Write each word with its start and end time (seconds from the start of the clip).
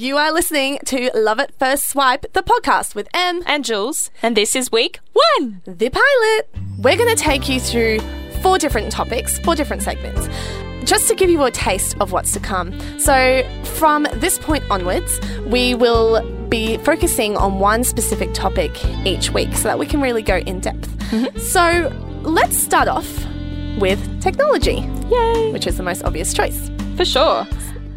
You 0.00 0.16
are 0.16 0.32
listening 0.32 0.78
to 0.86 1.10
Love 1.14 1.40
at 1.40 1.54
First 1.58 1.90
Swipe, 1.90 2.32
the 2.32 2.42
podcast 2.42 2.94
with 2.94 3.06
Em, 3.12 3.42
and 3.44 3.62
Jules, 3.62 4.10
and 4.22 4.34
this 4.34 4.56
is 4.56 4.72
week 4.72 4.98
one. 5.12 5.60
the 5.66 5.90
pilot. 5.90 6.48
We're 6.78 6.96
going 6.96 7.14
to 7.14 7.22
take 7.22 7.50
you 7.50 7.60
through 7.60 7.98
four 8.40 8.56
different 8.56 8.90
topics, 8.90 9.38
four 9.40 9.54
different 9.54 9.82
segments, 9.82 10.26
just 10.88 11.06
to 11.08 11.14
give 11.14 11.28
you 11.28 11.42
a 11.42 11.50
taste 11.50 11.98
of 12.00 12.12
what's 12.12 12.32
to 12.32 12.40
come. 12.40 12.72
So, 12.98 13.46
from 13.74 14.06
this 14.14 14.38
point 14.38 14.64
onwards, 14.70 15.20
we 15.44 15.74
will 15.74 16.22
be 16.48 16.78
focusing 16.78 17.36
on 17.36 17.58
one 17.58 17.84
specific 17.84 18.32
topic 18.32 18.72
each 19.04 19.32
week 19.32 19.52
so 19.52 19.64
that 19.64 19.78
we 19.78 19.84
can 19.84 20.00
really 20.00 20.22
go 20.22 20.38
in 20.38 20.60
depth. 20.60 20.88
Mm-hmm. 21.10 21.38
So, 21.40 21.94
let's 22.22 22.56
start 22.56 22.88
off 22.88 23.06
with 23.78 24.22
technology, 24.22 24.76
Yay! 25.10 25.52
which 25.52 25.66
is 25.66 25.76
the 25.76 25.82
most 25.82 26.02
obvious 26.04 26.32
choice. 26.32 26.70
For 26.96 27.04
sure. 27.04 27.46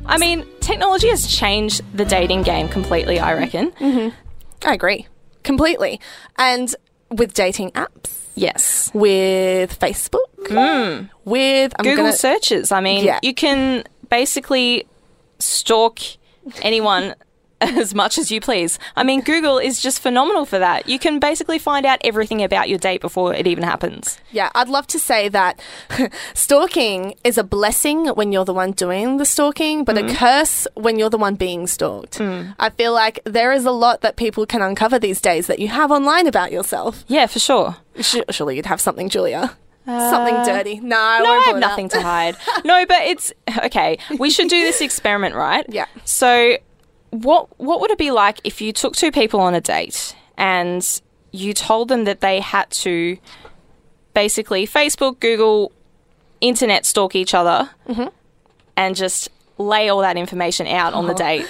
I 0.05 0.17
mean, 0.17 0.45
technology 0.59 1.07
has 1.09 1.27
changed 1.27 1.81
the 1.95 2.05
dating 2.05 2.43
game 2.43 2.67
completely, 2.69 3.19
I 3.19 3.33
reckon. 3.33 3.71
Mm-hmm. 3.71 4.15
I 4.67 4.73
agree 4.73 5.07
completely. 5.43 5.99
And 6.37 6.73
with 7.09 7.33
dating 7.33 7.71
apps, 7.71 8.19
Yes. 8.35 8.89
with 8.93 9.77
Facebook, 9.79 10.25
hmm. 10.47 11.05
with 11.23 11.73
I'm 11.77 11.83
Google 11.83 12.05
gonna, 12.05 12.13
searches. 12.17 12.71
I 12.71 12.81
mean, 12.81 13.05
Yeah. 13.05 13.19
you 13.21 13.33
can 13.33 13.83
basically 14.09 14.85
stalk 15.39 15.99
anyone 16.61 17.15
as 17.69 17.93
much 17.93 18.17
as 18.17 18.31
you 18.31 18.41
please. 18.41 18.79
I 18.95 19.03
mean, 19.03 19.21
Google 19.21 19.57
is 19.57 19.81
just 19.81 20.01
phenomenal 20.01 20.45
for 20.45 20.59
that. 20.59 20.87
You 20.87 20.99
can 20.99 21.19
basically 21.19 21.59
find 21.59 21.85
out 21.85 21.99
everything 22.03 22.43
about 22.43 22.69
your 22.69 22.79
date 22.79 23.01
before 23.01 23.33
it 23.33 23.47
even 23.47 23.63
happens. 23.63 24.19
Yeah, 24.31 24.49
I'd 24.55 24.69
love 24.69 24.87
to 24.87 24.99
say 24.99 25.29
that 25.29 25.59
stalking 26.33 27.15
is 27.23 27.37
a 27.37 27.43
blessing 27.43 28.07
when 28.07 28.31
you're 28.31 28.45
the 28.45 28.53
one 28.53 28.71
doing 28.71 29.17
the 29.17 29.25
stalking, 29.25 29.83
but 29.83 29.97
a 29.97 30.01
mm. 30.01 30.15
curse 30.15 30.67
when 30.75 30.99
you're 30.99 31.09
the 31.09 31.17
one 31.17 31.35
being 31.35 31.67
stalked. 31.67 32.19
Mm. 32.19 32.55
I 32.59 32.69
feel 32.69 32.93
like 32.93 33.19
there 33.25 33.51
is 33.51 33.65
a 33.65 33.71
lot 33.71 34.01
that 34.01 34.15
people 34.15 34.45
can 34.45 34.61
uncover 34.61 34.99
these 34.99 35.21
days 35.21 35.47
that 35.47 35.59
you 35.59 35.67
have 35.69 35.91
online 35.91 36.27
about 36.27 36.51
yourself. 36.51 37.03
Yeah, 37.07 37.27
for 37.27 37.39
sure. 37.39 37.77
Surely 37.99 38.55
you'd 38.55 38.65
have 38.65 38.81
something, 38.81 39.09
Julia. 39.09 39.55
Uh, 39.85 40.09
something 40.09 40.35
dirty. 40.45 40.79
No, 40.79 40.97
I 40.97 41.19
No, 41.19 41.31
I 41.31 41.43
have 41.47 41.57
nothing 41.57 41.89
to 41.89 42.01
hide. 42.01 42.37
No, 42.65 42.85
but 42.85 43.01
it's 43.01 43.33
okay. 43.65 43.97
We 44.17 44.29
should 44.29 44.47
do 44.47 44.61
this 44.61 44.81
experiment, 44.81 45.35
right? 45.35 45.65
Yeah. 45.73 45.85
So, 46.05 46.57
what 47.13 47.47
what 47.59 47.79
would 47.81 47.91
it 47.91 47.97
be 47.97 48.11
like 48.11 48.39
if 48.43 48.61
you 48.61 48.73
took 48.73 48.95
two 48.95 49.11
people 49.11 49.39
on 49.39 49.53
a 49.55 49.61
date 49.61 50.15
and 50.37 51.01
you 51.31 51.53
told 51.53 51.87
them 51.87 52.03
that 52.05 52.21
they 52.21 52.39
had 52.39 52.69
to 52.71 53.17
basically 54.13 54.67
Facebook, 54.67 55.19
Google, 55.19 55.71
internet 56.41 56.85
stalk 56.85 57.15
each 57.15 57.33
other, 57.33 57.69
Mm-hmm. 57.87 58.07
and 58.77 58.95
just 58.95 59.29
lay 59.57 59.89
all 59.89 60.01
that 60.01 60.17
information 60.17 60.67
out 60.67 60.93
Oh. 60.93 60.97
on 60.99 61.07
the 61.07 61.13
date? 61.13 61.47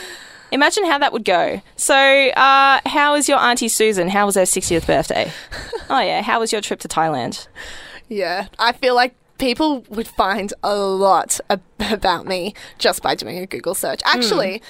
Imagine 0.51 0.85
how 0.85 0.99
that 0.99 1.11
would 1.11 1.25
go. 1.25 1.61
So, 1.75 1.95
uh, 1.95 2.79
how 2.85 3.15
is 3.15 3.27
your 3.27 3.39
auntie 3.39 3.67
Susan? 3.69 4.09
How 4.09 4.25
was 4.27 4.35
her 4.35 4.43
60th 4.43 4.85
birthday? 4.85 5.31
oh 5.89 5.99
yeah. 5.99 6.21
How 6.21 6.39
was 6.39 6.51
your 6.51 6.61
trip 6.61 6.79
to 6.81 6.87
Thailand? 6.87 7.47
Yeah, 8.07 8.47
I 8.59 8.73
feel 8.73 8.93
like 8.93 9.15
people 9.39 9.83
would 9.89 10.07
find 10.07 10.53
a 10.63 10.75
lot 10.75 11.39
ab- 11.49 11.61
about 11.79 12.27
me 12.27 12.53
just 12.77 13.01
by 13.01 13.15
doing 13.15 13.39
a 13.39 13.47
Google 13.47 13.73
search. 13.73 14.01
Actually, 14.05 14.61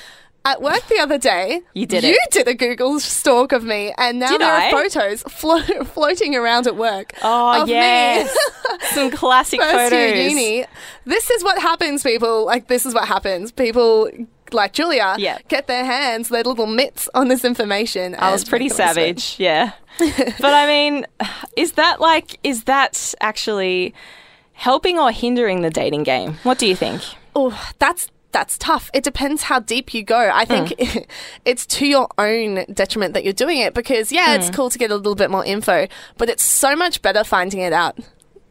at 0.46 0.62
work 0.62 0.86
the 0.90 1.00
other 1.00 1.18
day. 1.18 1.62
You 1.74 1.86
did 1.86 2.04
you 2.04 2.12
it. 2.22 2.32
did 2.32 2.48
a 2.48 2.54
Google 2.54 3.00
stalk 3.00 3.52
of 3.54 3.64
me, 3.64 3.94
and 3.98 4.20
now 4.20 4.32
Did 4.32 4.42
there 4.42 4.54
I? 4.54 4.68
are 4.68 4.72
photos 4.72 5.22
flo- 5.24 5.62
floating 5.86 6.36
around 6.36 6.68
at 6.68 6.76
work. 6.76 7.14
Oh 7.22 7.62
of 7.62 7.70
yes, 7.70 8.28
me. 8.72 8.78
some 8.94 9.12
classic 9.12 9.62
First 9.62 9.74
photos. 9.92 9.94
year 9.94 10.30
uni. 10.30 10.66
This 11.06 11.30
is 11.30 11.44
what 11.44 11.62
happens, 11.62 12.04
people. 12.04 12.46
Like 12.46 12.68
this 12.68 12.86
is 12.86 12.94
what 12.94 13.08
happens. 13.08 13.52
People 13.52 14.10
like 14.52 14.74
Julia 14.74 15.16
Yeah. 15.18 15.40
get 15.48 15.68
their 15.68 15.84
hands, 15.86 16.30
their 16.30 16.44
little 16.44 16.68
mitts 16.68 17.10
on 17.16 17.28
this 17.30 17.44
information. 17.46 18.16
I 18.20 18.32
was 18.32 18.44
pretty 18.44 18.70
savage, 18.70 19.36
yeah. 19.40 19.72
but 20.00 20.54
I 20.54 20.68
mean, 20.68 21.06
is 21.56 21.74
that 21.74 22.00
like 22.02 22.38
is 22.44 22.66
that 22.66 23.16
actually 23.22 23.94
helping 24.54 25.00
or 25.00 25.12
hindering 25.12 25.62
the 25.62 25.70
dating 25.70 26.04
game? 26.04 26.34
What 26.44 26.58
do 26.60 26.68
you 26.68 26.76
think? 26.76 27.02
Oh, 27.36 27.60
that's 27.80 28.10
that's 28.34 28.58
tough. 28.58 28.90
It 28.94 29.04
depends 29.04 29.44
how 29.44 29.60
deep 29.60 29.94
you 29.94 30.04
go. 30.04 30.30
I 30.34 30.44
think 30.46 30.74
it's 31.46 31.66
to 31.68 31.86
your 31.88 32.08
own 32.18 32.66
detriment 32.74 33.14
that 33.14 33.24
you're 33.24 33.32
doing 33.34 33.60
it 33.60 33.74
because 33.74 34.12
yeah, 34.12 34.36
it's 34.36 34.50
cool 34.50 34.70
to 34.70 34.78
get 34.78 34.92
a 34.92 34.96
little 34.96 35.16
bit 35.16 35.32
more 35.32 35.46
info, 35.46 35.88
but 36.18 36.28
it's 36.30 36.44
so 36.44 36.76
much 36.76 37.02
better 37.02 37.24
finding 37.24 37.62
it 37.62 37.72
out 37.74 37.98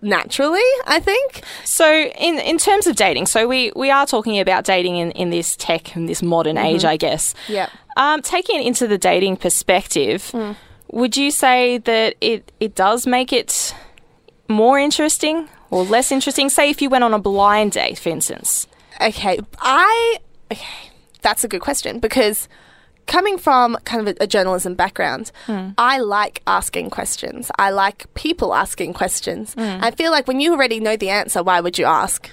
naturally, 0.00 0.60
I 0.86 0.98
think. 1.00 1.42
So 1.64 1.86
in 2.18 2.38
in 2.38 2.58
terms 2.58 2.86
of 2.86 2.96
dating, 2.96 3.26
so 3.26 3.46
we 3.46 3.72
we 3.76 3.90
are 3.90 4.06
talking 4.06 4.38
about 4.40 4.64
dating 4.64 4.96
in 4.96 5.10
in 5.12 5.30
this 5.30 5.56
tech 5.56 5.94
and 5.94 6.08
this 6.08 6.22
modern 6.22 6.56
age, 6.58 6.84
I 6.84 6.96
guess. 6.96 7.34
Yeah. 7.48 7.68
Um, 7.96 8.22
taking 8.22 8.60
it 8.60 8.66
into 8.66 8.86
the 8.88 8.98
dating 8.98 9.36
perspective, 9.36 10.30
Hmm. 10.30 10.52
would 10.90 11.16
you 11.16 11.30
say 11.30 11.78
that 11.78 12.16
it 12.20 12.50
it 12.58 12.74
does 12.74 13.06
make 13.06 13.32
it 13.32 13.74
more 14.48 14.78
interesting 14.78 15.48
or 15.70 15.84
less 15.84 16.10
interesting? 16.10 16.48
Say 16.48 16.70
if 16.70 16.80
you 16.82 16.88
went 16.90 17.04
on 17.04 17.14
a 17.14 17.18
blind 17.18 17.72
date, 17.72 17.98
for 17.98 18.08
instance. 18.10 18.66
Okay, 19.02 19.40
I 19.58 20.18
okay, 20.50 20.90
that's 21.22 21.44
a 21.44 21.48
good 21.48 21.60
question 21.60 21.98
because 21.98 22.48
coming 23.06 23.36
from 23.36 23.76
kind 23.84 24.06
of 24.06 24.16
a, 24.16 24.24
a 24.24 24.26
journalism 24.26 24.74
background, 24.74 25.32
hmm. 25.46 25.70
I 25.76 25.98
like 25.98 26.42
asking 26.46 26.90
questions. 26.90 27.50
I 27.58 27.70
like 27.70 28.12
people 28.14 28.54
asking 28.54 28.94
questions. 28.94 29.54
Hmm. 29.54 29.78
I 29.80 29.90
feel 29.90 30.10
like 30.10 30.26
when 30.28 30.40
you 30.40 30.52
already 30.52 30.80
know 30.80 30.96
the 30.96 31.10
answer, 31.10 31.42
why 31.42 31.60
would 31.60 31.78
you 31.78 31.84
ask? 31.84 32.30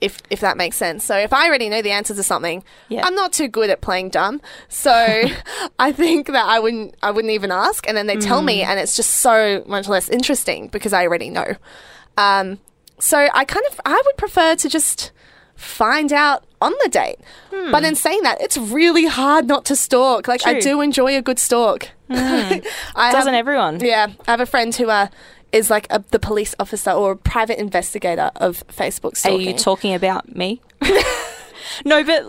If 0.00 0.20
if 0.28 0.40
that 0.40 0.58
makes 0.58 0.76
sense. 0.76 1.04
So 1.04 1.16
if 1.16 1.32
I 1.32 1.48
already 1.48 1.70
know 1.70 1.80
the 1.80 1.90
answer 1.90 2.14
to 2.14 2.22
something, 2.22 2.62
Yeah. 2.88 3.06
I'm 3.06 3.14
not 3.14 3.32
too 3.32 3.48
good 3.48 3.70
at 3.70 3.80
playing 3.80 4.10
dumb. 4.10 4.42
So 4.68 4.92
I 5.78 5.92
think 5.92 6.26
that 6.26 6.46
I 6.46 6.58
wouldn't 6.58 6.94
I 7.02 7.10
wouldn't 7.10 7.32
even 7.32 7.50
ask 7.50 7.88
and 7.88 7.96
then 7.96 8.06
they 8.06 8.16
tell 8.16 8.42
me 8.42 8.62
hmm. 8.62 8.70
and 8.70 8.78
it's 8.78 8.94
just 8.94 9.10
so 9.10 9.64
much 9.66 9.88
less 9.88 10.08
interesting 10.10 10.68
because 10.68 10.92
I 10.92 11.02
already 11.04 11.30
know. 11.30 11.54
Um, 12.18 12.58
so 12.98 13.28
I 13.32 13.44
kind 13.44 13.64
of 13.70 13.80
I 13.84 14.00
would 14.04 14.16
prefer 14.16 14.54
to 14.56 14.68
just 14.68 15.12
find 15.56 16.12
out 16.12 16.44
on 16.60 16.72
the 16.82 16.88
date. 16.88 17.18
But 17.50 17.84
in 17.84 17.94
saying 17.94 18.22
that, 18.22 18.40
it's 18.40 18.56
really 18.56 19.06
hard 19.06 19.46
not 19.46 19.64
to 19.66 19.76
stalk. 19.76 20.28
Like 20.28 20.46
I 20.46 20.60
do 20.60 20.80
enjoy 20.80 21.16
a 21.16 21.22
good 21.22 21.38
stalk. 21.38 21.88
I 22.10 22.62
Doesn't 22.94 23.34
have, 23.34 23.40
everyone? 23.40 23.80
Yeah, 23.80 24.08
I 24.26 24.30
have 24.30 24.40
a 24.40 24.46
friend 24.46 24.74
who 24.74 24.88
uh, 24.88 25.08
is 25.52 25.70
like 25.70 25.86
a, 25.90 26.04
the 26.10 26.18
police 26.18 26.54
officer 26.60 26.90
or 26.90 27.12
a 27.12 27.16
private 27.16 27.58
investigator 27.58 28.30
of 28.36 28.66
Facebook 28.68 29.24
Are 29.26 29.40
you 29.40 29.54
talking 29.54 29.94
about 29.94 30.36
me? 30.36 30.60
no, 31.84 32.04
but 32.04 32.24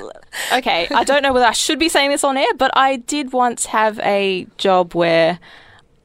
okay. 0.54 0.88
I 0.90 1.04
don't 1.04 1.22
know 1.22 1.34
whether 1.34 1.46
I 1.46 1.52
should 1.52 1.80
be 1.80 1.90
saying 1.90 2.09
this 2.09 2.24
on 2.24 2.38
air, 2.38 2.54
but 2.58 2.72
I 2.76 2.98
did 2.98 3.34
once 3.34 3.68
have 3.68 4.00
a 4.00 4.48
job 4.58 4.96
where 4.96 5.40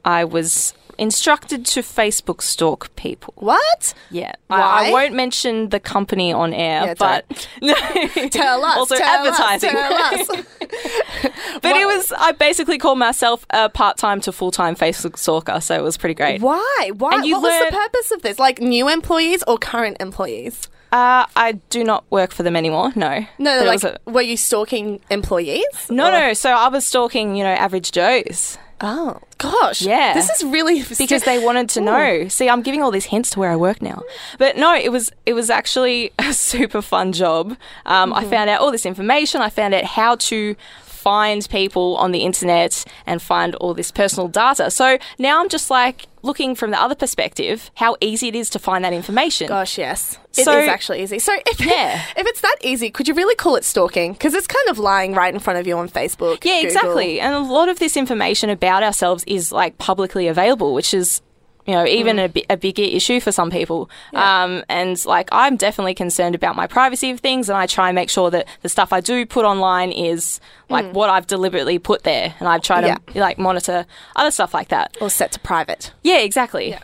I 0.05 0.25
was 0.25 0.73
instructed 0.97 1.65
to 1.67 1.81
Facebook 1.81 2.41
stalk 2.41 2.93
people. 2.95 3.33
what? 3.37 3.93
Yeah, 4.11 4.33
Why? 4.47 4.59
I, 4.59 4.87
I 4.87 4.91
won't 4.91 5.13
mention 5.13 5.69
the 5.69 5.79
company 5.79 6.31
on 6.33 6.53
air, 6.53 6.85
Yeah, 6.85 6.93
but 6.97 7.29
Tell 8.31 8.63
us. 8.63 8.77
also 8.77 8.95
tell 8.97 9.25
advertising. 9.27 9.69
Us, 9.75 10.27
tell 10.27 10.37
us. 10.37 10.45
but 11.61 11.75
it 11.75 11.85
was 11.85 12.11
I 12.17 12.31
basically 12.33 12.77
called 12.77 12.99
myself 12.99 13.45
a 13.49 13.69
part-time 13.69 14.21
to 14.21 14.31
full-time 14.31 14.75
Facebook 14.75 15.17
stalker, 15.17 15.59
so 15.61 15.75
it 15.75 15.83
was 15.83 15.97
pretty 15.97 16.15
great. 16.15 16.41
Why? 16.41 16.91
Why? 16.97 17.15
And 17.15 17.25
you 17.25 17.33
what 17.39 17.43
was 17.43 17.65
the 17.71 17.75
purpose 17.77 18.11
of 18.11 18.21
this? 18.21 18.39
Like 18.39 18.59
new 18.61 18.89
employees 18.89 19.43
or 19.47 19.57
current 19.57 19.97
employees? 19.99 20.69
Uh, 20.91 21.25
I 21.35 21.53
do 21.71 21.83
not 21.83 22.03
work 22.11 22.31
for 22.31 22.43
them 22.43 22.55
anymore. 22.55 22.91
No, 22.95 23.25
No, 23.39 23.63
like 23.63 23.83
a- 23.83 23.97
were 24.05 24.21
you 24.21 24.37
stalking 24.37 24.99
employees? 25.09 25.63
no, 25.89 26.09
Or- 26.09 26.11
no. 26.11 26.33
So 26.33 26.51
I 26.51 26.67
was 26.67 26.85
stalking, 26.85 27.35
you 27.35 27.43
know, 27.43 27.49
average 27.49 27.91
Joes. 27.91 28.59
Oh 28.81 29.19
gosh. 29.37 29.81
Yeah. 29.81 30.13
This 30.13 30.29
is 30.29 30.43
really 30.43 30.83
because 30.97 31.23
they 31.23 31.43
wanted 31.43 31.69
to 31.69 31.81
know. 31.81 32.27
See, 32.27 32.49
I'm 32.49 32.61
giving 32.61 32.81
all 32.81 32.91
these 32.91 33.05
hints 33.05 33.29
to 33.31 33.39
where 33.39 33.51
I 33.51 33.55
work 33.55 33.81
now, 33.81 34.03
but 34.37 34.57
no, 34.57 34.75
it 34.75 34.91
was 34.91 35.11
it 35.25 35.33
was 35.33 35.49
actually 35.49 36.11
a 36.19 36.33
super 36.33 36.81
fun 36.81 37.11
job. 37.13 37.57
Um, 37.85 38.13
I 38.13 38.25
found 38.25 38.49
out 38.49 38.61
all 38.61 38.71
this 38.71 38.85
information. 38.85 39.41
I 39.41 39.49
found 39.49 39.73
out 39.73 39.83
how 39.83 40.15
to 40.15 40.55
find 41.03 41.47
people 41.49 41.97
on 41.97 42.11
the 42.11 42.19
internet 42.19 42.83
and 43.05 43.21
find 43.21 43.55
all 43.55 43.73
this 43.73 43.91
personal 43.91 44.27
data. 44.29 44.71
So 44.71 44.97
now 45.19 45.41
I'm 45.41 45.49
just 45.49 45.69
like 45.69 46.05
looking 46.21 46.55
from 46.55 46.71
the 46.71 46.81
other 46.81 46.95
perspective, 46.95 47.69
how 47.75 47.97
easy 47.99 48.29
it 48.29 48.35
is 48.35 48.49
to 48.51 48.59
find 48.59 48.85
that 48.85 48.93
information. 48.93 49.47
Gosh, 49.47 49.77
yes. 49.77 50.17
It 50.37 50.39
is 50.39 50.45
So- 50.45 50.59
actually 50.77 51.03
easy. 51.03 51.19
So 51.19 51.33
if 51.51 51.59
Yeah. 51.73 52.01
if 52.15 52.25
it's 52.31 52.41
that 52.41 52.55
easy, 52.61 52.89
could 52.89 53.07
you 53.09 53.13
really 53.13 53.35
call 53.35 53.55
it 53.57 53.65
stalking? 53.65 54.13
Because 54.13 54.33
it's 54.33 54.47
kind 54.47 54.67
of 54.69 54.79
lying 54.79 55.13
right 55.13 55.33
in 55.33 55.39
front 55.41 55.59
of 55.59 55.67
you 55.67 55.77
on 55.77 55.89
Facebook. 55.89 56.43
Yeah, 56.45 56.61
Google. 56.61 56.67
exactly. 56.67 57.19
And 57.19 57.33
a 57.35 57.39
lot 57.39 57.67
of 57.69 57.79
this 57.79 57.97
information 57.97 58.49
about 58.49 58.81
ourselves 58.83 59.23
is 59.27 59.51
like 59.51 59.77
publicly 59.77 60.27
available, 60.29 60.73
which 60.73 60.93
is 60.93 61.21
you 61.65 61.73
know 61.73 61.85
even 61.85 62.19
a, 62.19 62.27
bi- 62.29 62.43
a 62.49 62.57
bigger 62.57 62.83
issue 62.83 63.19
for 63.19 63.31
some 63.31 63.49
people. 63.49 63.89
Um, 64.13 64.63
and 64.69 65.03
like 65.05 65.29
I'm 65.31 65.55
definitely 65.57 65.93
concerned 65.93 66.35
about 66.35 66.55
my 66.55 66.67
privacy 66.67 67.09
of 67.11 67.19
things, 67.19 67.49
and 67.49 67.57
I 67.57 67.65
try 67.67 67.89
and 67.89 67.95
make 67.95 68.09
sure 68.09 68.29
that 68.31 68.47
the 68.61 68.69
stuff 68.69 68.91
I 68.93 68.99
do 69.01 69.25
put 69.25 69.45
online 69.45 69.91
is 69.91 70.39
like 70.69 70.91
what 70.93 71.09
I've 71.09 71.27
deliberately 71.27 71.79
put 71.79 72.03
there, 72.03 72.33
and 72.39 72.47
I 72.49 72.57
try 72.59 72.81
to 72.81 72.87
Yeah. 72.87 72.97
like 73.21 73.37
monitor 73.37 73.85
other 74.15 74.31
stuff 74.31 74.53
like 74.53 74.69
that. 74.69 74.97
Or 75.01 75.09
set 75.09 75.31
to 75.33 75.39
private. 75.39 75.91
Yeah, 76.03 76.19
exactly. 76.19 76.75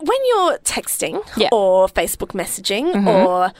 when 0.00 0.08
when 0.12 0.18
you're 0.26 0.58
texting 0.58 1.22
Yeah. 1.36 1.48
or 1.52 1.86
Facebook 1.88 2.32
messaging 2.32 3.06
or 3.06 3.52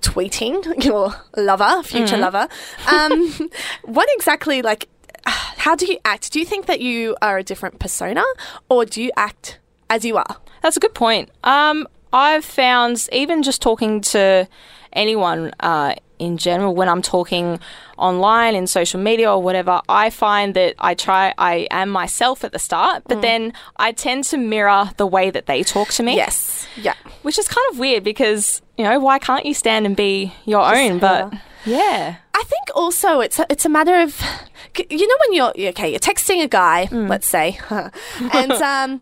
tweeting 0.00 0.84
your 0.84 1.14
lover, 1.36 1.82
future 1.82 2.18
lover, 2.18 2.46
um, 2.92 3.50
what 3.84 4.08
exactly 4.12 4.60
like? 4.62 4.88
How 5.26 5.74
do 5.76 5.86
you 5.86 5.98
act? 6.04 6.32
Do 6.32 6.40
you 6.40 6.46
think 6.46 6.66
that 6.66 6.80
you 6.80 7.16
are 7.22 7.38
a 7.38 7.42
different 7.42 7.78
persona, 7.78 8.24
or 8.68 8.84
do 8.84 9.02
you 9.02 9.10
act 9.16 9.58
as 9.88 10.04
you 10.04 10.16
are? 10.16 10.36
That's 10.62 10.76
a 10.76 10.80
good 10.80 10.94
point. 10.94 11.30
Um, 11.44 11.86
I've 12.12 12.44
found 12.44 13.08
even 13.12 13.42
just 13.42 13.62
talking 13.62 14.00
to 14.02 14.48
anyone 14.92 15.52
uh, 15.60 15.94
in 16.22 16.38
general, 16.38 16.72
when 16.72 16.88
I'm 16.88 17.02
talking 17.02 17.58
online 17.98 18.54
in 18.54 18.68
social 18.68 19.00
media 19.00 19.32
or 19.32 19.42
whatever, 19.42 19.80
I 19.88 20.08
find 20.10 20.54
that 20.54 20.76
I 20.78 20.94
try, 20.94 21.34
I 21.36 21.66
am 21.72 21.88
myself 21.88 22.44
at 22.44 22.52
the 22.52 22.60
start, 22.60 23.02
but 23.08 23.22
then 23.22 23.52
I 23.76 23.90
tend 23.90 24.24
to 24.24 24.36
mirror 24.36 24.90
the 24.98 25.06
way 25.06 25.30
that 25.30 25.46
they 25.46 25.64
talk 25.64 25.88
to 25.94 26.04
me. 26.04 26.14
Yes. 26.14 26.68
Yeah. 26.76 26.94
Which 27.22 27.40
is 27.40 27.48
kind 27.48 27.66
of 27.72 27.80
weird 27.80 28.04
because, 28.04 28.62
you 28.78 28.84
know, 28.84 29.00
why 29.00 29.18
can't 29.18 29.44
you 29.44 29.52
stand 29.52 29.84
and 29.84 29.96
be 29.96 30.32
your 30.44 30.62
own? 30.62 31.00
But 31.00 31.30
whoever. 31.30 31.42
Yeah. 31.64 32.16
I 32.34 32.44
think 32.44 32.68
also 32.74 33.20
it's 33.20 33.38
a, 33.38 33.46
it's 33.50 33.64
a 33.64 33.68
matter 33.68 34.00
of 34.00 34.20
you 34.90 35.06
know 35.06 35.16
when 35.26 35.32
you're 35.34 35.68
okay 35.70 35.90
you're 35.90 36.00
texting 36.00 36.42
a 36.42 36.48
guy 36.48 36.88
mm. 36.90 37.08
let's 37.08 37.26
say 37.26 37.58
and 38.34 38.52
um, 38.52 39.00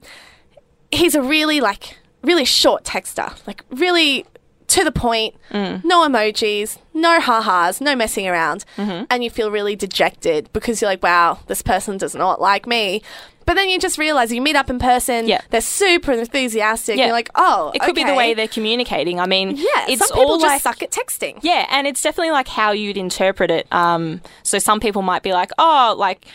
he's 0.91 1.15
a 1.15 1.23
really 1.23 1.61
like 1.61 1.99
really 2.23 2.45
short 2.45 2.85
texter 2.85 3.35
like 3.47 3.65
really 3.71 4.27
to 4.67 4.85
the 4.85 4.93
point 4.93 5.35
mm. 5.51 5.83
no 5.85 6.07
emojis 6.07 6.79
no 6.93 7.21
ha-has 7.21 7.81
no 7.81 7.97
messing 7.97 8.29
around 8.29 8.65
mm-hmm. 8.77 9.05
and 9.11 9.25
you 9.25 9.31
feel 9.31 9.51
really 9.51 9.75
dejected 9.75 10.53
because 10.53 10.81
you're 10.81 10.91
like 10.91 11.03
wow 11.03 11.39
this 11.47 11.63
person 11.63 11.97
does 11.97 12.15
not 12.15 12.41
like 12.41 12.67
me 12.67 13.03
but 13.51 13.55
then 13.57 13.69
you 13.69 13.81
just 13.81 13.99
realize 13.99 14.33
you 14.33 14.41
meet 14.41 14.55
up 14.55 14.71
in 14.71 14.79
person 14.79 15.27
Yeah. 15.27 15.41
they're 15.51 15.61
super 15.61 16.13
enthusiastic 16.13 16.97
Yeah. 16.97 17.07
you're 17.07 17.13
like 17.13 17.31
oh 17.35 17.73
It 17.75 17.83
could 17.83 17.97
be 17.97 18.05
the 18.05 18.15
way 18.15 18.33
they're 18.33 18.47
communicating. 18.47 19.19
I 19.19 19.27
mean, 19.27 19.57
yeah 19.57 19.87
it's 19.89 20.07
some 20.07 20.17
people 20.17 20.31
all 20.35 20.39
just 20.39 20.53
like 20.53 20.63
suck 20.63 20.83
at 20.85 20.93
texting 20.93 21.41
Yeah, 21.43 21.67
and 21.69 21.89
it's 21.89 22.01
definitely 22.01 22.31
like 22.31 22.47
how 22.47 22.71
you'd 22.71 22.97
interpret 22.97 23.51
it. 23.51 23.67
Um, 23.73 24.21
so 24.45 24.61
some 24.61 24.79
people 24.79 25.03
might 25.03 25.25
be 25.25 25.33
like, 25.33 25.51
oh, 25.59 25.97
like, 25.99 26.27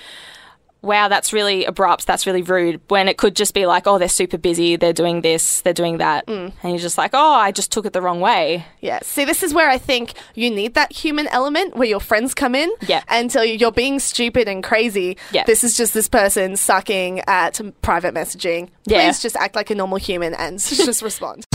wow, 0.86 1.08
that's 1.08 1.34
really 1.34 1.66
abrupt, 1.66 2.08
that's 2.08 2.26
really 2.26 2.42
rude. 2.42 2.80
When 2.88 3.08
it 3.08 3.18
could 3.18 3.36
just 3.36 3.54
be 3.54 3.66
like, 3.66 3.88
oh, 3.88 3.98
they're 3.98 4.08
super 4.08 4.38
busy, 4.38 4.76
they're 4.76 4.94
doing 4.94 5.22
this, 5.22 5.62
they're 5.62 5.74
doing 5.74 5.98
that. 5.98 6.26
Mm. 6.28 6.54
And 6.64 6.72
you're 6.72 6.80
just 6.80 6.98
like, 6.98 7.12
oh, 7.14 7.34
I 7.34 7.52
just 7.52 7.72
took 7.72 7.86
it 7.86 7.94
the 7.94 8.02
wrong 8.02 8.20
way. 8.22 8.66
Yeah. 8.82 9.00
See, 9.04 9.26
this 9.26 9.44
is 9.44 9.54
where 9.54 9.70
I 9.70 9.78
think 9.78 10.14
you 10.36 10.50
need 10.50 10.76
that 10.76 10.92
human 10.94 11.28
element 11.28 11.76
where 11.76 11.88
your 11.88 12.00
friends 12.00 12.34
come 12.34 12.56
in 12.56 12.72
Yeah. 12.88 13.04
and 13.08 13.30
tell 13.30 13.44
you 13.44 13.56
you're 13.56 13.72
being 13.72 14.00
stupid 14.00 14.48
and 14.48 14.64
crazy. 14.64 15.18
Yeah. 15.32 15.44
This 15.46 15.64
is 15.64 15.76
just 15.76 15.94
this 15.94 16.08
person 16.08 16.56
sucking 16.56 17.22
at 17.28 17.60
private 17.82 18.14
messaging. 18.14 18.68
Please 18.88 18.94
Yeah. 18.96 19.12
just 19.12 19.36
act 19.36 19.56
like 19.56 19.70
a 19.72 19.76
normal 19.76 19.98
human 19.98 20.34
and 20.36 20.60
just 20.60 21.02
respond. 21.02 21.46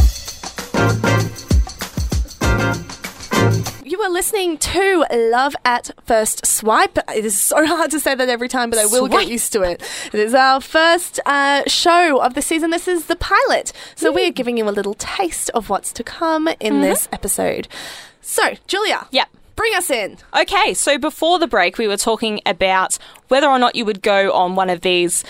You 4.00 4.06
are 4.06 4.10
listening 4.10 4.56
to 4.56 5.04
Love 5.12 5.54
at 5.62 5.90
First 6.06 6.46
Swipe. 6.46 6.96
It 7.14 7.26
is 7.26 7.38
so 7.38 7.66
hard 7.76 7.90
to 7.90 8.00
say 8.00 8.14
that 8.14 8.30
every 8.30 8.48
time, 8.48 8.70
but 8.70 8.78
I 8.78 8.86
will 8.86 9.08
Swipe. 9.08 9.24
get 9.24 9.28
used 9.28 9.52
to 9.52 9.60
it. 9.60 9.82
It 10.06 10.18
is 10.18 10.32
our 10.32 10.62
first 10.62 11.20
uh, 11.26 11.64
show 11.66 12.18
of 12.22 12.32
the 12.32 12.40
season. 12.40 12.70
This 12.70 12.88
is 12.88 13.06
the 13.08 13.16
pilot. 13.16 13.74
So 13.96 14.10
we 14.10 14.26
are 14.26 14.30
giving 14.30 14.56
you 14.56 14.66
a 14.66 14.70
little 14.70 14.94
taste 14.94 15.50
of 15.50 15.68
what's 15.68 15.92
to 15.92 16.02
come 16.02 16.48
in 16.60 16.80
this 16.80 17.10
episode. 17.12 17.68
So, 18.22 18.54
Julia. 18.66 19.06
Yeah. 19.10 19.26
Bring 19.60 19.74
us 19.74 19.90
in. 19.90 20.16
Okay, 20.34 20.72
so 20.72 20.96
before 20.96 21.38
the 21.38 21.46
break, 21.46 21.76
we 21.76 21.86
were 21.86 21.98
talking 21.98 22.40
about 22.46 22.96
whether 23.28 23.46
or 23.46 23.58
not 23.58 23.76
you 23.76 23.84
would 23.84 24.00
go 24.00 24.32
on 24.32 24.54
one 24.54 24.70
of 24.70 24.80
these 24.80 25.22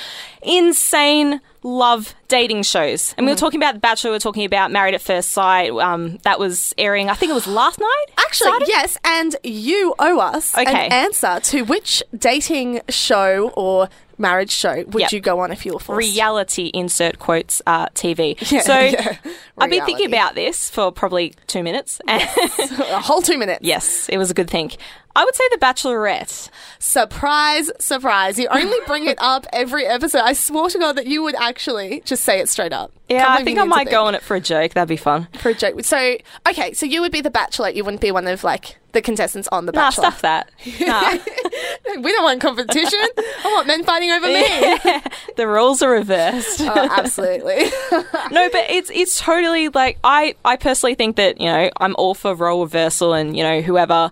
insane 0.42 1.40
love 1.62 2.14
dating 2.28 2.62
shows. 2.62 3.14
And 3.18 3.26
we 3.26 3.32
were 3.32 3.34
Mm-hmm. 3.34 3.40
talking 3.44 3.60
about 3.60 3.74
The 3.74 3.80
Bachelor, 3.80 4.10
we 4.12 4.14
were 4.14 4.20
talking 4.20 4.44
about 4.44 4.70
Married 4.70 4.94
at 4.94 5.02
First 5.02 5.30
Sight. 5.32 5.70
Um, 5.72 6.18
that 6.18 6.38
was 6.38 6.72
airing, 6.78 7.10
I 7.10 7.14
think 7.14 7.30
it 7.30 7.34
was 7.34 7.46
last 7.46 7.78
night? 7.80 8.04
Actually, 8.18 8.52
Saturday? 8.52 8.70
yes, 8.70 8.98
and 9.04 9.36
you 9.42 9.94
owe 9.98 10.20
us 10.20 10.56
Okay. 10.56 10.86
an 10.86 10.92
answer 10.92 11.40
to 11.50 11.62
which 11.62 12.02
dating 12.16 12.80
show 12.88 13.50
or 13.56 13.88
marriage 14.20 14.50
show 14.52 14.84
would 14.88 15.00
Yep. 15.00 15.12
you 15.12 15.20
go 15.20 15.40
on 15.40 15.50
if 15.50 15.64
you 15.66 15.72
were 15.72 15.78
forced? 15.80 15.98
reality 16.14 16.70
insert 16.74 17.18
quotes 17.18 17.60
uh, 17.66 17.86
TV. 17.88 18.36
Yeah, 18.52 18.60
so 18.60 18.78
yeah. 18.78 19.16
I've 19.58 19.70
been 19.70 19.84
thinking 19.86 20.06
about 20.06 20.34
this 20.34 20.68
for 20.70 20.92
probably 20.92 21.34
two 21.46 21.62
minutes. 21.62 22.00
And 22.06 22.22
a 22.80 23.00
whole 23.00 23.22
two 23.22 23.38
minutes. 23.38 23.60
yes, 23.64 24.08
it 24.08 24.18
was 24.18 24.30
a 24.30 24.34
good 24.34 24.48
think. 24.50 24.76
I 25.16 25.24
would 25.24 25.34
say 25.34 25.44
The 25.50 25.58
Bachelorette. 25.58 26.50
Surprise, 26.78 27.70
surprise. 27.78 28.38
You 28.38 28.48
only 28.48 28.78
bring 28.86 29.06
it 29.06 29.18
up 29.20 29.46
every 29.52 29.86
episode. 29.86 30.20
I 30.20 30.32
swore 30.34 30.70
to 30.70 30.78
God 30.78 30.96
that 30.96 31.06
you 31.06 31.22
would 31.22 31.34
actually 31.34 32.02
just 32.04 32.24
say 32.24 32.38
it 32.40 32.48
straight 32.48 32.72
up. 32.72 32.92
Yeah, 33.08 33.24
Can't 33.26 33.40
I 33.40 33.44
think 33.44 33.58
I 33.58 33.64
might 33.64 33.90
go 33.90 34.04
on 34.04 34.14
it 34.14 34.22
for 34.22 34.36
a 34.36 34.40
joke. 34.40 34.72
That'd 34.74 34.88
be 34.88 34.96
fun. 34.96 35.26
for 35.38 35.48
a 35.48 35.54
joke. 35.54 35.82
So, 35.84 36.16
okay, 36.48 36.72
so 36.74 36.86
you 36.86 37.00
would 37.00 37.10
be 37.10 37.20
the 37.20 37.30
bachelor. 37.30 37.68
You 37.70 37.82
wouldn't 37.84 38.00
be 38.00 38.12
one 38.12 38.26
of 38.28 38.44
like 38.44 38.78
the 38.92 39.02
contestants 39.02 39.48
on 39.50 39.66
the 39.66 39.72
Nah, 39.72 39.88
bachelor. 39.90 40.02
stuff 40.10 40.22
that. 40.22 40.50
Nah. 40.80 41.10
we 42.02 42.12
don't 42.12 42.22
want 42.24 42.40
competition. 42.40 43.00
I 43.18 43.52
want 43.54 43.66
men 43.66 43.82
fighting 43.82 44.10
over 44.12 44.26
me. 44.26 45.02
the 45.36 45.46
roles 45.48 45.82
are 45.82 45.90
reversed. 45.90 46.60
Oh, 46.60 46.88
absolutely. 46.90 47.64
no, 48.30 48.48
but 48.50 48.70
it's 48.70 48.90
it's 48.94 49.18
totally 49.18 49.68
like 49.70 49.98
I 50.04 50.34
I 50.44 50.56
personally 50.56 50.94
think 50.94 51.16
that 51.16 51.40
you 51.40 51.46
know 51.46 51.68
I'm 51.78 51.96
all 51.98 52.14
for 52.14 52.34
role 52.34 52.62
reversal 52.62 53.12
and 53.12 53.36
you 53.36 53.42
know 53.42 53.60
whoever 53.60 54.10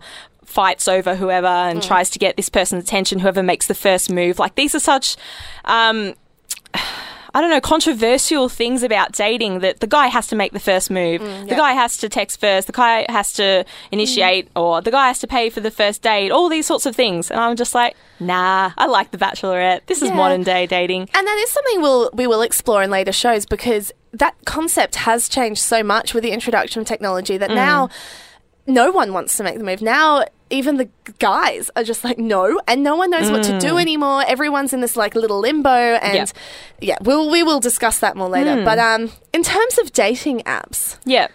fights 0.49 0.89
over 0.89 1.15
whoever 1.15 1.47
and 1.47 1.81
mm. 1.81 1.87
tries 1.87 2.11
to 2.11 2.19
get 2.19 2.37
this 2.37 2.49
person's 2.49 2.83
attention, 2.83 3.19
whoever 3.19 3.43
makes 3.43 3.67
the 3.67 3.75
first 3.75 4.11
move. 4.11 4.39
Like 4.39 4.55
these 4.55 4.75
are 4.75 4.81
such. 4.81 5.17
Um, 5.65 6.15
I 7.35 7.43
don't 7.43 7.51
know, 7.51 7.61
controversial 7.61 8.49
things 8.49 8.83
about 8.83 9.13
dating 9.13 9.59
that 9.59 9.81
the 9.81 9.87
guy 9.87 10.07
has 10.07 10.27
to 10.29 10.35
make 10.35 10.53
the 10.53 10.59
first 10.59 10.91
move. 10.91 11.21
Mm, 11.21 11.45
the 11.45 11.51
yeah. 11.51 11.57
guy 11.59 11.73
has 11.73 11.99
to 11.99 12.09
text 12.09 12.41
first. 12.41 12.67
The 12.67 12.73
guy 12.73 13.05
has 13.11 13.35
to 13.35 13.67
initiate, 13.93 14.47
mm. 14.47 14.61
or 14.61 14.81
the 14.81 14.91
guy 14.91 15.09
has 15.09 15.19
to 15.21 15.27
pay 15.27 15.51
for 15.51 15.61
the 15.61 15.71
first 15.71 16.01
date. 16.01 16.31
All 16.31 16.49
these 16.49 16.67
sorts 16.67 16.87
of 16.87 16.97
things, 16.97 17.31
and 17.31 17.39
I'm 17.39 17.55
just 17.55 17.75
like, 17.75 17.95
nah. 18.19 18.73
I 18.79 18.87
like 18.87 19.11
the 19.11 19.19
Bachelorette. 19.19 19.85
This 19.87 20.01
is 20.01 20.11
modern 20.11 20.43
day 20.43 20.67
dating. 20.67 21.03
And 21.13 21.27
that 21.27 21.39
is 21.45 21.51
something 21.51 21.83
we'll 21.83 22.11
we 22.15 22.27
will 22.27 22.41
explore 22.41 22.83
in 22.83 22.91
later 22.91 23.13
shows 23.13 23.45
because 23.45 23.93
that 24.15 24.35
concept 24.47 24.97
has 24.97 25.29
changed 25.29 25.61
so 25.61 25.83
much 25.83 26.15
with 26.15 26.25
the 26.25 26.31
introduction 26.31 26.81
of 26.81 26.89
technology 26.89 27.37
that 27.37 27.51
now 27.51 27.91
no 28.67 28.91
one 28.91 29.13
wants 29.13 29.37
to 29.37 29.43
make 29.43 29.59
the 29.59 29.65
move. 29.65 29.83
Now 29.83 30.25
even 30.51 30.77
the 30.77 30.89
guys 31.19 31.71
are 31.77 31.85
just 31.85 32.05
like 32.05 32.19
no, 32.19 32.61
and 32.67 32.83
no 32.83 32.97
one 32.97 33.11
knows 33.11 33.31
what 33.31 33.43
to 33.45 33.59
do 33.59 33.75
mm. 33.75 33.81
anymore. 33.81 34.25
Everyone's 34.27 34.73
in 34.73 34.81
this 34.81 34.97
like 34.97 35.15
little 35.15 35.41
limbo, 35.41 35.71
and 35.71 36.15
Yeah. 36.15 36.27
yeah, 36.81 36.97
we'll 37.03 37.31
we 37.31 37.43
will 37.43 37.61
discuss 37.61 37.99
that 38.01 38.17
more 38.17 38.29
later. 38.29 38.57
Mm. 38.57 38.65
But 38.65 38.79
um, 38.79 39.11
in 39.33 39.43
terms 39.43 39.79
of 39.79 39.93
dating 39.93 40.41
apps, 40.41 40.99
Yeah. 41.05 41.29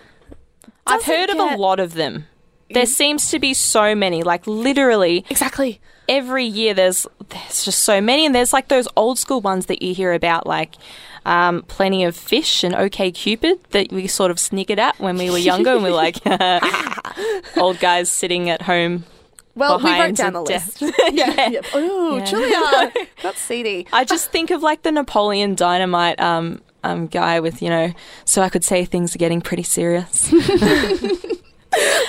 I've 0.86 1.03
heard 1.03 1.29
of 1.29 1.38
a 1.38 1.55
lot 1.55 1.79
of 1.79 1.93
them. 1.93 2.27
There 2.70 2.84
mm. 2.84 2.88
seems 2.88 3.29
to 3.32 3.39
be 3.39 3.53
so 3.53 3.96
many, 3.96 4.24
like 4.24 4.46
literally 4.48 5.25
exactly. 5.29 5.79
Every 6.07 6.45
year 6.45 6.74
there's 6.74 7.07
there's 7.29 7.65
just 7.65 7.79
so 7.79 8.01
many 8.01 8.25
and 8.25 8.36
there's 8.36 8.53
like 8.53 8.67
those 8.67 8.88
old 8.95 9.17
school 9.17 9.41
ones 9.41 9.67
that 9.67 9.81
you 9.81 9.93
hear 9.93 10.13
about 10.13 10.45
like 10.45 10.75
um, 11.25 11.63
plenty 11.63 12.03
of 12.03 12.15
fish 12.15 12.63
and 12.63 12.75
OK 12.75 13.12
Cupid 13.12 13.60
that 13.72 13.91
we 13.91 14.07
sort 14.07 14.29
of 14.31 14.39
sniggered 14.39 14.79
at 14.79 15.00
when 15.00 15.17
we 15.17 15.29
were 15.29 15.38
younger 15.38 15.72
and 15.75 15.83
we 15.83 15.89
are 15.89 15.93
like 15.93 16.17
old 17.57 17.79
guys 17.79 18.10
sitting 18.12 18.50
at 18.50 18.63
home. 18.63 19.05
Well, 19.55 19.77
we 19.79 19.91
wrote 20.00 20.15
down 20.15 20.29
a 20.36 20.39
the 20.39 20.41
list. 20.41 20.81
yeah. 21.12 21.50
yeah. 21.50 21.62
Oh, 21.75 22.17
Yeah. 22.17 22.25
Julia, 22.25 22.91
that's 23.22 23.39
seedy. 23.39 23.88
I 23.93 24.03
just 24.03 24.31
think 24.31 24.50
of 24.50 24.63
like 24.63 24.81
the 24.81 24.91
Napoleon 24.91 25.53
Dynamite 25.53 26.19
um, 26.19 26.60
um, 26.83 27.05
guy 27.07 27.39
with 27.39 27.62
you 27.62 27.69
know, 27.69 27.93
so 28.25 28.41
I 28.41 28.50
could 28.50 28.63
say 28.63 28.83
things 28.83 29.13
are 29.15 29.19
getting 29.19 29.41
pretty 29.41 29.63
serious. 29.63 30.33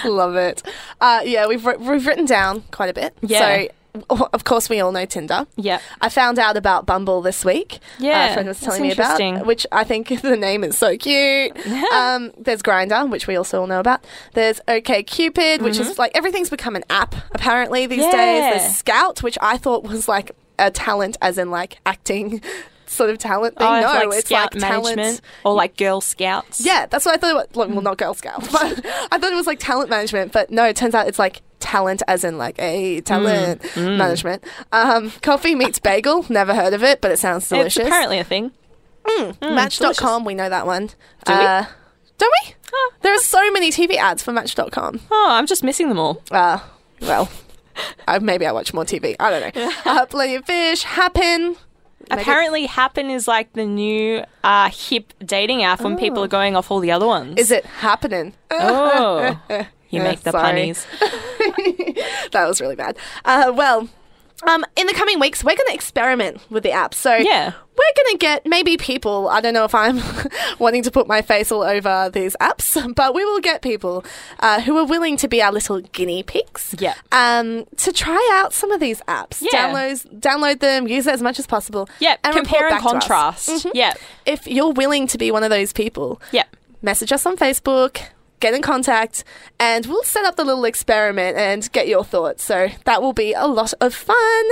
Love 0.04 0.36
it. 0.36 0.62
Uh, 1.00 1.20
yeah, 1.24 1.46
we've 1.46 1.64
we've 1.64 2.06
written 2.06 2.24
down 2.24 2.62
quite 2.70 2.88
a 2.90 2.94
bit. 2.94 3.16
Yeah. 3.20 3.38
So, 3.66 3.68
of 4.10 4.44
course, 4.44 4.68
we 4.68 4.80
all 4.80 4.92
know 4.92 5.04
Tinder. 5.04 5.46
Yeah. 5.56 5.80
I 6.00 6.08
found 6.08 6.38
out 6.38 6.56
about 6.56 6.86
Bumble 6.86 7.22
this 7.22 7.44
week. 7.44 7.78
Yeah, 7.98 8.30
a 8.30 8.34
friend 8.34 8.48
was 8.48 8.60
telling 8.60 8.82
me 8.82 8.92
about, 8.92 9.46
which 9.46 9.66
I 9.70 9.84
think 9.84 10.08
the 10.22 10.36
name 10.36 10.64
is 10.64 10.76
so 10.76 10.96
cute. 10.96 11.56
um, 11.92 12.32
there's 12.36 12.62
Grindr, 12.62 13.08
which 13.08 13.26
we 13.26 13.36
also 13.36 13.60
all 13.60 13.66
know 13.66 13.80
about. 13.80 14.04
There's 14.32 14.60
OK 14.68 15.02
Cupid, 15.04 15.62
which 15.62 15.78
is 15.78 15.98
like 15.98 16.12
everything's 16.14 16.50
become 16.50 16.76
an 16.76 16.84
app 16.90 17.14
apparently 17.32 17.86
these 17.86 18.00
days. 18.00 18.12
Mm-hmm. 18.14 18.14
Yeah. 18.14 18.58
There's 18.58 18.74
Scout, 18.76 19.22
which 19.22 19.38
I 19.40 19.56
thought 19.58 19.84
was 19.84 20.08
like 20.08 20.32
a 20.58 20.70
talent, 20.70 21.16
as 21.22 21.38
in 21.38 21.50
like 21.50 21.78
acting 21.86 22.42
sort 22.86 23.10
of 23.10 23.18
talent 23.18 23.56
thing. 23.58 23.66
Oh, 23.66 23.80
no, 23.80 23.86
like 24.08 24.18
it's 24.18 24.30
like 24.30 24.54
management 24.54 24.96
talent. 24.98 25.20
or 25.44 25.54
like 25.54 25.76
Girl 25.76 26.00
Scouts. 26.00 26.60
Yeah, 26.60 26.86
that's 26.86 27.04
what 27.06 27.14
I 27.14 27.18
thought. 27.18 27.30
It 27.50 27.56
was. 27.56 27.68
Well, 27.68 27.80
not 27.80 27.98
Girl 27.98 28.14
Scouts, 28.14 28.48
but 28.50 28.84
I 29.12 29.18
thought 29.18 29.32
it 29.32 29.36
was 29.36 29.46
like 29.46 29.58
talent 29.60 29.90
management. 29.90 30.32
But 30.32 30.50
no, 30.50 30.64
it 30.64 30.76
turns 30.76 30.94
out 30.94 31.06
it's 31.08 31.18
like 31.18 31.42
talent, 31.64 32.02
as 32.06 32.22
in 32.24 32.36
like 32.38 32.56
a 32.60 33.00
talent 33.00 33.62
Mm. 33.74 33.96
management. 33.96 34.44
Um, 34.72 35.10
coffee 35.22 35.54
meets 35.54 35.78
bagel. 35.78 36.24
Never 36.28 36.54
heard 36.54 36.74
of 36.74 36.82
it, 36.84 37.00
but 37.00 37.10
it 37.10 37.18
sounds 37.18 37.48
delicious. 37.48 37.78
It's 37.78 37.86
apparently 37.88 38.18
a 38.18 38.24
thing. 38.24 38.52
Match.com, 39.42 40.24
we 40.24 40.34
know 40.34 40.48
that 40.48 40.66
one. 40.66 40.86
Do 41.24 41.32
we? 41.32 41.34
Uh, 41.34 41.64
don't 42.18 42.32
we? 42.44 42.54
Oh, 42.72 42.92
There 43.02 43.14
are 43.14 43.18
so 43.18 43.50
many 43.52 43.70
TV 43.70 43.96
ads 43.96 44.22
for 44.22 44.32
Match.com. 44.32 45.00
Oh, 45.10 45.28
I'm 45.30 45.46
just 45.46 45.62
missing 45.62 45.88
them 45.88 45.98
all. 45.98 46.22
Uh, 46.30 46.58
well, 47.00 47.28
uh, 48.08 48.18
maybe 48.20 48.46
I 48.46 48.52
watch 48.52 48.72
more 48.74 48.84
TV. 48.84 49.16
I 49.20 49.30
don't 49.30 49.54
know. 49.56 49.70
Uh, 49.84 50.06
Plenty 50.06 50.34
of 50.36 50.44
Fish, 50.44 50.84
Happn. 50.84 51.56
Maybe- 52.10 52.20
Apparently, 52.22 52.66
Happn 52.68 53.10
is 53.10 53.26
like 53.28 53.52
the 53.54 53.64
new 53.64 54.24
uh, 54.42 54.68
hip 54.70 55.12
dating 55.24 55.62
app 55.62 55.80
when 55.80 55.96
people 55.96 56.22
are 56.22 56.28
going 56.28 56.54
off 56.56 56.70
all 56.70 56.80
the 56.80 56.90
other 56.90 57.06
ones. 57.06 57.34
Oh. 57.38 57.40
Is 57.40 57.50
it 57.50 57.64
happening? 57.64 58.34
Oh, 58.50 59.38
you 59.94 60.02
make 60.02 60.20
the 60.22 60.32
sorry. 60.32 60.52
punnies. 60.72 60.86
that 62.32 62.46
was 62.46 62.60
really 62.60 62.76
bad. 62.76 62.96
Uh, 63.24 63.52
well, 63.54 63.88
um, 64.46 64.64
in 64.76 64.86
the 64.86 64.92
coming 64.94 65.20
weeks, 65.20 65.42
we're 65.44 65.56
going 65.56 65.68
to 65.68 65.74
experiment 65.74 66.38
with 66.50 66.62
the 66.64 66.72
app. 66.72 66.92
So 66.92 67.14
Yeah. 67.14 67.52
we're 67.78 68.04
going 68.04 68.12
to 68.12 68.18
get 68.18 68.44
maybe 68.44 68.76
people. 68.76 69.28
I 69.28 69.40
don't 69.40 69.54
know 69.54 69.64
if 69.64 69.74
I'm 69.74 70.00
wanting 70.58 70.82
to 70.82 70.90
put 70.90 71.06
my 71.06 71.22
face 71.22 71.50
all 71.50 71.62
over 71.62 72.10
these 72.12 72.36
apps, 72.40 72.94
but 72.94 73.14
we 73.14 73.24
will 73.24 73.40
get 73.40 73.62
people 73.62 74.04
uh, 74.40 74.60
who 74.60 74.76
are 74.76 74.84
willing 74.84 75.16
to 75.18 75.28
be 75.28 75.40
our 75.40 75.52
little 75.52 75.80
guinea 75.80 76.22
pigs. 76.22 76.74
Yeah. 76.78 76.94
Um, 77.12 77.64
to 77.78 77.92
try 77.92 78.28
out 78.34 78.52
some 78.52 78.70
of 78.70 78.80
these 78.80 79.00
apps. 79.02 79.40
Yeah. 79.40 79.70
Download, 79.72 80.20
download 80.20 80.60
them, 80.60 80.88
use 80.88 81.06
it 81.06 81.14
as 81.14 81.22
much 81.22 81.38
as 81.38 81.46
possible. 81.46 81.88
Yeah, 82.00 82.16
and 82.24 82.34
compare 82.34 82.64
report 82.64 82.72
and 82.72 82.82
back 82.82 82.82
to 82.82 82.96
us. 82.98 83.46
contrast. 83.46 83.48
Mhm. 83.66 83.70
Yeah, 83.74 83.94
If 84.26 84.46
you're 84.46 84.72
willing 84.72 85.06
to 85.06 85.16
be 85.16 85.30
one 85.30 85.44
of 85.44 85.50
those 85.50 85.72
people, 85.72 86.20
yeah. 86.32 86.44
message 86.82 87.12
us 87.12 87.24
on 87.24 87.36
Facebook, 87.38 87.98
get 88.40 88.54
in 88.54 88.62
contact, 88.62 89.24
and 89.58 89.86
we'll 89.86 90.02
set 90.02 90.24
up 90.24 90.36
the 90.36 90.44
little 90.44 90.64
experiment 90.64 91.36
and 91.36 91.70
get 91.72 91.88
your 91.88 92.04
thoughts. 92.04 92.44
So 92.44 92.68
that 92.84 93.00
will 93.00 93.12
be 93.12 93.32
a 93.32 93.46
lot 93.46 93.72
of 93.80 93.94
fun. 93.94 94.44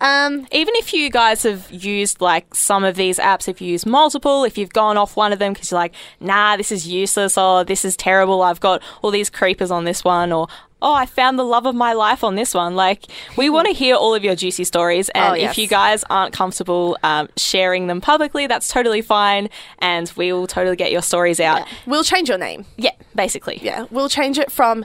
Um, 0.00 0.46
Even 0.52 0.74
if 0.76 0.92
you 0.92 1.10
guys 1.10 1.42
have 1.42 1.70
used 1.70 2.20
like 2.20 2.54
some 2.54 2.84
of 2.84 2.96
these 2.96 3.18
apps, 3.18 3.48
if 3.48 3.60
you 3.60 3.68
use 3.68 3.84
multiple, 3.84 4.44
if 4.44 4.56
you've 4.56 4.72
gone 4.72 4.96
off 4.96 5.16
one 5.16 5.32
of 5.32 5.38
them 5.38 5.52
because 5.52 5.70
you're 5.70 5.80
like, 5.80 5.94
nah, 6.20 6.56
this 6.56 6.72
is 6.72 6.88
useless 6.88 7.36
or 7.36 7.64
this 7.64 7.84
is 7.84 7.96
terrible, 7.96 8.42
I've 8.42 8.60
got 8.60 8.82
all 9.02 9.10
these 9.10 9.30
creepers 9.30 9.70
on 9.70 9.84
this 9.84 10.04
one 10.04 10.32
or 10.32 10.48
oh, 10.82 10.92
I 10.92 11.06
found 11.06 11.38
the 11.38 11.44
love 11.44 11.64
of 11.66 11.74
my 11.74 11.92
life 11.94 12.22
on 12.22 12.34
this 12.34 12.52
one. 12.54 12.76
Like, 12.76 13.04
we 13.36 13.48
want 13.48 13.68
to 13.68 13.72
hear 13.82 13.94
all 13.96 14.14
of 14.14 14.22
your 14.22 14.34
juicy 14.36 14.64
stories. 14.64 15.08
And 15.10 15.32
Oh, 15.32 15.34
yes. 15.34 15.52
if 15.52 15.58
you 15.58 15.66
guys 15.66 16.04
aren't 16.10 16.34
comfortable 16.34 16.98
um, 17.02 17.28
sharing 17.36 17.86
them 17.86 18.00
publicly, 18.00 18.46
that's 18.46 18.68
totally 18.68 19.00
fine. 19.00 19.48
And 19.78 20.12
we 20.16 20.32
will 20.32 20.46
totally 20.46 20.76
get 20.76 20.92
your 20.92 21.02
stories 21.02 21.40
out. 21.40 21.66
we'll 21.86 22.04
change 22.04 22.28
your 22.28 22.38
name. 22.38 22.66
Yeah, 22.76 22.90
basically. 23.14 23.58
Yeah, 23.62 23.86
we'll 23.90 24.08
change 24.10 24.38
it 24.38 24.52
from 24.52 24.84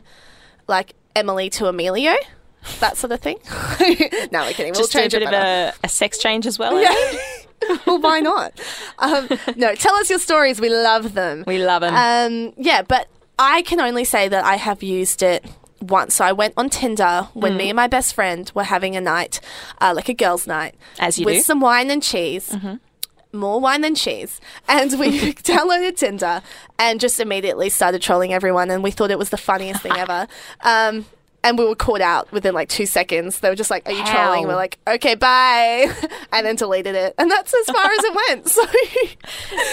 like 0.68 0.94
Emily 1.16 1.50
to 1.50 1.68
Emilio, 1.68 2.14
that 2.80 2.96
sort 2.96 3.12
of 3.12 3.20
thing. 3.20 3.38
no, 4.32 4.44
we're 4.44 4.54
kidding. 4.54 4.72
We'll 4.74 4.82
Just 4.82 4.92
do 4.94 5.00
a 5.00 5.02
change 5.02 5.14
bit 5.14 5.24
it 5.24 5.28
of 5.28 5.34
a, 5.34 5.74
a 5.84 5.90
sex 5.90 6.18
change 6.20 6.46
as 6.48 6.58
well. 6.60 6.80
Yeah. 6.80 7.78
well, 7.86 8.00
why 8.00 8.20
not? 8.22 8.58
Um, 9.00 9.28
no, 9.58 9.76
tell 9.76 9.96
us 9.96 10.10
your 10.10 10.20
stories. 10.20 10.62
We 10.62 10.70
love 10.70 11.14
them. 11.14 11.44
We 11.48 11.58
love 11.58 11.84
'em. 11.84 11.94
Um, 11.96 12.54
yeah, 12.58 12.84
but 12.84 13.08
I 13.38 13.64
can 13.64 13.80
only 13.82 14.04
say 14.06 14.28
that 14.30 14.46
I 14.46 14.56
have 14.58 14.84
used 14.84 15.24
it 15.24 15.44
once. 15.82 16.16
So 16.16 16.26
I 16.26 16.32
went 16.32 16.54
on 16.58 16.70
Tinder 16.70 17.28
when 17.34 17.54
Mm. 17.54 17.58
me 17.58 17.70
and 17.70 17.76
my 17.76 17.88
best 17.88 18.14
friend 18.14 18.52
were 18.56 18.64
having 18.64 18.96
a 18.96 19.02
night, 19.02 19.40
uh, 19.82 19.94
like 19.96 20.10
a 20.10 20.14
girls' 20.14 20.46
night, 20.48 20.76
As 21.00 21.18
you 21.20 21.26
with 21.26 21.34
do. 21.34 21.40
Mm-hmm. 21.40 21.46
some 21.46 21.60
wine 21.62 21.90
and 21.92 22.04
cheese. 22.04 22.56
More 23.32 23.60
wine 23.60 23.82
than 23.82 23.94
cheese. 23.94 24.42
And 24.68 25.00
we 25.00 25.34
downloaded 25.34 25.98
Tinder 25.98 26.42
and 26.80 27.00
just 27.00 27.20
immediately 27.20 27.70
started 27.70 28.02
trolling 28.02 28.34
everyone. 28.34 28.72
And 28.72 28.84
we 28.84 28.90
thought 28.92 29.12
it 29.12 29.20
was 29.20 29.30
the 29.30 29.38
funniest 29.38 29.82
thing 29.82 29.96
ever. 29.96 30.28
Um, 30.62 31.06
and 31.44 31.58
we 31.58 31.66
were 31.66 31.76
caught 31.76 32.02
out 32.02 32.32
within 32.32 32.54
like 32.54 32.70
two 32.70 32.86
seconds. 32.86 33.40
They 33.40 33.50
were 33.50 33.56
just 33.56 33.70
like, 33.70 33.88
Are 33.88 33.92
you 33.92 34.04
How? 34.04 34.26
trolling? 34.26 34.48
We're 34.48 34.56
like, 34.56 34.78
Okay, 34.88 35.16
bye. 35.16 35.92
And 36.32 36.46
then 36.46 36.56
deleted 36.56 36.94
it. 36.94 37.16
And 37.18 37.30
that's 37.32 37.52
as 37.54 37.66
far 37.66 37.86
as 37.92 38.04
it 38.04 38.16
went. 38.30 38.50
So 38.50 38.66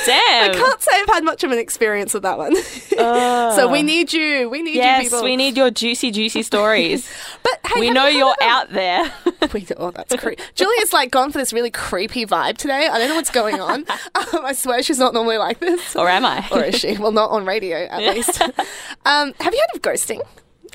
Damn. 0.07 0.51
I 0.51 0.55
can't 0.55 0.81
say 0.81 0.91
I've 0.95 1.09
had 1.09 1.25
much 1.25 1.45
of 1.45 1.51
an 1.51 1.59
experience 1.59 2.15
with 2.15 2.23
that 2.23 2.39
one. 2.39 2.57
so 2.63 3.69
we 3.71 3.83
need 3.83 4.13
you. 4.13 4.49
We 4.49 4.63
need 4.63 4.77
you 4.77 4.81
Yes, 4.81 5.23
we 5.23 5.37
need 5.37 5.57
your 5.57 5.71
juicy, 5.71 6.11
juicy 6.11 6.43
stories. 6.43 7.09
But 7.43 7.61
hey, 7.73 7.81
we 7.81 7.91
know 7.91 8.07
you 8.07 8.19
you're 8.19 8.35
out 8.43 8.71
there. 8.73 9.13
We, 9.53 9.67
oh, 9.77 9.91
that's 9.91 10.15
creepy. 10.17 10.43
Julia's 10.55 10.93
like 10.93 11.11
gone 11.11 11.31
for 11.31 11.39
this 11.39 11.53
really 11.53 11.71
creepy 11.71 12.25
vibe 12.27 12.57
today. 12.57 12.89
I 12.91 12.99
don't 12.99 13.09
know 13.09 13.17
what's 13.17 13.31
going 13.31 13.61
on. 13.61 13.85
Um, 14.15 14.45
I 14.45 14.53
swear 14.55 14.83
she's 14.83 14.99
not 14.99 15.13
normally 15.15 15.39
like 15.39 15.59
this. 15.61 15.95
or 15.95 16.09
am 16.09 16.25
I? 16.25 16.47
Or 16.51 16.63
is 16.65 16.77
she? 16.77 16.97
Well, 16.97 17.13
not 17.13 17.31
on 17.31 17.45
radio, 17.45 17.87
at 17.87 18.15
least. 18.15 18.41
um, 18.41 19.35
have 19.41 19.55
you 19.55 19.61
heard 19.61 19.77
of 19.77 19.83
ghosting? 19.83 20.21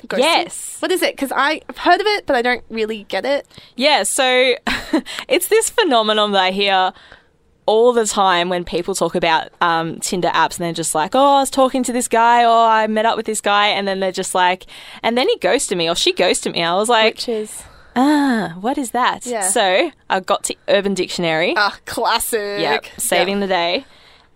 Ghosting? 0.06 0.18
Yes. 0.18 0.76
What 0.80 0.90
is 0.90 1.02
it? 1.02 1.14
Because 1.16 1.32
I've 1.32 1.76
heard 1.76 2.00
of 2.00 2.06
it, 2.06 2.26
but 2.26 2.36
I 2.36 2.42
don't 2.42 2.64
really 2.70 3.04
get 3.04 3.24
it. 3.24 3.46
Yeah, 3.76 4.02
so 4.02 4.54
it's 5.28 5.48
this 5.48 5.70
phenomenon 5.70 6.32
that 6.32 6.42
I 6.42 6.50
hear 6.50 6.92
all 7.66 7.92
the 7.92 8.06
time 8.06 8.48
when 8.48 8.64
people 8.64 8.94
talk 8.94 9.14
about 9.14 9.48
um, 9.60 10.00
Tinder 10.00 10.28
apps 10.28 10.58
and 10.58 10.64
they're 10.66 10.72
just 10.72 10.94
like, 10.94 11.14
oh, 11.14 11.36
I 11.36 11.40
was 11.40 11.50
talking 11.50 11.82
to 11.84 11.92
this 11.92 12.08
guy 12.08 12.44
or 12.44 12.66
I 12.68 12.86
met 12.86 13.06
up 13.06 13.16
with 13.16 13.26
this 13.26 13.40
guy. 13.40 13.68
And 13.68 13.86
then 13.86 14.00
they're 14.00 14.12
just 14.12 14.34
like, 14.34 14.66
and 15.02 15.16
then 15.16 15.28
he 15.28 15.38
ghosted 15.38 15.78
me 15.78 15.88
or 15.88 15.94
she 15.94 16.12
ghosted 16.12 16.52
me. 16.52 16.62
I 16.62 16.74
was 16.74 16.88
like, 16.88 17.14
Which 17.14 17.28
is 17.28 17.62
ah, 17.94 18.56
what 18.60 18.78
is 18.78 18.90
that? 18.90 19.24
Yeah. 19.26 19.48
So 19.48 19.90
I 20.10 20.20
got 20.20 20.44
to 20.44 20.56
Urban 20.68 20.94
Dictionary. 20.94 21.54
ah 21.56 21.78
classic. 21.86 22.60
Yep, 22.60 22.86
saving 22.98 23.40
the 23.40 23.46
day. 23.46 23.86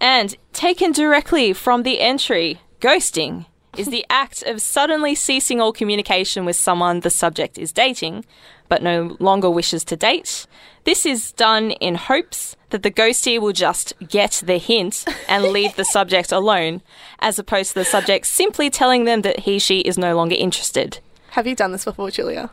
And 0.01 0.37
taken 0.53 0.93
directly 0.93 1.53
from 1.53 1.83
the 1.83 2.01
entry, 2.01 2.61
ghosting 2.81 3.47
is 3.79 3.89
the 3.89 4.05
act 4.11 4.43
of 4.43 4.61
suddenly 4.61 5.15
ceasing 5.15 5.61
all 5.61 5.73
communication 5.73 6.45
with 6.45 6.57
someone 6.57 7.01
the 7.01 7.11
subject 7.11 7.59
is 7.59 7.73
dating, 7.73 8.25
but 8.69 8.83
no 8.83 9.17
longer 9.21 9.51
wishes 9.51 9.85
to 9.85 9.97
date. 9.97 10.47
This 10.85 11.05
is 11.05 11.33
done 11.33 11.73
in 11.73 11.95
hopes 11.97 12.57
that 12.71 12.83
the 12.83 12.91
ghostee 12.91 13.39
will 13.41 13.53
just 13.53 13.93
get 14.09 14.43
the 14.45 14.59
hint 14.59 15.05
and 15.29 15.45
leave 15.45 15.77
the 15.77 15.85
subject 15.85 16.33
alone, 16.33 16.83
as 17.21 17.39
opposed 17.39 17.71
to 17.71 17.75
the 17.81 17.85
subject 17.85 18.27
simply 18.27 18.71
telling 18.71 19.05
them 19.05 19.23
that 19.23 19.41
he 19.41 19.59
she 19.59 19.81
is 19.81 19.99
no 19.99 20.17
longer 20.17 20.37
interested. 20.37 20.99
Have 21.31 21.47
you 21.47 21.55
done 21.55 21.73
this 21.73 21.85
before, 21.85 22.11
Julia? 22.11 22.51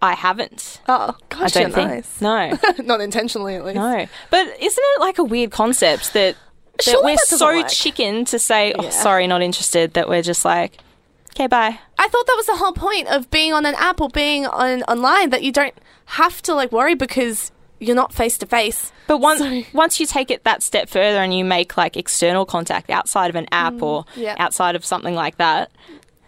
I 0.00 0.14
haven't. 0.14 0.80
Oh, 0.86 1.16
I 1.18 1.34
gosh, 1.34 1.52
don't 1.52 1.62
you're 1.62 1.70
think. 1.70 1.90
nice. 1.90 2.20
No. 2.20 2.58
not 2.84 3.00
intentionally, 3.00 3.54
at 3.54 3.64
least. 3.64 3.76
No, 3.76 4.06
but 4.30 4.46
isn't 4.60 4.84
it 4.84 5.00
like 5.00 5.18
a 5.18 5.24
weird 5.24 5.50
concept 5.50 6.12
that, 6.12 6.36
that 6.76 6.82
Surely 6.84 7.12
we're 7.12 7.16
that 7.16 7.26
so 7.38 7.46
work. 7.56 7.68
chicken 7.68 8.24
to 8.26 8.38
say, 8.38 8.72
"Oh, 8.78 8.84
Yeah. 8.84 8.90
sorry, 8.90 9.26
not 9.26 9.42
interested," 9.42 9.94
that 9.94 10.08
we're 10.08 10.22
just 10.22 10.44
like, 10.44 10.78
"Okay, 11.34 11.46
bye." 11.46 11.78
I 11.98 12.08
thought 12.08 12.26
that 12.26 12.34
was 12.36 12.46
the 12.46 12.56
whole 12.56 12.72
point 12.72 13.08
of 13.08 13.30
being 13.30 13.52
on 13.52 13.64
an 13.66 13.74
app 13.76 14.00
or 14.00 14.08
being 14.08 14.46
on 14.46 14.82
online 14.84 15.30
that 15.30 15.42
you 15.42 15.52
don't 15.52 15.74
have 16.06 16.42
to 16.42 16.54
like 16.54 16.72
worry 16.72 16.94
because 16.94 17.50
you're 17.80 17.96
not 17.96 18.12
face 18.12 18.38
to 18.38 18.46
face. 18.46 18.92
But 19.06 19.18
once 19.18 19.40
So- 19.40 19.62
once 19.72 20.00
you 20.00 20.06
take 20.06 20.30
it 20.30 20.44
that 20.44 20.62
step 20.62 20.88
further 20.88 21.18
and 21.18 21.36
you 21.36 21.44
make 21.44 21.76
like 21.76 21.96
external 21.96 22.44
contact 22.46 22.88
outside 22.90 23.30
of 23.30 23.36
an 23.36 23.46
app 23.52 23.82
or 23.82 24.04
Mm, 24.04 24.06
yeah. 24.16 24.34
outside 24.38 24.74
of 24.76 24.84
something 24.84 25.14
like 25.14 25.36
that, 25.38 25.70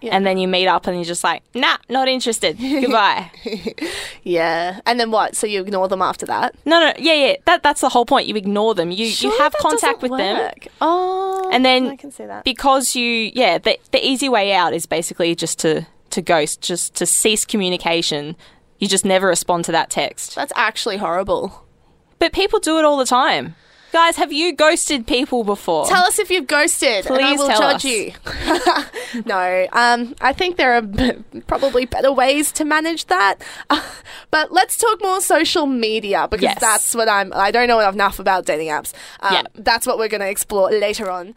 Yeah. 0.02 0.14
and 0.14 0.26
then 0.26 0.36
you 0.36 0.46
meet 0.46 0.66
up 0.68 0.86
and 0.86 0.94
you're 0.96 1.04
just 1.06 1.24
like, 1.24 1.42
"Nah, 1.54 1.78
not 1.88 2.06
interested. 2.06 2.58
Goodbye." 2.58 3.30
Yeah, 4.22 4.80
and 4.86 4.98
then 4.98 5.10
what? 5.10 5.36
So 5.36 5.46
you 5.46 5.60
ignore 5.60 5.88
them 5.88 6.02
after 6.02 6.26
that? 6.26 6.54
no, 6.64 6.80
no, 6.80 6.92
yeah, 6.98 7.12
yeah. 7.14 7.36
That 7.44 7.62
that's 7.62 7.80
the 7.80 7.88
whole 7.88 8.04
point. 8.04 8.26
You 8.26 8.34
ignore 8.36 8.74
them. 8.74 8.90
You 8.90 9.06
Surely 9.06 9.36
you 9.36 9.42
have 9.42 9.54
contact 9.60 10.02
with 10.02 10.10
doesn't 10.10 10.26
them. 10.26 10.52
Oh, 10.80 11.48
And 11.52 11.64
then 11.64 11.86
I 11.88 11.96
can 11.96 12.10
see 12.10 12.26
that. 12.26 12.44
because 12.44 12.96
you 12.96 13.30
yeah 13.34 13.58
the, 13.58 13.78
the 13.92 14.04
easy 14.04 14.28
way 14.28 14.52
out 14.52 14.74
is 14.74 14.86
basically 14.86 15.34
just 15.34 15.58
to 15.60 15.86
to 16.10 16.22
ghost 16.22 16.60
just 16.60 16.94
to 16.96 17.06
cease 17.06 17.44
communication 17.44 18.36
you 18.78 18.88
just 18.88 19.04
never 19.04 19.26
respond 19.28 19.64
to 19.64 19.72
that 19.72 19.90
text 19.90 20.34
That's 20.34 20.52
actually 20.56 20.96
horrible. 20.98 21.64
but 22.18 22.32
people 22.32 22.58
do 22.58 22.78
it 22.78 22.84
all 22.84 22.96
the 22.96 23.06
time 23.06 23.54
guys 23.96 24.16
have 24.16 24.30
you 24.30 24.52
ghosted 24.52 25.06
people 25.06 25.42
before 25.42 25.86
Tell 25.86 26.04
us 26.04 26.18
if 26.18 26.28
you've 26.30 26.46
ghosted, 26.46 27.06
and 27.06 27.14
I 27.14 27.18
Please 27.18 27.38
will 27.38 27.48
tell 27.48 27.60
judge 27.78 27.86
us. 27.86 29.14
you. 29.14 29.22
no, 29.24 29.66
um, 29.72 30.14
I 30.20 30.34
think 30.34 30.58
there 30.58 30.74
are 30.74 30.82
b- 30.82 31.14
probably 31.46 31.86
better 31.86 32.12
ways 32.12 32.52
to 32.52 32.66
manage 32.66 33.06
that. 33.06 33.36
but 34.30 34.52
let's 34.52 34.76
talk 34.76 35.00
more 35.02 35.22
social 35.22 35.64
media 35.64 36.28
because 36.30 36.42
Yes. 36.42 36.60
that's 36.60 36.94
what 36.94 37.08
I'm. 37.08 37.32
I 37.32 37.50
don't 37.50 37.68
know 37.68 37.80
enough 37.88 38.18
about 38.18 38.44
dating 38.44 38.68
apps. 38.68 38.92
Um, 39.20 39.32
Yeah. 39.32 39.42
That's 39.54 39.86
what 39.86 39.96
we're 39.96 40.08
going 40.08 40.20
to 40.20 40.28
explore 40.28 40.70
later 40.70 41.10
on. 41.10 41.34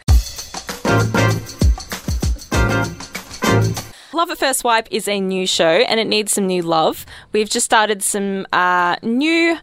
love 4.12 4.32
at 4.32 4.38
first 4.38 4.60
swipe 4.60 4.88
is 4.92 5.08
a 5.08 5.18
new 5.22 5.48
show 5.48 5.64
and 5.88 5.98
it 5.98 6.06
needs 6.08 6.34
some 6.34 6.46
new 6.46 6.62
love 6.62 7.06
we've 7.32 7.50
just 7.50 7.64
started 7.64 8.04
some 8.04 8.46
uh, 8.52 8.98
new 9.02 9.58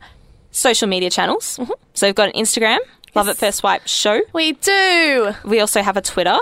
social 0.56 0.88
media 0.88 1.10
channels 1.10 1.58
Mm-hmm. 1.58 1.72
so 1.94 2.06
we've 2.08 2.14
got 2.22 2.28
an 2.34 2.34
instagram 2.42 2.78
love 3.14 3.28
at 3.28 3.36
first 3.36 3.58
swipe 3.58 3.86
show 3.86 4.20
We 4.32 4.52
do. 4.52 5.32
we 5.44 5.60
also 5.60 5.80
have 5.82 5.96
a 5.96 6.02
twitter 6.02 6.38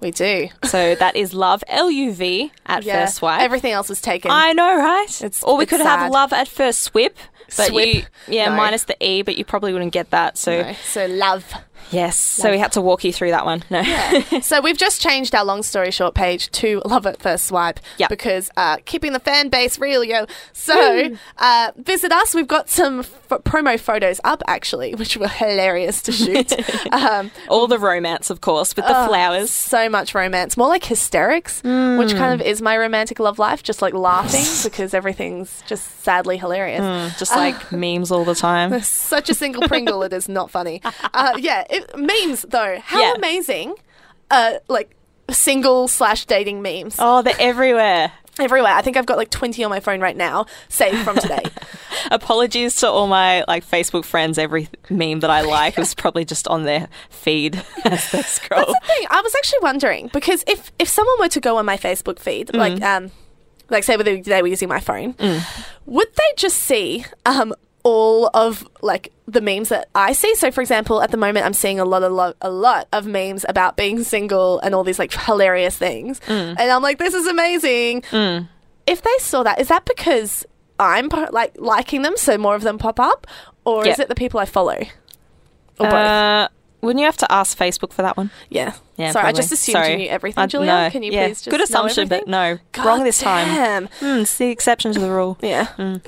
We 0.00 0.10
do. 0.10 0.48
so 0.64 0.94
that 0.94 1.14
is 1.16 1.34
love 1.34 1.62
l-u-v 1.68 2.52
at 2.66 2.84
Yeah. 2.84 3.00
first 3.04 3.16
swipe 3.16 3.40
Everything 3.42 3.72
else 3.72 3.90
is 3.90 4.00
taken. 4.00 4.30
I 4.30 4.52
know, 4.54 4.76
right? 4.76 5.12
It's- 5.22 5.42
or 5.42 5.56
we 5.56 5.64
it's 5.64 5.70
could 5.70 5.80
sad. 5.80 5.98
have 5.98 6.10
love 6.10 6.32
at 6.32 6.48
first 6.48 6.80
swip, 6.82 7.16
but 7.56 7.68
Swip. 7.68 7.86
you, 7.94 8.02
yeah, 8.28 8.48
No. 8.50 8.56
minus 8.56 8.84
the 8.84 8.96
e, 9.04 9.22
but 9.22 9.36
you 9.38 9.44
probably 9.44 9.72
wouldn't 9.74 9.92
get 9.92 10.08
that. 10.10 10.38
So 10.38 10.62
No. 10.62 10.72
So 10.96 11.06
love. 11.06 11.44
Yes. 11.90 12.18
So 12.18 12.50
we 12.50 12.58
had 12.58 12.72
to 12.72 12.80
walk 12.80 13.04
you 13.04 13.12
through 13.12 13.30
that 13.30 13.44
one. 13.44 13.62
No. 13.70 13.82
so 14.42 14.60
we've 14.60 14.76
just 14.78 15.00
changed 15.00 15.34
our 15.34 15.44
long 15.44 15.62
story 15.62 15.90
short 15.90 16.14
page 16.14 16.50
to 16.52 16.80
love 16.84 17.06
at 17.06 17.20
first 17.20 17.46
swipe 17.46 17.80
Yep. 17.98 18.08
because 18.10 18.50
uh, 18.56 18.76
keeping 18.84 19.12
the 19.12 19.20
fan 19.20 19.48
base 19.48 19.78
real, 19.78 20.04
yo. 20.04 20.26
So 20.52 21.10
uh, 21.38 21.72
visit 21.76 22.12
us. 22.12 22.34
We've 22.34 22.46
got 22.48 22.68
some 22.68 23.00
f- 23.00 23.28
promo 23.44 23.78
photos 23.78 24.20
up 24.24 24.42
actually, 24.46 24.94
which 24.94 25.16
were 25.16 25.28
hilarious 25.28 26.02
to 26.02 26.12
shoot. 26.12 26.52
um, 26.92 27.30
All 27.48 27.66
the 27.66 27.78
romance, 27.78 28.30
of 28.30 28.40
course, 28.40 28.74
with 28.76 28.86
the 28.86 28.94
flowers. 29.06 29.50
so 29.50 29.88
much 29.88 30.14
romance, 30.14 30.56
more 30.56 30.68
like 30.68 30.84
hysterics, 30.84 31.62
which 31.62 32.14
kind 32.14 32.40
of 32.40 32.46
is 32.46 32.62
my 32.62 32.76
romantic 32.76 33.18
love 33.18 33.38
life, 33.38 33.62
just 33.62 33.82
like 33.82 33.94
laughing 33.94 34.44
because 34.62 34.94
everything's 34.94 35.62
just 35.66 36.02
sadly 36.02 36.36
hilarious. 36.36 37.18
Just 37.18 37.34
like 37.34 37.72
memes 37.72 38.10
all 38.10 38.24
the 38.24 38.34
time. 38.34 38.80
Such 38.80 39.28
a 39.30 39.34
single 39.34 39.62
Pringle, 39.68 40.02
it 40.02 40.12
is 40.12 40.28
not 40.28 40.50
funny. 40.50 40.80
Uh, 41.14 41.34
yeah, 41.38 41.64
memes 41.96 42.42
though, 42.42 42.78
how 42.82 43.00
Yeah. 43.00 43.14
amazing! 43.14 43.74
Uh, 44.30 44.54
like 44.68 44.94
single 45.30 45.86
slash 45.88 46.24
dating 46.26 46.60
memes 46.62 46.96
Oh, 46.98 47.22
they're 47.22 47.34
everywhere. 47.38 48.12
everywhere. 48.38 48.72
I 48.72 48.82
think 48.82 48.96
I've 48.96 49.06
got 49.06 49.16
like 49.18 49.30
twenty 49.30 49.62
on 49.64 49.70
my 49.70 49.80
phone 49.80 50.00
right 50.00 50.16
now, 50.16 50.46
saved 50.68 50.98
from 50.98 51.16
today. 51.18 51.42
Apologies 52.10 52.76
to 52.76 52.88
all 52.88 53.06
my 53.06 53.44
like 53.48 53.64
Facebook 53.66 54.04
friends. 54.04 54.38
Every 54.38 54.68
meme 54.88 55.20
that 55.20 55.30
I 55.30 55.42
like 55.42 55.76
was 55.76 55.94
probably 55.94 56.24
just 56.24 56.48
on 56.48 56.64
their 56.64 56.88
feed 57.10 57.56
as 57.84 58.10
they 58.10 58.22
scroll. 58.22 58.64
That's 58.66 58.72
the 58.80 58.86
thing. 58.86 59.06
I 59.10 59.20
was 59.20 59.34
actually 59.34 59.58
wondering 59.62 60.10
because 60.12 60.42
if 60.46 60.72
if 60.78 60.88
someone 60.88 61.16
were 61.18 61.28
to 61.28 61.40
go 61.40 61.56
on 61.58 61.66
my 61.66 61.76
Facebook 61.76 62.18
feed, 62.18 62.48
Mm. 62.48 62.58
like 62.58 62.82
um, 62.82 63.10
like 63.68 63.84
say 63.84 63.96
whether 63.96 64.16
they 64.20 64.42
were 64.42 64.48
using 64.48 64.68
my 64.68 64.80
phone, 64.80 65.14
would 65.86 66.08
they 66.16 66.32
just 66.36 66.56
see 66.58 67.04
um 67.26 67.54
all 67.82 68.30
of 68.34 68.66
like 68.82 69.12
the 69.26 69.40
memes 69.40 69.68
that 69.70 69.88
I 69.94 70.12
see? 70.12 70.34
So, 70.34 70.50
for 70.50 70.60
example, 70.60 71.02
at 71.02 71.10
the 71.10 71.16
moment, 71.16 71.46
I'm 71.46 71.52
seeing 71.54 71.78
a 71.80 71.84
lot, 71.84 72.02
a 72.02 72.08
lot, 72.08 72.36
a 72.42 72.50
lot 72.50 72.88
of 72.92 73.06
memes 73.06 73.44
about 73.48 73.76
being 73.76 74.02
single 74.04 74.58
and 74.60 74.74
all 74.74 74.84
these 74.84 74.98
like 74.98 75.12
hilarious 75.12 75.76
things, 75.76 76.20
Mm. 76.20 76.56
and 76.58 76.70
I'm 76.70 76.82
like, 76.82 76.98
this 76.98 77.14
is 77.14 77.26
amazing. 77.26 78.02
If 78.86 79.02
they 79.02 79.18
saw 79.18 79.42
that, 79.44 79.60
is 79.60 79.68
that 79.68 79.84
because 79.84 80.44
I'm 80.78 81.08
like 81.30 81.52
liking 81.58 82.02
them, 82.02 82.16
so 82.16 82.36
more 82.38 82.54
of 82.54 82.62
them 82.62 82.78
pop 82.78 82.98
up, 82.98 83.26
or 83.64 83.86
is 83.86 83.98
it 83.98 84.08
the 84.08 84.14
people 84.14 84.40
I 84.40 84.46
follow, 84.46 84.76
or 85.78 85.86
both? 85.86 85.92
Uh, 85.92 86.48
wouldn't 86.80 86.98
you 87.00 87.04
have 87.06 87.18
to 87.18 87.30
ask 87.30 87.56
Facebook 87.58 87.92
for 87.92 88.00
that 88.02 88.16
one? 88.16 88.30
Yeah. 88.48 88.72
Yeah, 88.96 89.12
Sorry, 89.12 89.26
I 89.26 89.32
just 89.32 89.52
assumed 89.52 89.74
Sorry. 89.74 89.90
you 89.92 89.96
knew 89.98 90.08
everything, 90.08 90.42
I- 90.42 90.46
Julia. 90.46 90.66
no. 90.66 90.90
Can 90.90 91.02
you 91.02 91.12
Yeah. 91.12 91.26
please 91.26 91.38
just 91.42 91.50
Good 91.50 91.60
assumption, 91.60 92.08
but 92.08 92.26
no. 92.26 92.58
God 92.72 92.86
Wrong 92.86 93.04
this 93.04 93.20
time. 93.20 93.46
damn. 93.48 93.86
Hmm, 94.00 94.22
it's 94.22 94.36
the 94.38 94.46
exception 94.48 94.92
to 94.94 94.98
the 94.98 95.10
rule. 95.10 95.36
Yeah. 95.42 95.66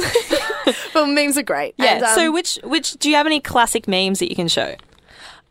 well, 0.94 1.06
memes 1.06 1.36
are 1.38 1.42
great. 1.42 1.74
Yeah. 1.78 1.94
And, 1.94 2.04
um, 2.04 2.14
so 2.14 2.32
which 2.32 2.58
which 2.64 2.92
do 2.94 3.08
you 3.10 3.16
have 3.16 3.26
any 3.26 3.40
classic 3.40 3.86
memes 3.88 4.18
that 4.20 4.30
you 4.30 4.36
can 4.36 4.48
show? 4.48 4.76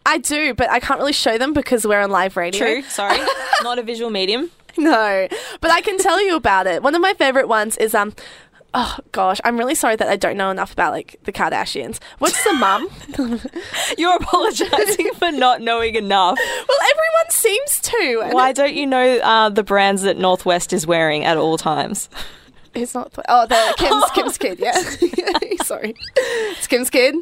I 0.06 0.18
do, 0.18 0.53
but 0.53 0.70
I 0.70 0.80
can't 0.80 1.00
really 1.00 1.13
show 1.13 1.38
them 1.38 1.53
because 1.53 1.86
we're 1.86 2.01
on 2.01 2.10
live 2.10 2.36
radio. 2.36 2.60
True. 2.65 2.82
Sorry, 2.84 3.20
not 3.63 3.77
a 3.77 3.84
visual 3.84 4.10
medium. 4.10 4.50
No, 4.77 5.27
but 5.60 5.72
I 5.72 5.82
can 5.82 5.98
tell 5.98 6.24
you 6.25 6.36
about 6.36 6.65
it. 6.65 6.82
One 6.82 6.96
of 6.96 7.01
my 7.01 7.13
favorite 7.13 7.48
ones 7.48 7.77
is 7.77 7.94
um. 7.94 8.13
Oh 8.74 9.00
gosh, 9.12 9.41
I'm 9.44 9.58
really 9.58 9.75
sorry 9.75 9.98
that 9.98 10.08
I 10.08 10.15
don't 10.15 10.38
know 10.38 10.50
enough 10.50 10.72
about 10.72 10.94
like 10.94 11.20
the 11.25 11.34
Kardashians. 11.34 12.00
What's 12.20 12.41
the 12.46 12.53
mum? 12.53 12.88
You're 13.98 14.15
apologising 14.15 15.12
for 15.15 15.30
not 15.30 15.60
knowing 15.60 15.96
enough. 15.96 16.39
well, 16.39 16.77
everyone 16.89 17.30
seems 17.32 17.82
to. 17.82 18.30
Why 18.32 18.53
don't 18.53 18.74
you 18.74 18.88
know 18.88 19.18
uh, 19.18 19.50
the 19.50 19.63
brands 19.63 20.03
that 20.03 20.18
North 20.18 20.46
West 20.46 20.72
is 20.72 20.88
wearing 20.88 21.25
at 21.25 21.36
all 21.36 21.58
times? 21.58 22.08
It's 22.73 22.93
not. 22.93 23.13
Oh, 23.27 23.45
the 23.47 23.73
Kim's 23.77 24.03
Kim's 24.13 24.37
kid. 24.37 24.59
Yeah. 24.59 24.79
sorry, 25.63 25.93
it's 26.15 26.67
Kim's 26.67 26.89
kid. 26.89 27.15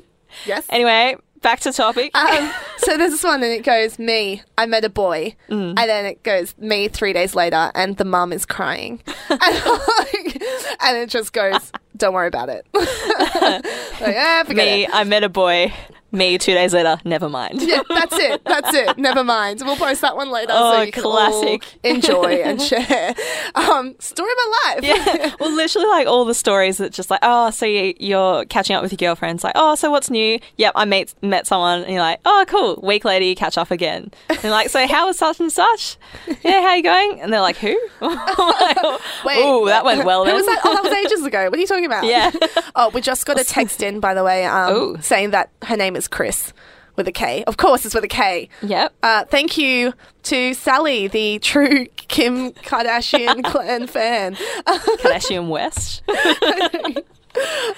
Yes. 0.45 0.65
Anyway, 0.69 1.15
back 1.41 1.59
to 1.61 1.71
topic. 1.73 2.15
Um, 2.15 2.51
so 2.77 2.97
there's 2.97 3.11
this 3.11 3.23
one, 3.23 3.41
and 3.43 3.51
it 3.51 3.63
goes, 3.63 3.97
"Me, 3.97 4.43
I 4.57 4.65
met 4.67 4.85
a 4.85 4.89
boy," 4.89 5.35
Mm. 5.49 5.69
and 5.69 5.77
then 5.77 6.05
it 6.05 6.21
goes, 6.23 6.53
"Me, 6.59 6.87
three 6.87 7.13
days 7.13 7.33
later," 7.35 7.71
and 7.73 7.97
the 7.97 8.05
mum 8.05 8.31
is 8.31 8.45
crying, 8.45 9.01
and, 9.29 9.39
like, 9.41 10.43
and 10.81 10.97
it 10.97 11.09
just 11.09 11.33
goes, 11.33 11.71
"Don't 11.97 12.13
worry 12.13 12.27
about 12.27 12.49
it." 12.49 12.67
like, 12.73 14.45
forget 14.45 14.55
Me, 14.67 14.83
it. 14.85 14.89
I 14.93 15.03
met 15.03 15.23
a 15.23 15.29
boy. 15.29 15.73
Me, 16.11 16.37
two 16.37 16.53
days 16.53 16.73
later, 16.73 16.99
never 17.05 17.29
mind. 17.29 17.61
Yeah, 17.61 17.81
that's 17.87 18.17
it. 18.17 18.41
That's 18.49 18.73
it. 18.73 18.97
Never 18.97 19.23
mind. 19.23 19.61
We'll 19.63 19.75
post 19.75 20.01
that 20.01 20.15
one 20.15 20.31
later 20.31 20.51
so 20.53 20.81
Oh, 20.81 20.89
can 20.91 21.03
classic. 21.03 21.63
enjoy 21.83 22.41
and 22.43 22.59
share. 22.69 23.13
Um, 23.55 23.95
story 23.99 24.31
of 24.31 24.37
my 24.37 24.59
life. 24.65 24.83
Yeah. 24.83 25.35
Well, 25.39 25.51
literally, 25.53 25.87
like 25.87 26.07
all 26.07 26.25
the 26.25 26.33
stories 26.33 26.77
that 26.77 26.91
just 26.93 27.09
like, 27.11 27.19
oh, 27.21 27.51
so 27.51 27.65
you, 27.65 27.93
you're 27.99 28.45
catching 28.45 28.75
up 28.75 28.81
with 28.81 28.91
your 28.91 28.97
girlfriends. 28.97 29.43
Like, 29.43 29.53
oh, 29.55 29.75
so 29.75 29.91
what's 29.91 30.09
new? 30.09 30.39
Yep, 30.57 30.73
I 30.75 30.85
met 30.85 31.13
met 31.21 31.45
someone, 31.47 31.83
and 31.83 31.91
you're 31.91 32.01
like, 32.01 32.19
oh, 32.25 32.43
cool. 32.47 32.79
Week 32.81 33.05
later, 33.05 33.25
you 33.25 33.35
catch 33.35 33.57
up 33.57 33.69
again. 33.71 34.11
And 34.29 34.51
like, 34.51 34.69
so 34.69 34.87
how 34.87 35.05
was 35.07 35.17
such 35.17 35.39
and 35.39 35.51
such? 35.51 35.97
Yeah, 36.43 36.61
how 36.61 36.73
you 36.73 36.83
going? 36.83 37.21
And 37.21 37.31
they're 37.31 37.41
like, 37.41 37.57
who? 37.57 37.69
Wait. 38.01 39.37
oh, 39.41 39.65
that 39.67 39.83
went 39.85 40.05
well 40.05 40.25
Who 40.25 40.33
was 40.33 40.45
that? 40.45 40.59
Oh, 40.63 40.73
that 40.73 40.83
was 40.83 40.93
ages 40.93 41.25
ago. 41.25 41.45
What 41.49 41.57
are 41.57 41.61
you 41.61 41.67
talking 41.67 41.85
about? 41.85 42.05
Yeah. 42.05 42.31
oh, 42.75 42.89
we 42.89 43.01
just 43.01 43.25
got 43.25 43.39
a 43.39 43.43
text 43.43 43.81
in, 43.83 43.99
by 43.99 44.13
the 44.13 44.23
way, 44.23 44.45
um, 44.45 45.01
saying 45.01 45.31
that 45.31 45.49
her 45.63 45.77
name 45.77 45.95
is 45.99 46.07
Kris 46.07 46.51
with 46.95 47.07
a 47.07 47.11
K. 47.11 47.43
Of 47.45 47.57
course, 47.57 47.85
it's 47.85 47.93
with 47.93 48.03
a 48.03 48.07
K. 48.09 48.49
Yep. 48.63 48.93
Uh, 49.03 49.23
thank 49.25 49.57
you 49.57 49.93
to 50.23 50.53
Sally, 50.55 51.07
the 51.07 51.37
true 51.39 51.85
Kim 51.95 52.51
Kardashian 52.51 53.43
clan 53.51 53.85
fan. 53.87 54.35
Kardashian 54.65 55.47
West. 55.49 56.01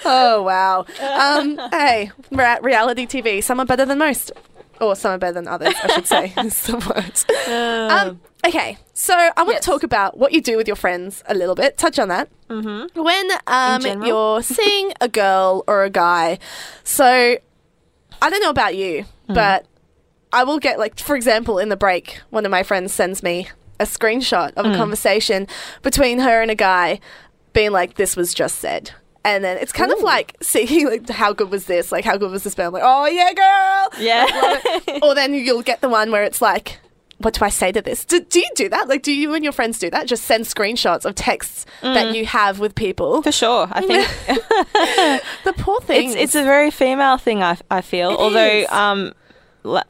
Oh 0.04 0.42
wow. 0.42 0.86
Um, 1.00 1.58
hey, 1.70 2.10
we're 2.30 2.42
at 2.42 2.64
reality 2.64 3.06
TV. 3.06 3.42
Some 3.44 3.60
are 3.60 3.66
better 3.66 3.84
than 3.84 3.98
most, 3.98 4.32
or 4.80 4.96
some 4.96 5.12
are 5.12 5.18
better 5.18 5.34
than 5.34 5.46
others. 5.46 5.74
I 5.84 5.88
should 5.88 6.06
say. 6.06 6.32
is 6.38 6.62
the 6.66 6.78
word. 6.78 7.92
Um, 7.92 8.20
okay, 8.46 8.78
so 8.94 9.14
I 9.14 9.42
want 9.42 9.50
Yes. 9.50 9.64
to 9.64 9.70
talk 9.70 9.82
about 9.82 10.16
what 10.16 10.32
you 10.32 10.40
do 10.40 10.56
with 10.56 10.66
your 10.66 10.74
friends 10.74 11.22
a 11.28 11.34
little 11.34 11.54
bit. 11.54 11.76
Touch 11.76 11.98
on 11.98 12.08
that. 12.08 12.28
Mm-hmm. 12.48 13.00
When 13.00 13.30
um, 13.46 14.04
you're 14.04 14.42
seeing 14.42 14.92
a 15.02 15.08
girl 15.08 15.64
or 15.68 15.84
a 15.84 15.90
guy, 15.90 16.38
so 16.82 17.36
I 18.22 18.30
don't 18.30 18.42
know 18.42 18.50
about 18.50 18.74
you, 18.76 19.04
Mm. 19.28 19.34
but 19.34 19.66
I 20.32 20.44
will 20.44 20.58
get 20.58 20.78
like, 20.78 20.98
for 20.98 21.14
example, 21.16 21.58
in 21.58 21.68
the 21.68 21.76
break, 21.76 22.20
one 22.30 22.44
of 22.46 22.50
my 22.50 22.62
friends 22.62 22.92
sends 22.94 23.22
me 23.22 23.48
a 23.80 23.84
screenshot 23.84 24.52
of 24.56 24.64
a 24.64 24.68
Mm. 24.70 24.76
conversation 24.76 25.46
between 25.82 26.20
her 26.20 26.40
and 26.40 26.50
a 26.50 26.54
guy, 26.54 27.00
being 27.52 27.72
like, 27.72 27.94
"This 27.96 28.16
was 28.16 28.32
just 28.32 28.58
said." 28.60 28.92
And 29.24 29.44
then 29.44 29.56
it's 29.58 29.72
kind 29.72 29.92
of 29.92 30.00
like 30.02 30.36
seeing 30.42 30.86
like 30.88 31.08
how 31.10 31.32
good 31.32 31.50
was 31.50 31.66
this? 31.66 31.92
Like 31.92 32.04
how 32.04 32.16
good 32.16 32.30
was 32.30 32.42
this? 32.44 32.54
But 32.54 32.66
I'm 32.66 32.72
like, 32.72 32.82
oh 32.84 33.06
yeah, 33.06 33.32
girl. 33.34 34.00
Yeah. 34.00 34.98
or 35.02 35.14
then 35.14 35.34
you'll 35.34 35.62
get 35.62 35.80
the 35.80 35.88
one 35.88 36.10
where 36.10 36.24
it's 36.24 36.40
like, 36.42 36.78
what 37.22 37.34
do 37.34 37.44
I 37.44 37.48
say 37.48 37.72
to 37.72 37.80
this? 37.82 38.04
Do, 38.04 38.20
do 38.20 38.38
you 38.40 38.48
do 38.54 38.68
that? 38.68 38.88
Like, 38.88 39.02
do 39.02 39.12
you 39.12 39.34
and 39.34 39.42
your 39.42 39.52
friends 39.52 39.78
do 39.78 39.88
that? 39.90 40.06
Just 40.06 40.24
send 40.24 40.44
screenshots 40.44 41.04
of 41.04 41.14
texts 41.14 41.66
Mm. 41.82 41.94
that 41.94 42.14
you 42.14 42.26
have 42.26 42.60
with 42.60 42.74
people. 42.74 43.22
For 43.22 43.32
sure. 43.32 43.66
I 43.72 43.80
think 43.80 44.06
The 45.44 45.52
poor 45.54 45.80
thing. 45.80 46.10
it's 46.10 46.16
it's 46.16 46.34
a 46.34 46.42
very 46.44 46.70
female 46.70 47.18
thing. 47.18 47.42
I, 47.42 47.56
I 47.70 47.80
feel. 47.80 48.10
It 48.10 48.18
Although 48.18 48.66
um, 48.68 49.12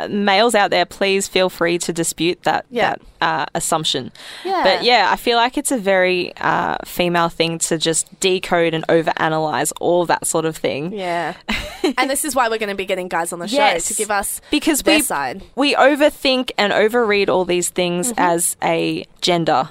males 0.08 0.54
out 0.54 0.70
there, 0.70 0.84
please 0.86 1.28
feel 1.28 1.48
free 1.48 1.78
to 1.78 1.92
dispute 1.92 2.42
that 2.42 2.66
Yeah. 2.70 2.90
that 2.90 3.00
uh, 3.20 3.46
assumption. 3.54 4.12
Yeah. 4.44 4.62
But 4.64 4.84
yeah, 4.84 5.08
I 5.10 5.16
feel 5.16 5.36
like 5.36 5.56
it's 5.56 5.70
a 5.70 5.78
very 5.78 6.32
uh, 6.36 6.76
female 6.84 7.28
thing 7.28 7.58
to 7.60 7.78
just 7.78 8.08
decode 8.20 8.74
and 8.74 8.86
overanalyze 8.88 9.72
all 9.80 10.06
that 10.06 10.26
sort 10.26 10.44
of 10.44 10.56
thing. 10.56 10.92
yeah. 10.92 11.34
and 11.98 12.10
this 12.10 12.24
is 12.24 12.34
why 12.34 12.48
we're 12.48 12.58
going 12.58 12.68
to 12.68 12.74
be 12.74 12.84
getting 12.86 13.08
guys 13.08 13.32
on 13.32 13.38
the 13.38 13.48
show 13.48 13.56
Yes. 13.56 13.88
to 13.88 13.94
give 13.94 14.10
us 14.10 14.40
Because 14.50 14.84
we 14.84 15.00
side. 15.02 15.42
we 15.54 15.74
overthink 15.74 16.50
and 16.58 16.72
overread 16.72 17.28
all 17.28 17.44
these 17.44 17.68
things 17.70 18.08
Mm-hmm. 18.12 18.20
as 18.20 18.56
a 18.62 19.06
gender 19.20 19.70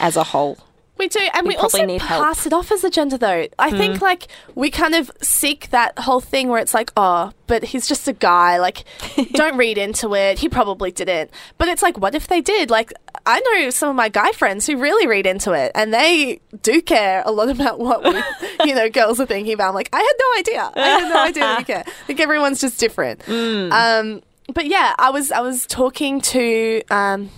as 0.00 0.16
a 0.16 0.24
whole. 0.24 0.56
We 0.96 1.08
do, 1.08 1.18
and 1.34 1.46
we, 1.46 1.54
We 1.54 1.56
also 1.56 1.84
need 1.84 2.02
help. 2.02 2.24
Pass 2.24 2.46
it 2.46 2.52
off 2.52 2.70
as 2.70 2.84
a 2.84 2.90
gender, 2.90 3.18
though. 3.18 3.48
I 3.58 3.70
think 3.72 4.00
like 4.00 4.28
we 4.54 4.70
kind 4.70 4.94
of 4.94 5.10
seek 5.20 5.70
that 5.70 5.98
whole 5.98 6.20
thing 6.20 6.48
where 6.48 6.60
it's 6.60 6.72
like, 6.72 6.92
oh, 6.96 7.32
but 7.48 7.64
he's 7.64 7.88
just 7.88 8.06
a 8.06 8.12
guy. 8.12 8.58
Like, 8.58 8.84
don't 9.32 9.56
read 9.56 9.76
into 9.76 10.14
it. 10.14 10.38
He 10.38 10.48
probably 10.48 10.92
didn't. 10.92 11.30
But 11.58 11.66
it's 11.66 11.82
like, 11.82 11.98
what 11.98 12.14
if 12.14 12.28
they 12.28 12.40
did? 12.40 12.70
Like, 12.70 12.92
I 13.26 13.40
know 13.40 13.70
some 13.70 13.88
of 13.88 13.96
my 13.96 14.08
guy 14.08 14.30
friends 14.32 14.66
who 14.66 14.76
really 14.76 15.08
read 15.08 15.26
into 15.26 15.52
it, 15.52 15.72
and 15.74 15.92
they 15.92 16.40
do 16.62 16.80
care 16.80 17.24
a 17.26 17.32
lot 17.32 17.48
about 17.54 17.80
what 17.80 18.04
we, 18.04 18.22
you 18.68 18.74
know, 18.74 18.88
girls 18.88 19.18
are 19.18 19.26
thinking 19.26 19.52
about. 19.52 19.70
I'm 19.70 19.74
like, 19.74 19.88
I 19.92 19.98
had 19.98 20.12
no 20.18 20.38
idea. 20.38 20.72
I 20.76 20.88
had 21.00 21.08
no 21.08 21.22
idea 21.22 21.42
that 21.42 21.58
you 21.58 21.64
care. 21.64 21.84
Think 22.06 22.20
everyone's 22.20 22.60
just 22.60 22.78
different. 22.78 23.20
Hmm. 23.24 23.72
Um, 23.72 24.22
but 24.52 24.66
yeah, 24.66 24.94
I 24.98 25.10
was 25.10 25.32
I 25.32 25.40
was 25.40 25.66
talking 25.66 26.20
to. 26.20 26.82
Um, 26.90 27.30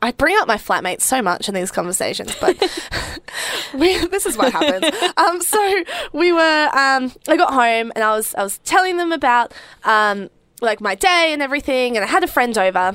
I 0.00 0.12
bring 0.12 0.36
up 0.38 0.48
my 0.48 0.56
flatmates 0.56 1.02
so 1.02 1.22
much 1.22 1.48
in 1.48 1.54
these 1.54 1.70
conversations, 1.70 2.34
but 2.40 2.56
we, 3.74 3.98
this 4.06 4.26
is 4.26 4.36
what 4.36 4.52
happens. 4.52 4.94
Um, 5.16 5.40
so 5.40 5.84
we 6.12 6.32
were. 6.32 6.68
Um, 6.72 7.12
I 7.28 7.36
got 7.36 7.52
home 7.52 7.92
and 7.94 8.04
I 8.04 8.14
was 8.16 8.34
I 8.34 8.42
was 8.42 8.58
telling 8.58 8.96
them 8.96 9.12
about 9.12 9.52
um, 9.84 10.30
like 10.60 10.80
my 10.80 10.94
day 10.94 11.30
and 11.32 11.42
everything, 11.42 11.96
and 11.96 12.04
I 12.04 12.08
had 12.08 12.24
a 12.24 12.28
friend 12.28 12.56
over. 12.56 12.94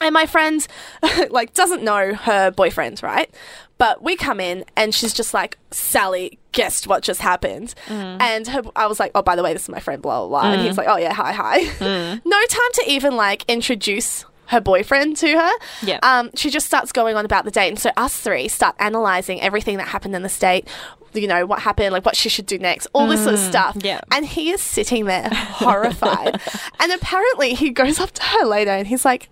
And 0.00 0.12
my 0.12 0.26
friend, 0.26 0.66
like, 1.30 1.54
doesn't 1.54 1.84
know 1.84 2.14
her 2.14 2.50
boyfriend, 2.50 3.00
right? 3.02 3.32
But 3.78 4.02
we 4.02 4.16
come 4.16 4.40
in 4.40 4.64
and 4.76 4.92
she's 4.92 5.14
just 5.14 5.32
like, 5.32 5.56
Sally, 5.70 6.38
guessed 6.50 6.88
what 6.88 7.04
just 7.04 7.20
happened. 7.20 7.74
And 8.20 8.48
her, 8.48 8.62
I 8.74 8.86
was 8.86 8.98
like, 8.98 9.12
oh, 9.14 9.22
by 9.22 9.36
the 9.36 9.42
way, 9.44 9.52
this 9.52 9.62
is 9.62 9.68
my 9.68 9.78
friend, 9.78 10.02
blah, 10.02 10.26
blah, 10.26 10.28
blah. 10.28 10.50
And 10.50 10.60
he's 10.62 10.76
like, 10.76 10.88
oh, 10.88 10.96
yeah, 10.96 11.12
hi, 11.12 11.32
hi. 11.32 11.58
no 12.24 12.44
time 12.46 12.70
to 12.74 12.84
even 12.88 13.16
like 13.16 13.44
introduce 13.46 14.24
her 14.46 14.60
boyfriend 14.60 15.16
to 15.18 15.32
her. 15.38 15.52
Yeah. 15.82 15.98
Um, 16.02 16.30
she 16.34 16.50
just 16.50 16.66
starts 16.66 16.92
going 16.92 17.16
on 17.16 17.24
about 17.24 17.44
the 17.44 17.50
date. 17.50 17.68
And 17.68 17.78
so 17.78 17.90
us 17.96 18.18
three 18.18 18.48
start 18.48 18.76
analyzing 18.78 19.40
everything 19.40 19.76
that 19.78 19.88
happened 19.88 20.14
in 20.14 20.22
the 20.22 20.28
state, 20.28 20.68
you 21.12 21.26
know, 21.26 21.46
what 21.46 21.60
happened, 21.60 21.92
like 21.92 22.04
what 22.04 22.16
she 22.16 22.28
should 22.28 22.46
do 22.46 22.58
next, 22.58 22.86
all 22.92 23.06
this 23.06 23.22
sort 23.22 23.34
of 23.34 23.40
stuff. 23.40 23.76
yeah. 23.80 24.00
And 24.10 24.26
he 24.26 24.50
is 24.50 24.60
sitting 24.60 25.04
there 25.06 25.28
horrified. 25.32 26.40
and 26.80 26.92
apparently 26.92 27.54
he 27.54 27.70
goes 27.70 28.00
up 28.00 28.10
to 28.12 28.22
her 28.22 28.44
later 28.44 28.70
and 28.70 28.86
he's 28.86 29.04
like, 29.04 29.28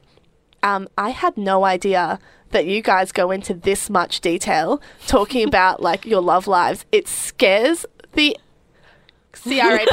um, 0.63 0.89
I 0.97 1.11
had 1.11 1.37
no 1.37 1.65
idea 1.65 2.19
that 2.51 2.67
you 2.67 2.83
guys 2.83 3.13
go 3.13 3.31
into 3.31 3.55
this 3.55 3.91
much 3.91 4.21
detail 4.21 4.81
talking 5.07 5.47
about 5.47 5.83
like 5.83 6.05
your 6.07 6.21
love 6.21 6.47
lives. 6.47 6.85
It 6.93 7.09
scares 7.09 7.85
the 8.13 8.37
CRAP 9.33 9.89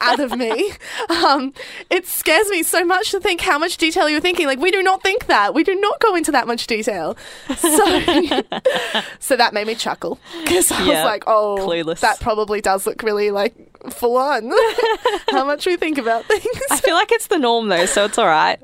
out 0.00 0.20
of 0.20 0.36
me. 0.36 0.70
Um, 1.10 1.52
it 1.90 2.06
scares 2.06 2.48
me 2.48 2.62
so 2.62 2.84
much 2.84 3.10
to 3.10 3.20
think 3.20 3.40
how 3.40 3.58
much 3.58 3.76
detail 3.76 4.08
you're 4.08 4.20
thinking. 4.20 4.46
Like 4.46 4.58
we 4.58 4.70
do 4.70 4.82
not 4.82 5.02
think 5.02 5.26
that. 5.26 5.54
We 5.54 5.64
do 5.64 5.74
not 5.74 6.00
go 6.00 6.14
into 6.14 6.32
that 6.32 6.46
much 6.46 6.66
detail. 6.66 7.16
So, 7.56 7.68
so 9.18 9.36
that 9.36 9.50
made 9.52 9.66
me 9.66 9.74
chuckle 9.74 10.18
because 10.42 10.70
I 10.72 10.82
Yeah, 10.84 11.02
was 11.02 11.04
like, 11.04 11.24
oh, 11.26 11.56
clueless. 11.60 12.00
that 12.00 12.20
probably 12.20 12.60
does 12.60 12.86
look 12.86 13.02
really 13.02 13.30
like 13.30 13.54
full 13.90 14.16
on. 14.16 14.50
how 15.30 15.44
much 15.44 15.66
we 15.66 15.76
think 15.76 15.98
about 15.98 16.24
things. 16.24 16.44
I 16.70 16.78
feel 16.78 16.94
like 16.94 17.12
it's 17.12 17.26
the 17.28 17.38
norm 17.38 17.68
though, 17.68 17.86
so 17.86 18.04
it's 18.04 18.18
all 18.18 18.26
right. 18.26 18.58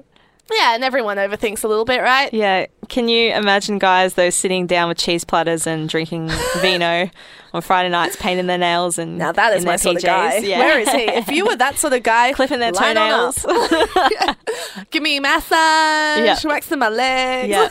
Yeah, 0.54 0.74
and 0.74 0.84
everyone 0.84 1.16
overthinks 1.16 1.64
a 1.64 1.68
little 1.68 1.84
bit, 1.84 2.00
right? 2.02 2.32
Yeah. 2.32 2.66
Can 2.88 3.08
you 3.08 3.32
imagine 3.32 3.78
guys 3.78 4.14
though 4.14 4.30
sitting 4.30 4.66
down 4.66 4.88
with 4.88 4.98
cheese 4.98 5.24
platters 5.24 5.66
and 5.66 5.88
drinking 5.88 6.28
vino 6.60 7.10
on 7.54 7.62
Friday 7.62 7.88
nights, 7.88 8.16
painting 8.16 8.46
their 8.46 8.58
nails 8.58 8.98
and 8.98 9.18
Now 9.18 9.32
that 9.32 9.56
is 9.56 9.64
my 9.64 9.76
sort 9.76 9.96
of 9.96 10.02
guy. 10.02 10.38
Yeah. 10.38 10.58
Where 10.58 10.78
is 10.80 10.88
he? 10.90 11.02
If 11.02 11.28
you 11.28 11.46
were 11.46 11.56
that 11.56 11.78
sort 11.78 11.92
of 11.92 12.02
guy, 12.02 12.32
clipping 12.32 12.60
their 12.60 12.72
line 12.72 12.96
on 12.96 13.28
up. 13.28 13.34
toenails? 13.34 14.36
Give 14.90 15.02
me 15.02 15.16
a 15.18 15.20
massage, 15.20 16.24
Yeah. 16.24 16.36
waxing 16.44 16.78
my 16.78 16.88
legs. 16.88 17.48
Yeah. 17.48 17.68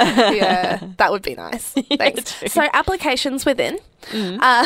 yeah, 0.00 0.80
that 0.98 1.10
would 1.10 1.22
be 1.22 1.34
nice. 1.34 1.72
Thanks. 1.96 2.38
true. 2.38 2.48
so 2.48 2.68
applications 2.72 3.44
within. 3.44 3.78
Mm. 4.12 4.38
Uh, 4.40 4.64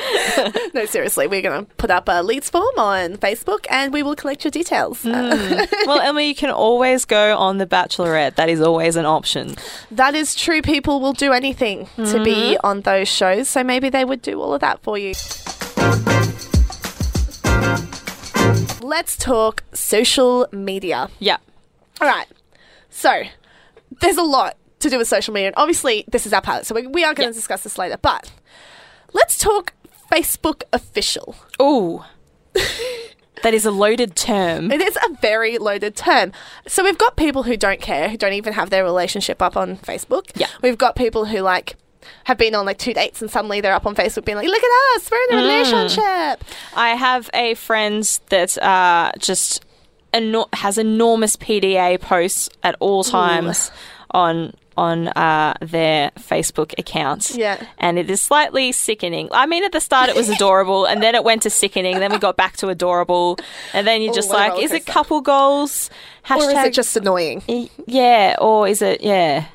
no, 0.74 0.86
seriously, 0.86 1.26
we're 1.26 1.42
going 1.42 1.66
to 1.66 1.74
put 1.74 1.90
up 1.90 2.08
a 2.08 2.22
leads 2.22 2.48
form 2.50 2.74
on 2.78 3.16
Facebook 3.16 3.66
and 3.70 3.92
we 3.92 4.02
will 4.02 4.16
collect 4.16 4.44
your 4.44 4.50
details. 4.50 5.04
Uh, 5.04 5.66
well, 5.86 6.00
Emma, 6.00 6.22
you 6.22 6.34
can 6.34 6.50
always 6.50 7.04
go 7.04 7.36
on 7.36 7.58
The 7.58 7.66
Bachelorette. 7.66 8.36
That 8.36 8.48
is 8.48 8.60
always 8.60 8.96
an 8.96 9.06
option. 9.06 9.54
that 9.90 10.14
is 10.14 10.34
true. 10.34 10.62
People 10.62 11.00
will 11.00 11.12
do 11.12 11.32
anything 11.32 11.86
to 11.96 12.22
be 12.24 12.30
Mm-hmm. 12.30 12.66
on 12.66 12.80
those 12.82 13.08
shows, 13.08 13.48
so 13.48 13.62
maybe 13.64 13.88
they 13.90 14.04
would 14.04 14.22
do 14.22 14.40
all 14.40 14.54
of 14.54 14.60
that 14.60 14.82
for 14.82 14.96
you. 14.96 15.12
Let's 18.82 19.16
talk 19.16 19.62
social 19.72 20.46
media. 20.52 21.08
Yeah. 21.18 21.36
All 22.00 22.08
right. 22.08 22.26
So, 22.88 23.22
there's 24.00 24.16
a 24.16 24.22
lot 24.22 24.56
to 24.80 24.90
do 24.90 24.98
with 24.98 25.06
social 25.08 25.32
media. 25.34 25.48
And 25.48 25.56
obviously, 25.56 26.04
this 26.08 26.26
is 26.26 26.32
our 26.32 26.40
pilot, 26.42 26.66
so 26.66 26.74
we, 26.74 26.86
we 26.86 27.04
are 27.04 27.14
going 27.14 27.28
to 27.28 27.32
Yeah. 27.34 27.38
discuss 27.38 27.62
this 27.62 27.78
later. 27.78 27.96
But 28.00 28.32
let's 29.12 29.38
talk 29.38 29.72
Facebook 30.10 30.62
official. 30.72 31.36
Ooh. 31.60 32.04
that 33.42 33.54
is 33.54 33.64
a 33.64 33.70
loaded 33.70 34.16
term. 34.16 34.70
It 34.70 34.80
is 34.80 34.96
a 34.96 35.14
very 35.20 35.58
loaded 35.58 35.96
term. 35.96 36.32
So, 36.66 36.84
we've 36.84 36.98
got 36.98 37.16
people 37.16 37.44
who 37.44 37.56
don't 37.56 37.80
care, 37.80 38.08
who 38.08 38.16
don't 38.16 38.32
even 38.34 38.52
have 38.52 38.70
their 38.70 38.84
relationship 38.84 39.40
up 39.40 39.56
on 39.56 39.76
Facebook. 39.78 40.30
Yeah. 40.34 40.48
We've 40.62 40.76
got 40.78 40.96
people 40.96 41.24
who, 41.26 41.40
like, 41.40 41.76
have 42.24 42.38
been 42.38 42.54
on 42.54 42.64
like 42.66 42.78
two 42.78 42.94
dates 42.94 43.20
and 43.20 43.30
suddenly 43.30 43.60
they're 43.60 43.74
up 43.74 43.86
on 43.86 43.94
Facebook 43.94 44.24
being 44.24 44.36
like, 44.36 44.46
look 44.48 44.62
at 44.62 44.96
us, 44.96 45.10
we're 45.10 45.18
in 45.30 45.38
a 45.38 45.42
Mm. 45.42 45.44
relationship. 45.44 46.44
I 46.74 46.90
have 46.90 47.30
a 47.34 47.54
friend 47.54 48.02
that 48.30 48.58
uh, 48.62 49.12
just 49.18 49.64
eno- 50.12 50.48
has 50.54 50.78
enormous 50.78 51.36
PDA 51.36 52.00
posts 52.00 52.48
at 52.62 52.74
all 52.80 53.04
times 53.04 53.70
on 54.12 54.54
on 54.80 55.08
uh, 55.08 55.54
their 55.60 56.10
Facebook 56.30 56.70
account. 56.78 57.32
Yeah. 57.34 57.56
And 57.78 57.98
it 57.98 58.08
is 58.10 58.20
slightly 58.22 58.72
sickening. 58.72 59.28
I 59.30 59.44
mean, 59.46 59.62
at 59.64 59.72
the 59.72 59.80
start 59.80 60.08
it 60.08 60.16
was 60.16 60.28
adorable, 60.36 60.86
and 60.86 61.02
then 61.02 61.14
it 61.14 61.22
went 61.24 61.42
to 61.42 61.50
sickening. 61.50 61.98
Then 62.00 62.10
we 62.12 62.18
got 62.18 62.36
back 62.36 62.56
to 62.58 62.68
adorable, 62.68 63.38
and 63.74 63.86
then 63.86 64.00
you're 64.02 64.12
Oh, 64.12 64.20
just 64.22 64.30
a 64.30 64.32
like, 64.32 64.62
is 64.62 64.72
it 64.72 64.86
couple 64.86 65.20
goals? 65.20 65.90
Hashtag, 66.24 66.36
Or 66.38 66.50
is 66.50 66.64
it 66.66 66.72
just 66.74 66.96
annoying? 66.96 67.42
yeah, 67.86 68.36
or 68.40 68.66
is 68.68 68.80
it 68.82 69.00
yeah? 69.02 69.46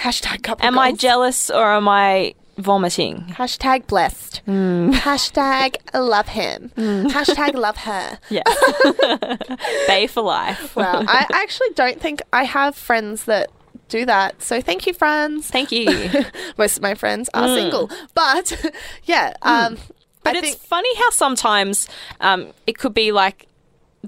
Hashtag 0.00 0.42
couple 0.42 0.66
Am 0.66 0.78
I 0.78 0.92
jealous 0.92 1.48
or 1.50 1.64
am 1.78 1.86
I 1.88 2.34
vomiting? 2.58 3.24
Hashtag 3.38 3.86
blessed. 3.86 4.38
Hmm. 4.46 4.90
Hashtag 4.90 5.76
love 5.94 6.28
him. 6.28 6.70
Hashtag 6.76 7.54
love 7.54 7.76
her. 7.88 8.18
Yeah, 8.30 8.42
Bae 9.86 10.06
for 10.08 10.22
life. 10.22 10.74
Well, 10.76 11.04
I 11.06 11.26
actually 11.32 11.70
don't 11.74 12.00
think 12.00 12.22
I 12.32 12.44
have 12.44 12.74
friends 12.74 13.24
that 13.24 13.50
do 13.92 14.04
that. 14.06 14.40
So 14.42 14.60
thank 14.60 14.86
you, 14.86 14.92
friends. 14.94 15.48
Thank 15.50 15.70
you. 15.72 15.86
Most 16.58 16.76
of 16.78 16.82
my 16.82 16.94
friends 16.94 17.28
are 17.34 17.48
single. 17.48 17.90
But 18.14 18.46
yeah, 19.04 19.34
um, 19.42 19.78
But 20.24 20.34
I 20.36 20.38
it's 20.38 20.48
think 20.48 20.58
funny 20.60 20.94
how 20.96 21.10
sometimes 21.10 21.88
um, 22.20 22.52
it 22.66 22.78
could 22.78 22.94
be 22.94 23.12
like 23.12 23.46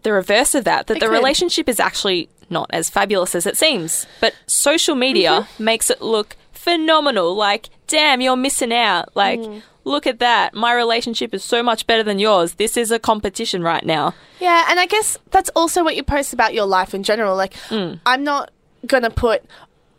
the 0.02 0.12
reverse 0.12 0.54
of 0.54 0.64
that, 0.64 0.86
that 0.88 0.96
It 0.96 1.00
the 1.00 1.06
could. 1.06 1.12
relationship 1.12 1.68
is 1.68 1.78
actually 1.78 2.28
not 2.50 2.68
as 2.72 2.90
fabulous 2.90 3.34
as 3.34 3.46
it 3.46 3.56
seems. 3.56 4.06
But 4.20 4.34
social 4.46 4.94
media 4.96 5.30
Mm-hmm. 5.30 5.64
makes 5.64 5.90
it 5.90 6.00
look 6.02 6.36
phenomenal. 6.52 7.34
Like, 7.34 7.68
damn, 7.86 8.20
you're 8.20 8.36
missing 8.36 8.72
out. 8.72 9.14
Like, 9.14 9.38
Mm. 9.40 9.62
look 9.84 10.06
at 10.06 10.18
that. 10.18 10.54
My 10.54 10.72
relationship 10.74 11.34
is 11.34 11.44
so 11.44 11.62
much 11.62 11.86
better 11.86 12.02
than 12.02 12.18
yours. 12.18 12.54
This 12.54 12.76
is 12.76 12.90
a 12.90 12.98
competition 12.98 13.62
right 13.62 13.84
now. 13.84 14.14
yeah, 14.40 14.66
and 14.68 14.78
I 14.80 14.86
guess 14.86 15.18
that's 15.30 15.50
also 15.54 15.84
what 15.84 15.94
you 15.96 16.02
post 16.02 16.32
about 16.32 16.52
your 16.54 16.66
life 16.66 16.94
in 16.94 17.02
general. 17.02 17.36
Like, 17.36 17.54
Mm. 17.70 18.00
I'm 18.06 18.24
not 18.24 18.50
gonna 18.86 19.10
put 19.10 19.44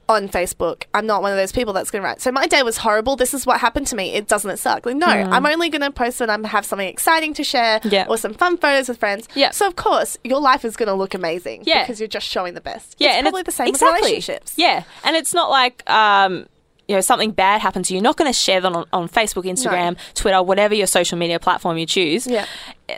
on 0.08 0.30
Facebook. 0.30 0.84
I'm 0.94 1.06
not 1.08 1.22
one 1.22 1.32
of 1.32 1.38
those 1.38 1.52
people 1.52 1.74
that's 1.74 1.90
going 1.90 2.02
to 2.04 2.08
write. 2.08 2.22
So 2.22 2.32
my 2.32 2.46
day 2.48 2.62
was 2.64 2.78
horrible. 2.78 3.16
This 3.16 3.34
is 3.34 3.46
what 3.46 3.60
happened 3.60 3.88
to 3.88 3.96
me. 3.96 4.14
It 4.14 4.28
doesn't 4.28 4.50
it 4.52 4.58
suck? 4.58 4.86
Like 4.86 4.96
no, 4.98 5.08
I'm 5.08 5.46
only 5.46 5.70
going 5.70 5.82
to 5.82 5.92
post 5.92 6.20
when 6.20 6.30
I 6.30 6.48
have 6.48 6.66
something 6.66 6.88
exciting 6.88 7.34
to 7.36 7.44
share 7.44 7.80
Mm. 7.80 7.92
Yeah. 7.92 8.06
or 8.08 8.18
some 8.18 8.34
fun 8.34 8.58
photos 8.58 8.88
with 8.90 9.00
friends. 9.00 9.28
Yeah. 9.36 9.52
So 9.52 9.66
of 9.68 9.76
course 9.76 10.18
your 10.24 10.40
life 10.40 10.64
is 10.64 10.76
going 10.76 10.88
to 10.88 10.94
look 10.94 11.14
amazing. 11.16 11.64
Yeah. 11.66 11.84
Because 11.84 12.00
you're 12.00 12.08
just 12.08 12.28
showing 12.28 12.54
the 12.54 12.62
best. 12.62 12.96
Yeah, 13.00 13.10
It's 13.10 13.18
and 13.18 13.24
probably 13.26 13.42
it's 13.42 13.46
the 13.48 13.52
same 13.54 13.68
exactly. 13.70 13.94
with 14.02 14.06
relationships. 14.12 14.54
Yeah, 14.58 14.84
and 15.04 15.16
it's 15.16 15.34
not 15.34 15.50
like 15.50 15.88
um, 15.90 16.46
you 16.88 16.94
know 16.96 17.02
something 17.02 17.32
bad 17.32 17.62
happens 17.62 17.88
to 17.88 17.94
you. 17.94 17.98
You're 17.98 18.04
not 18.04 18.16
going 18.18 18.30
to 18.30 18.38
share 18.38 18.62
that 18.62 18.72
on, 18.72 18.86
on 18.94 19.10
Facebook, 19.10 19.46
Instagram, 19.46 19.98
Twitter, 20.14 20.44
whatever 20.44 20.76
your 20.76 20.86
social 20.88 21.18
media 21.18 21.40
platform 21.40 21.78
you 21.80 21.88
choose. 21.88 22.28
Yeah. 22.28 22.46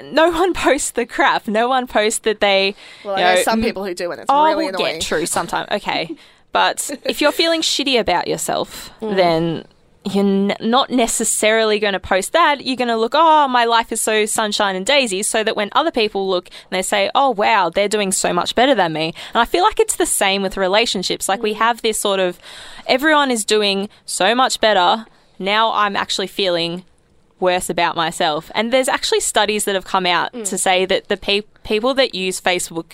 No 0.04 0.30
one 0.30 0.54
posts 0.66 0.92
the 0.92 1.06
crap. 1.06 1.48
No 1.48 1.70
one 1.70 1.88
posts 1.88 2.20
that 2.20 2.42
they. 2.42 2.76
Well, 3.06 3.18
you 3.18 3.24
I 3.24 3.30
know 3.30 3.36
know, 3.36 3.44
some 3.44 3.62
people 3.62 3.86
who 3.86 3.94
do, 3.94 4.12
and 4.12 4.20
it's 4.20 4.30
Oh, 4.30 4.44
really 4.46 4.68
annoying. 4.68 4.96
yeah, 4.96 5.00
true. 5.00 5.26
Sometimes, 5.26 5.70
okay, 5.72 6.16
but 6.58 6.78
if 7.04 7.22
you're 7.22 7.32
feeling 7.44 7.62
shitty 7.62 8.00
about 8.00 8.26
yourself, 8.28 8.70
Mm. 9.02 9.16
then 9.22 9.42
you're 10.14 10.24
n- 10.26 10.56
not 10.78 10.90
necessarily 10.90 11.78
going 11.80 11.94
to 11.94 12.00
post 12.14 12.32
that. 12.32 12.66
You're 12.66 12.78
going 12.84 12.88
to 12.96 12.96
look, 13.04 13.14
oh, 13.16 13.48
my 13.60 13.66
life 13.66 13.92
is 13.92 14.02
so 14.02 14.26
sunshine 14.26 14.76
and 14.76 14.86
daisies, 14.86 15.28
so 15.28 15.44
that 15.44 15.56
when 15.60 15.70
other 15.74 15.92
people 15.92 16.22
look 16.34 16.46
and 16.48 16.72
they 16.78 16.82
say, 16.82 17.12
oh, 17.14 17.30
wow, 17.44 17.70
they're 17.70 17.90
doing 17.98 18.12
so 18.12 18.30
much 18.40 18.56
better 18.56 18.74
than 18.74 18.92
me. 18.94 19.08
And 19.34 19.42
I 19.42 19.46
feel 19.46 19.64
like 19.64 19.80
it's 19.80 19.98
the 19.98 20.06
same 20.24 20.42
with 20.42 20.56
relationships. 20.58 21.28
Like 21.32 21.44
we 21.44 21.54
Mm. 21.54 21.58
have 21.66 21.82
this 21.82 22.00
sort 22.00 22.20
of, 22.28 22.40
everyone 22.88 23.30
is 23.32 23.44
doing 23.46 23.90
so 24.06 24.34
much 24.34 24.60
better. 24.68 25.06
Now 25.40 25.64
I'm 25.74 25.96
actually 26.04 26.28
feeling 26.42 26.84
worse 27.40 27.70
about 27.70 27.96
myself. 27.96 28.50
And 28.56 28.72
there's 28.74 28.88
actually 28.98 29.20
studies 29.34 29.66
that 29.66 29.76
have 29.76 29.86
come 29.86 30.06
out 30.18 30.30
Mm. 30.34 30.46
to 30.52 30.58
say 30.58 30.86
that 30.92 31.08
the 31.08 31.18
pe- 31.18 31.50
people 31.64 31.94
that 31.96 32.16
use 32.16 32.42
Facebook 32.42 32.90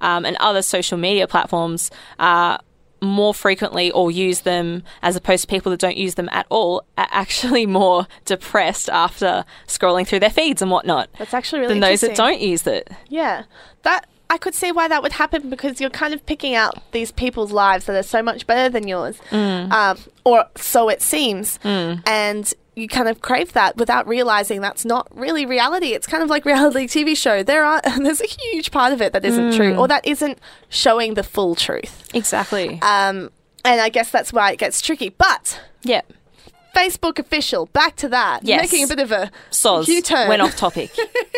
um, 0.00 0.24
and 0.24 0.36
other 0.38 0.62
social 0.62 0.98
media 0.98 1.26
platforms 1.26 1.90
uh, 2.20 2.58
more 3.00 3.32
frequently 3.34 3.90
or 3.92 4.10
use 4.10 4.40
them 4.40 4.82
as 5.02 5.14
opposed 5.16 5.42
to 5.42 5.46
people 5.48 5.70
that 5.70 5.80
don't 5.80 5.96
use 5.96 6.14
them 6.16 6.28
at 6.32 6.46
all 6.50 6.84
are 6.96 7.08
actually 7.10 7.66
more 7.80 8.06
depressed 8.24 8.88
after 8.90 9.44
scrolling 9.66 10.06
through 10.06 10.20
their 10.20 10.30
feeds 10.30 10.60
and 10.62 10.70
whatnot 10.70 11.08
That's 11.18 11.34
actually 11.34 11.60
really 11.60 11.74
than 11.74 11.80
those 11.80 12.00
that 12.00 12.14
don't 12.16 12.40
use 12.40 12.66
it. 12.66 12.90
Yeah, 13.08 13.44
that 13.82 14.06
I 14.30 14.36
could 14.36 14.54
see 14.54 14.72
why 14.72 14.88
that 14.88 15.02
would 15.02 15.12
happen 15.12 15.48
because 15.48 15.80
you're 15.80 15.88
kind 15.88 16.12
of 16.12 16.24
picking 16.26 16.54
out 16.54 16.74
these 16.92 17.10
people's 17.12 17.50
lives 17.50 17.86
that 17.86 17.96
are 17.96 18.02
so 18.02 18.22
much 18.22 18.46
better 18.46 18.68
than 18.68 18.86
yours, 18.86 19.16
Mm. 19.30 19.72
um, 19.72 19.98
or 20.24 20.44
so 20.56 20.88
it 20.90 21.00
seems, 21.00 21.58
and 21.64 22.52
you 22.78 22.88
kind 22.88 23.08
of 23.08 23.20
crave 23.20 23.52
that 23.52 23.76
without 23.76 24.06
realizing 24.08 24.60
that's 24.60 24.84
not 24.84 25.06
really 25.14 25.44
reality. 25.44 25.88
It's 25.88 26.06
kind 26.06 26.22
of 26.22 26.30
like 26.30 26.44
reality 26.44 26.86
TV 26.86 27.16
show. 27.16 27.42
There 27.42 27.64
are 27.64 27.80
there's 27.98 28.20
a 28.20 28.26
huge 28.26 28.70
part 28.70 28.92
of 28.92 29.02
it 29.02 29.12
that 29.12 29.24
isn't 29.24 29.54
true, 29.54 29.72
Mm. 29.74 29.78
or 29.78 29.88
that 29.88 30.06
isn't 30.06 30.38
showing 30.68 31.14
the 31.14 31.22
full 31.22 31.54
truth. 31.54 32.08
Exactly. 32.14 32.80
Um, 32.82 33.30
and 33.64 33.80
I 33.80 33.88
guess 33.88 34.10
that's 34.10 34.32
why 34.32 34.52
it 34.52 34.58
gets 34.58 34.80
tricky. 34.80 35.08
But 35.10 35.60
yeah. 35.82 36.02
Facebook 36.74 37.18
official. 37.18 37.66
Back 37.66 37.96
to 37.96 38.08
that. 38.10 38.44
Yes. 38.44 38.62
Making 38.70 38.84
a 38.84 38.88
bit 38.88 39.00
of 39.00 39.10
a 39.12 39.30
Soz 39.50 39.88
U-turn. 39.88 40.28
went 40.28 40.42
off 40.42 40.56
topic. 40.56 40.90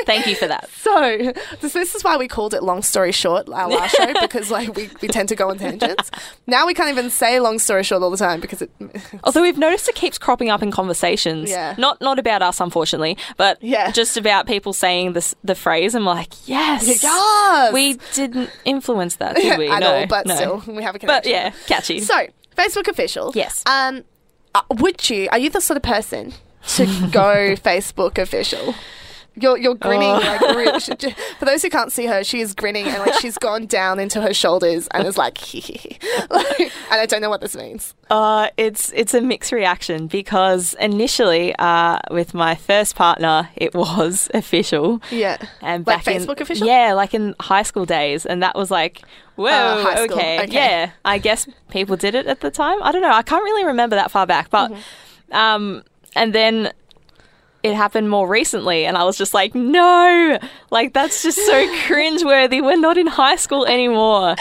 Thank 0.07 0.27
you 0.27 0.35
for 0.37 0.47
that. 0.47 0.69
So 0.81 1.33
this, 1.61 1.73
this 1.75 1.95
is 1.95 2.03
why 2.03 2.17
we 2.17 2.27
called 2.27 2.53
it 2.53 2.63
long 2.65 2.83
story 2.83 3.13
short 3.13 3.49
our 3.49 3.69
last 3.69 3.95
show 3.97 4.13
because 4.21 4.51
like 4.51 4.75
we, 4.75 4.91
we 5.01 5.09
tend 5.09 5.29
to 5.29 5.37
go 5.37 5.51
on 5.51 5.59
tangents. 5.59 6.11
Now 6.49 6.67
we 6.67 6.75
can't 6.75 6.89
even 6.91 7.11
say 7.11 7.39
long 7.39 7.59
story 7.61 7.85
short 7.85 8.03
all 8.03 8.11
the 8.11 8.17
time 8.17 8.41
because 8.41 8.61
it 8.63 8.71
Although 9.23 9.43
we've 9.43 9.59
noticed 9.59 9.89
it 9.89 9.95
keeps 9.95 10.19
cropping 10.19 10.51
up 10.51 10.63
in 10.63 10.71
conversations. 10.73 11.51
Yeah. 11.51 11.75
Not 11.79 12.01
not 12.01 12.19
about 12.19 12.43
us, 12.43 12.61
unfortunately, 12.61 13.17
but 13.37 13.63
Yeah. 13.63 13.91
just 13.93 14.17
about 14.17 14.47
people 14.47 14.73
saying 14.73 15.13
this 15.13 15.35
the 15.45 15.55
phrase. 15.55 15.95
I'm 15.95 16.05
like, 16.05 16.33
yes, 16.49 16.87
Yes! 17.03 17.73
we 17.73 17.99
didn't 18.15 18.51
influence 18.65 19.17
that, 19.17 19.37
did 19.37 19.59
we? 19.59 19.69
at 19.69 19.81
no, 19.81 19.95
all, 19.95 20.07
but 20.07 20.27
no. 20.27 20.35
still 20.35 20.63
we 20.75 20.83
have 20.83 20.95
a 20.97 20.99
connection. 20.99 21.23
But 21.23 21.27
yeah, 21.31 21.51
catchy. 21.67 22.01
So 22.01 22.27
Facebook 22.57 22.89
official. 22.89 23.31
Yes. 23.35 23.63
Um, 23.67 24.03
uh, 24.55 24.63
would 24.71 25.09
you? 25.11 25.29
Are 25.33 25.39
you 25.39 25.51
the 25.51 25.61
sort 25.61 25.77
of 25.77 25.83
person 25.83 26.33
to 26.69 26.87
go 27.11 27.55
Facebook 27.57 28.19
official? 28.19 28.75
You're, 29.41 29.59
you're 29.59 29.75
grinning 29.75 30.09
Oh. 30.11 30.53
like 30.55 30.81
she- 30.81 31.15
for 31.39 31.45
those 31.45 31.63
who 31.63 31.71
can't 31.71 31.91
see 31.93 32.07
her 32.07 32.23
she 32.25 32.41
is 32.41 32.55
grinning 32.55 32.87
and 32.87 32.99
like 32.99 33.15
she's 33.15 33.39
gone 33.39 33.67
down 33.67 33.99
into 33.99 34.21
her 34.21 34.35
shoulders 34.35 34.87
and 34.93 35.07
is 35.07 35.17
like, 35.19 35.39
like 36.31 36.61
and 36.61 37.01
I 37.01 37.07
don't 37.07 37.21
know 37.21 37.31
what 37.31 37.41
this 37.41 37.57
means 37.57 37.95
Uh, 38.11 38.49
it's 38.57 38.93
it's 38.93 39.15
a 39.15 39.21
mixed 39.21 39.53
reaction 39.53 40.07
because 40.09 40.75
initially, 40.81 41.55
uh, 41.59 41.99
with 42.11 42.35
my 42.35 42.55
first 42.55 42.97
partner, 42.97 43.49
it 43.57 43.73
was 43.75 44.29
official. 44.35 45.01
yeah 45.11 45.37
And 45.63 45.87
Like 45.87 46.05
back 46.05 46.15
in- 46.15 46.23
Facebook 46.23 46.41
official? 46.41 46.67
Yeah, 46.67 46.93
like 46.95 47.15
in 47.15 47.35
high 47.41 47.63
school 47.63 47.87
days, 47.87 48.27
and 48.27 48.43
that 48.43 48.55
was 48.57 48.71
like, 48.71 49.03
whoa, 49.37 49.49
Uh, 49.49 49.83
high 49.83 50.05
school, 50.07 50.17
okay, 50.19 50.43
okay. 50.43 50.53
yeah. 50.53 50.91
I 51.05 51.19
guess 51.19 51.47
people 51.71 51.97
did 51.97 52.15
it 52.15 52.27
at 52.27 52.41
the 52.41 52.51
time. 52.51 52.83
I 52.83 52.91
don't 52.93 53.03
know. 53.03 53.13
I 53.13 53.23
can't 53.23 53.45
really 53.45 53.65
remember 53.65 53.97
that 53.97 54.11
far 54.11 54.27
back, 54.27 54.51
but 54.51 54.71
Mm-hmm. 54.71 55.35
um, 55.37 55.83
and 56.17 56.33
then 56.35 56.73
it 57.63 57.75
happened 57.75 58.09
more 58.11 58.27
recently, 58.29 58.87
and 58.87 58.97
I 58.97 59.05
was 59.05 59.17
just 59.19 59.35
like, 59.35 59.55
no, 59.55 60.39
like 60.71 60.93
that's 60.95 61.23
just 61.23 61.39
so 61.39 61.53
cringeworthy. 61.87 62.63
We're 62.63 62.77
not 62.77 62.97
in 62.99 63.07
high 63.07 63.37
school 63.37 63.67
anymore. 63.67 64.37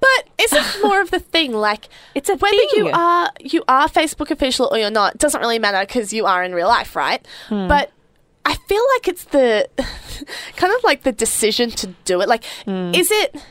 but 0.00 0.28
isn't 0.40 0.82
more 0.82 1.00
of 1.00 1.10
the 1.10 1.18
thing 1.20 1.52
like 1.52 1.88
It's 2.14 2.28
a 2.28 2.36
whether 2.36 2.56
thing. 2.56 2.68
you 2.76 2.90
are 2.92 3.30
you 3.40 3.64
are 3.68 3.88
Facebook 3.88 4.30
official 4.30 4.68
or 4.70 4.78
you're 4.78 4.90
not 4.92 5.18
doesn't 5.18 5.40
really 5.40 5.58
matter 5.58 5.80
because 5.84 6.12
you 6.12 6.24
are 6.26 6.44
in 6.44 6.54
real 6.54 6.68
life 6.68 6.94
right 6.94 7.24
Hmm. 7.48 7.66
but 7.66 7.90
I 8.44 8.54
feel 8.68 8.84
like 8.94 9.08
it's 9.08 9.24
the 9.24 9.68
kind 10.56 10.72
of 10.72 10.84
like 10.84 11.02
the 11.02 11.10
decision 11.10 11.70
to 11.82 11.88
do 12.04 12.20
it 12.20 12.28
like 12.28 12.44
Hmm. 12.64 12.92
is 12.94 13.10
it 13.10 13.42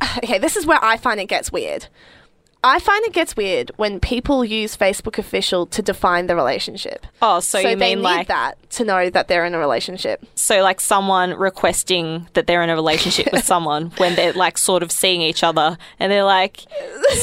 okay 0.24 0.38
this 0.38 0.56
is 0.56 0.64
where 0.64 0.82
I 0.82 0.96
find 0.96 1.20
it 1.20 1.26
gets 1.28 1.52
weird 1.52 1.88
I 2.62 2.78
find 2.78 3.04
it 3.06 3.12
gets 3.14 3.36
weird 3.36 3.70
when 3.76 4.00
people 4.00 4.44
use 4.44 4.76
Facebook 4.76 5.16
official 5.18 5.64
to 5.66 5.80
define 5.82 6.26
the 6.26 6.36
relationship 6.36 7.06
Oh, 7.22 7.40
so, 7.40 7.58
you 7.58 7.64
they 7.64 7.74
mean 7.76 7.98
need 7.98 8.04
like 8.04 8.28
that 8.28 8.58
to 8.72 8.84
know 8.84 9.08
that 9.10 9.28
they're 9.28 9.44
in 9.46 9.54
a 9.54 9.58
relationship 9.58 10.24
so 10.34 10.62
like 10.62 10.80
someone 10.80 11.30
requesting 11.34 12.28
that 12.34 12.46
they're 12.46 12.62
in 12.62 12.70
a 12.70 12.74
relationship 12.74 13.32
with 13.32 13.44
someone 13.54 13.90
when 13.96 14.14
they're 14.14 14.32
like 14.34 14.58
sort 14.58 14.82
of 14.82 14.92
seeing 14.92 15.22
each 15.22 15.42
other 15.42 15.78
and 15.98 16.12
they're 16.12 16.22
like 16.24 16.64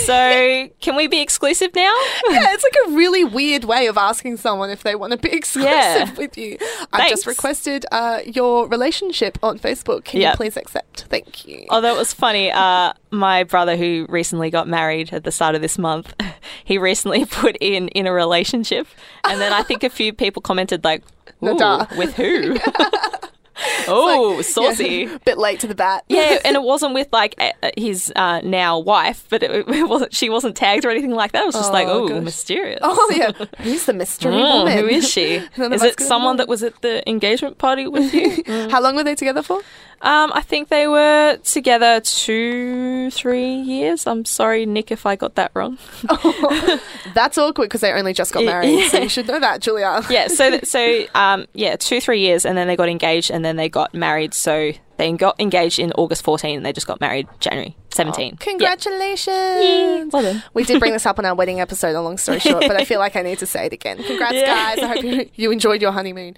so 0.05 0.69
can 0.81 0.95
we 0.95 1.07
be 1.07 1.21
exclusive 1.21 1.73
now 1.75 1.93
yeah, 2.29 2.53
it's 2.53 2.63
like 2.63 2.75
a 2.87 2.91
really 2.91 3.23
weird 3.23 3.63
way 3.63 3.87
of 3.87 3.97
asking 3.97 4.37
someone 4.37 4.69
if 4.69 4.83
they 4.83 4.95
want 4.95 5.11
to 5.11 5.17
be 5.17 5.29
exclusive 5.31 5.69
Yeah. 5.71 6.13
with 6.15 6.37
you. 6.37 6.57
I've 6.91 7.09
just 7.09 7.25
requested 7.27 7.85
uh, 7.91 8.19
your 8.25 8.67
relationship 8.67 9.37
on 9.43 9.59
Facebook. 9.59 10.03
Can 10.05 10.21
Yep. 10.21 10.33
you 10.33 10.37
please 10.37 10.57
accept? 10.57 11.05
Thank 11.09 11.45
you. 11.47 11.65
although 11.69 11.93
it 11.93 11.97
was 11.97 12.13
funny 12.13 12.51
uh, 12.51 12.93
my 13.11 13.43
brother 13.43 13.75
who 13.77 14.05
recently 14.09 14.49
got 14.49 14.67
married 14.67 15.13
at 15.13 15.23
the 15.23 15.31
start 15.31 15.55
of 15.55 15.61
this 15.61 15.77
month 15.77 16.13
he 16.65 16.77
recently 16.77 17.25
put 17.29 17.55
in 17.61 17.87
in 17.89 18.05
a 18.07 18.11
relationship 18.11 18.87
and 19.23 19.39
then 19.41 19.53
i 19.53 19.61
think 19.63 19.83
a 19.83 19.89
few 19.89 20.11
people 20.13 20.41
commented 20.41 20.83
like 20.83 21.03
Ooh, 21.43 21.85
with 21.97 22.13
who 22.15 22.57
oh 23.87 24.41
saucy 24.41 25.07
Yeah, 25.09 25.17
bit 25.25 25.37
late 25.37 25.59
to 25.61 25.67
the 25.67 25.75
bat. 25.75 26.03
Yeah, 26.09 26.37
and 26.45 26.55
it 26.55 26.61
wasn't 26.61 26.93
with 26.93 27.07
like 27.11 27.35
his 27.75 28.11
uh, 28.15 28.41
now 28.43 28.77
wife, 28.79 29.25
but 29.29 29.41
it, 29.43 29.51
it 29.67 29.87
wasn't. 29.89 30.13
She 30.13 30.29
wasn't 30.29 30.55
tagged 30.55 30.85
or 30.85 30.89
anything 30.91 31.11
like 31.11 31.31
that. 31.31 31.43
It 31.43 31.45
was 31.47 31.55
just 31.55 31.73
like, 31.73 31.87
Oh, 31.87 32.03
oh, 32.03 32.07
gosh. 32.07 32.23
mysterious. 32.23 32.79
Oh 32.83 33.13
yeah, 33.15 33.31
who's 33.61 33.85
the 33.85 33.93
mystery 33.93 34.33
Mm, 34.33 34.59
woman? 34.59 34.77
who 34.77 34.87
is 34.87 35.09
she? 35.09 35.35
Is 35.57 35.83
it 35.83 35.99
someone 35.99 36.37
that 36.37 36.47
was 36.47 36.61
at 36.63 36.79
the 36.81 37.07
engagement 37.09 37.57
party 37.57 37.87
with 37.87 38.13
you? 38.13 38.43
How 38.69 38.81
long 38.81 38.95
were 38.95 39.03
they 39.03 39.15
together 39.15 39.41
for? 39.41 39.61
Um, 40.01 40.31
I 40.33 40.41
think 40.41 40.69
they 40.69 40.87
were 40.87 41.37
together 41.43 41.99
two, 42.01 43.09
three 43.11 43.55
years. 43.55 44.05
I'm 44.07 44.25
sorry, 44.25 44.65
Nick, 44.65 44.91
if 44.91 45.05
I 45.05 45.15
got 45.15 45.35
that 45.35 45.51
wrong. 45.53 45.77
That's 47.13 47.37
awkward 47.37 47.65
because 47.65 47.81
they 47.81 47.91
only 47.93 48.13
just 48.13 48.31
got 48.33 48.43
Yeah. 48.43 48.51
married, 48.51 48.89
so 48.89 48.99
you 48.99 49.09
should 49.15 49.27
know 49.27 49.39
that, 49.39 49.61
Julia. 49.61 50.01
yeah, 50.09 50.27
so 50.27 50.59
so 50.63 51.05
um, 51.15 51.45
yeah, 51.53 51.75
two, 51.75 51.99
three 52.01 52.19
years, 52.19 52.45
and 52.45 52.57
then 52.57 52.67
they 52.67 52.75
got 52.75 52.89
engaged, 52.89 53.31
and 53.31 53.43
then 53.43 53.55
they 53.55 53.69
got 53.69 53.93
married. 53.93 54.33
So 54.33 54.71
they 54.97 55.11
got 55.13 55.39
engaged 55.39 55.79
in 55.79 55.91
August 55.93 56.23
14, 56.23 56.57
and 56.57 56.65
they 56.65 56.73
just 56.73 56.87
got 56.87 56.99
married 57.01 57.27
January 57.39 57.75
17. 57.91 58.25
Yeah. 58.31 58.35
Congratulations. 58.39 59.27
Yeah, 59.27 60.03
well 60.11 60.23
done. 60.23 60.43
We 60.53 60.63
did 60.63 60.79
bring 60.79 60.93
this 60.93 61.05
up 61.05 61.19
on 61.19 61.25
our 61.25 61.35
wedding 61.35 61.59
episode, 61.59 61.95
a 61.95 62.01
long 62.01 62.17
story 62.17 62.39
short, 62.39 62.63
but 62.67 62.75
I 62.75 62.83
feel 62.85 62.99
like 62.99 63.15
I 63.15 63.21
need 63.21 63.39
to 63.39 63.45
say 63.45 63.65
it 63.67 63.73
again. 63.73 64.01
Congrats, 64.03 64.33
Yeah. 64.33 64.45
guys. 64.75 64.79
I 64.83 64.87
hope 64.87 65.03
you, 65.03 65.29
you 65.35 65.51
enjoyed 65.51 65.81
your 65.81 65.91
honeymoon. 65.91 66.35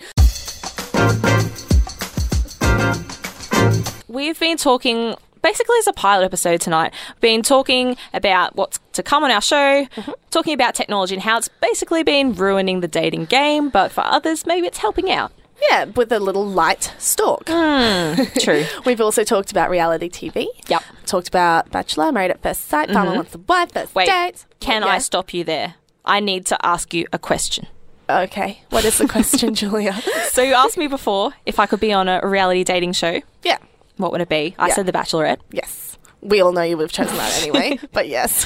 We've 4.10 4.40
been 4.40 4.58
talking 4.58 5.14
basically 5.44 5.78
as 5.78 5.88
a 5.88 5.94
pilot 5.94 6.26
episode 6.26 6.62
tonight, 6.62 6.96
been 7.22 7.44
talking 7.44 7.96
about 8.12 8.56
what's 8.56 8.80
to 8.94 9.04
come 9.04 9.24
on 9.24 9.30
our 9.30 9.40
show, 9.40 9.86
mm-hmm. 9.86 10.12
talking 10.32 10.56
about 10.56 10.74
technology 10.74 11.14
and 11.14 11.22
how 11.22 11.38
it's 11.38 11.48
basically 11.62 12.02
been 12.02 12.34
ruining 12.34 12.80
the 12.80 12.88
dating 12.88 13.26
game, 13.26 13.70
but 13.70 13.92
for 13.92 14.02
others, 14.02 14.48
maybe 14.48 14.66
it's 14.66 14.80
helping 14.80 15.12
out. 15.12 15.32
Yeah, 15.70 15.86
with 15.86 16.12
a 16.12 16.20
little 16.20 16.44
light 16.44 16.92
stalk. 16.98 17.44
Hmm, 17.48 18.24
true. 18.40 18.66
We've 18.84 19.00
also 19.00 19.24
talked 19.24 19.52
about 19.52 19.70
reality 19.70 20.10
TV. 20.10 20.48
Yep. 20.68 20.82
Talked 21.06 21.28
about 21.28 21.70
Bachelor, 21.70 22.12
Married 22.12 22.32
at 22.32 22.42
First 22.42 22.68
Sight, 22.68 22.90
Farmer 22.90 23.12
mm-hmm. 23.12 23.18
Wants 23.18 23.36
a 23.36 23.38
Wife, 23.38 23.72
First 23.74 23.94
Wait, 23.94 24.08
Dates. 24.08 24.48
can 24.60 24.82
Yeah. 24.82 24.88
I 24.88 24.98
stop 24.98 25.36
you 25.36 25.44
there? 25.44 25.76
I 26.04 26.20
need 26.20 26.48
to 26.48 26.66
ask 26.66 26.96
you 26.96 27.06
a 27.14 27.20
question. 27.20 27.68
Okay. 28.10 28.64
What 28.72 28.86
is 28.86 28.98
the 28.98 29.08
question, 29.08 29.54
Julia? 29.54 29.94
So 30.32 30.42
you 30.42 30.56
asked 30.56 30.78
me 30.78 30.88
before 30.88 31.34
if 31.46 31.60
I 31.60 31.68
could 31.68 31.80
be 31.80 31.94
on 31.94 32.08
a 32.08 32.22
reality 32.28 32.64
dating 32.64 32.94
show. 32.94 33.22
yeah. 33.44 33.58
What 34.00 34.12
would 34.14 34.22
it 34.22 34.30
be? 34.30 34.56
I 34.58 34.70
Yeah. 34.70 34.74
said 34.76 34.86
The 34.86 34.92
Bachelorette. 34.94 35.40
Yes. 35.52 35.98
We 36.22 36.42
all 36.42 36.52
know 36.54 36.62
you 36.64 36.78
would 36.78 36.84
have 36.84 36.92
chosen 36.92 37.16
that 37.18 37.42
anyway, 37.42 37.80
but 37.94 38.08
yes. 38.08 38.46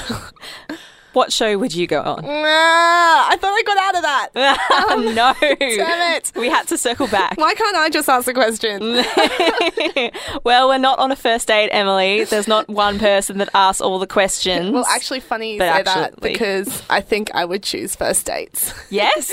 What 1.12 1.32
show 1.32 1.56
would 1.58 1.72
you 1.72 1.86
go 1.86 2.00
on? 2.02 2.24
Ah, 3.06 3.28
I 3.30 3.36
thought 3.36 3.52
I 3.54 3.62
got 3.62 3.78
out 3.78 3.94
of 3.96 4.02
that. 4.02 4.28
no. 5.14 5.56
Damn 5.76 6.16
it. 6.16 6.32
We 6.34 6.48
had 6.48 6.66
to 6.68 6.76
circle 6.78 7.06
back. 7.06 7.36
Why 7.38 7.54
can't 7.54 7.76
I 7.76 7.88
just 7.88 8.08
ask 8.08 8.26
the 8.26 8.34
question? 8.34 8.80
well, 10.44 10.68
we're 10.68 10.78
not 10.78 10.98
on 10.98 11.12
a 11.12 11.16
first 11.16 11.46
date, 11.48 11.70
Emily. 11.70 12.24
There's 12.24 12.48
not 12.48 12.68
one 12.68 12.98
person 12.98 13.38
that 13.38 13.48
asks 13.54 13.80
all 13.80 13.98
the 14.00 14.06
questions. 14.08 14.72
Well, 14.72 14.84
actually, 14.88 15.20
funny 15.20 15.52
you 15.54 15.58
say 15.60 15.82
that 15.84 16.20
because 16.20 16.82
I 16.90 17.00
think 17.00 17.30
I 17.34 17.44
would 17.44 17.62
choose 17.62 17.94
first 17.94 18.26
dates. 18.26 18.72
yes. 18.90 19.30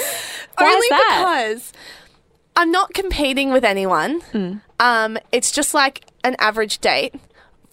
Why 0.57 0.67
Only 0.67 0.77
is 0.85 0.89
that? 0.89 1.45
because 1.47 1.73
I'm 2.55 2.71
not 2.71 2.93
competing 2.93 3.51
with 3.51 3.63
anyone. 3.63 4.21
Hmm. 4.21 4.53
Um, 4.79 5.17
it's 5.31 5.51
just 5.51 5.73
like 5.73 6.01
an 6.23 6.35
average 6.39 6.79
date. 6.79 7.15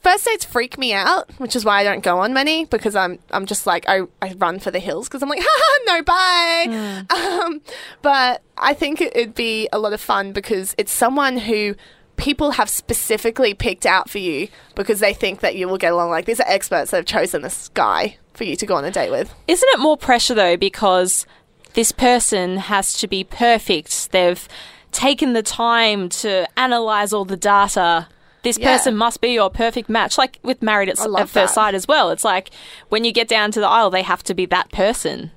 First 0.01 0.27
dates 0.27 0.45
freak 0.45 0.79
me 0.79 0.93
out, 0.93 1.29
which 1.39 1.57
is 1.57 1.65
why 1.65 1.81
I 1.81 1.85
don't 1.85 2.05
go 2.05 2.21
on 2.21 2.33
many 2.33 2.65
because 2.67 2.95
I'm 2.95 3.19
I'm 3.33 3.47
just 3.47 3.67
like 3.67 3.85
I, 3.89 4.03
I 4.23 4.33
run 4.39 4.61
for 4.61 4.71
the 4.71 4.79
hills 4.79 5.09
because 5.09 5.23
I'm 5.23 5.29
like 5.29 5.41
ha 5.45 5.79
no 5.87 6.03
bye. 6.03 7.05
Hmm. 7.11 7.43
Um, 7.51 7.61
but 8.03 8.43
I 8.57 8.75
think 8.75 9.01
it- 9.01 9.17
it'd 9.17 9.35
be 9.35 9.69
a 9.73 9.79
lot 9.79 9.93
of 9.93 10.01
fun 10.01 10.33
because 10.33 10.75
it's 10.79 10.93
someone 10.93 11.39
who 11.39 11.75
people 12.17 12.53
have 12.53 12.69
specifically 12.71 13.55
picked 13.55 13.87
out 13.87 14.09
for 14.09 14.19
you 14.19 14.49
because 14.77 15.01
they 15.01 15.15
think 15.15 15.41
that 15.41 15.57
you 15.57 15.69
will 15.69 15.79
get 15.79 15.93
along. 15.93 16.11
Like 16.11 16.27
these 16.27 16.41
are 16.41 16.47
experts 16.49 16.91
that 16.93 16.99
have 16.99 17.07
chosen 17.07 17.43
this 17.43 17.69
guy 17.75 18.19
for 18.35 18.45
you 18.45 18.55
to 18.57 18.67
go 18.67 18.77
on 18.77 18.85
a 18.85 18.91
date 18.93 19.11
with. 19.11 19.35
Isn't 19.49 19.69
it 19.73 19.81
more 19.81 19.97
pressure 19.97 20.35
though 20.35 20.57
because 20.57 21.27
this 21.75 21.91
person 21.91 22.57
has 22.59 22.93
to 23.01 23.09
be 23.09 23.25
perfect? 23.25 24.13
They've 24.13 24.49
taken 24.93 25.33
the 25.33 25.43
time 25.43 26.09
to 26.09 26.49
analyze 26.59 27.13
all 27.13 27.25
the 27.25 27.37
data. 27.37 28.09
This 28.43 28.59
Yeah. 28.59 28.73
person 28.77 28.97
must 28.97 29.21
be 29.21 29.31
your 29.31 29.51
perfect 29.51 29.89
match. 29.89 30.17
Like 30.19 30.39
with 30.43 30.63
Married 30.63 30.89
at, 30.89 30.99
at 31.01 31.11
First 31.29 31.35
that. 31.35 31.51
Sight 31.51 31.75
as 31.75 31.89
well. 31.89 32.11
It's 32.11 32.25
like 32.25 32.51
when 32.89 33.05
you 33.05 33.13
get 33.13 33.29
down 33.29 33.51
to 33.53 33.61
the 33.61 33.67
aisle, 33.69 33.91
they 33.91 34.03
have 34.03 34.23
to 34.25 34.35
be 34.35 34.47
that 34.47 34.71
person. 34.73 35.31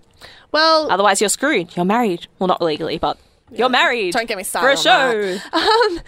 Well, 0.52 0.92
Otherwise, 0.92 1.22
you're 1.22 1.30
screwed. 1.30 1.76
You're 1.76 1.86
married. 1.86 2.28
Well, 2.38 2.48
not 2.48 2.62
legally, 2.62 2.98
but 2.98 3.18
you're 3.52 3.70
married. 3.70 4.14
Don't 4.14 4.28
get 4.28 4.38
me 4.38 4.44
started. 4.44 4.78
for 4.82 4.90
a 4.90 4.92
on 4.92 5.40
show. 5.40 5.40
Um, 5.54 6.00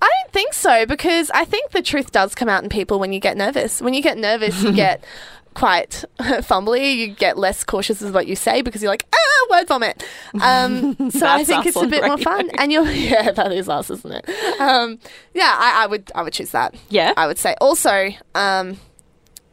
I 0.00 0.08
don't 0.22 0.32
think 0.32 0.52
so 0.52 0.86
because 0.86 1.30
I 1.30 1.44
think 1.44 1.72
the 1.72 1.82
truth 1.82 2.12
does 2.12 2.34
come 2.34 2.48
out 2.48 2.62
in 2.62 2.68
people 2.68 2.98
when 2.98 3.12
you 3.12 3.20
get 3.20 3.36
nervous. 3.36 3.80
When 3.80 3.94
you 3.94 4.02
get 4.02 4.18
nervous, 4.18 4.62
you 4.62 4.72
get 4.86 5.02
quite 5.54 6.04
fumbly. 6.20 6.96
You 6.96 7.08
get 7.08 7.36
less 7.36 7.64
cautious 7.64 8.00
with 8.00 8.14
what 8.14 8.26
you 8.26 8.36
say 8.36 8.62
because 8.62 8.82
you're 8.82 8.92
like, 8.92 9.06
ah, 9.12 9.46
word 9.50 9.68
vomit. 9.68 10.04
Um, 10.40 10.94
so 11.10 11.26
I 11.26 11.44
think 11.44 11.66
it's 11.66 11.76
a 11.76 11.86
bit 11.86 12.04
more 12.04 12.18
fun. 12.18 12.50
And 12.58 12.70
you're, 12.70 12.88
yeah, 12.90 13.32
that 13.32 13.52
is 13.52 13.68
us, 13.68 13.90
isn't 13.90 14.12
it? 14.12 14.60
Um, 14.60 14.98
yeah, 15.34 15.56
I, 15.58 15.84
I 15.84 15.86
would, 15.86 16.10
I 16.14 16.22
would 16.22 16.32
choose 16.32 16.50
that. 16.52 16.74
Yeah. 16.90 17.12
I 17.16 17.26
would 17.26 17.38
say. 17.38 17.56
Also, 17.60 18.10
um, 18.34 18.78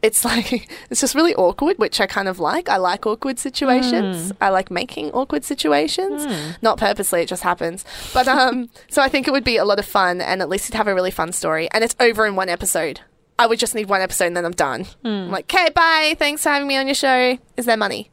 it's 0.06 0.24
like 0.24 0.52
it's 0.90 1.00
just 1.00 1.14
really 1.14 1.34
awkward, 1.34 1.78
which 1.78 2.00
I 2.00 2.06
kind 2.06 2.28
of 2.28 2.38
like. 2.38 2.68
I 2.68 2.76
like 2.76 3.04
awkward 3.06 3.38
situations. 3.38 4.32
I 4.40 4.48
like 4.50 4.70
making 4.70 5.10
awkward 5.12 5.44
situations. 5.44 6.26
Not 6.62 6.78
purposely, 6.78 7.22
it 7.22 7.28
just 7.28 7.42
happens. 7.42 7.84
But 8.14 8.28
um, 8.28 8.70
so 8.88 9.02
I 9.02 9.08
think 9.08 9.26
it 9.26 9.32
would 9.32 9.44
be 9.44 9.56
a 9.56 9.64
lot 9.64 9.78
of 9.78 9.84
fun, 9.84 10.20
and 10.20 10.40
at 10.40 10.48
least 10.48 10.68
you'd 10.68 10.76
have 10.76 10.86
a 10.88 10.94
really 10.94 11.10
fun 11.10 11.32
story. 11.32 11.68
And 11.72 11.82
it's 11.84 11.96
over 12.00 12.24
in 12.26 12.36
one 12.36 12.48
episode. 12.48 13.00
I 13.38 13.46
would 13.46 13.58
just 13.58 13.74
need 13.74 13.88
one 13.88 14.00
episode, 14.00 14.26
and 14.28 14.36
then 14.36 14.44
I'm 14.46 14.52
done. 14.52 14.86
I'm 15.04 15.30
like, 15.30 15.52
okay, 15.52 15.68
bye. 15.70 16.14
Thanks 16.18 16.42
for 16.42 16.48
having 16.48 16.66
me 16.68 16.76
on 16.76 16.86
your 16.86 16.94
show. 16.94 17.36
Is 17.58 17.66
there 17.66 17.76
money? 17.76 18.10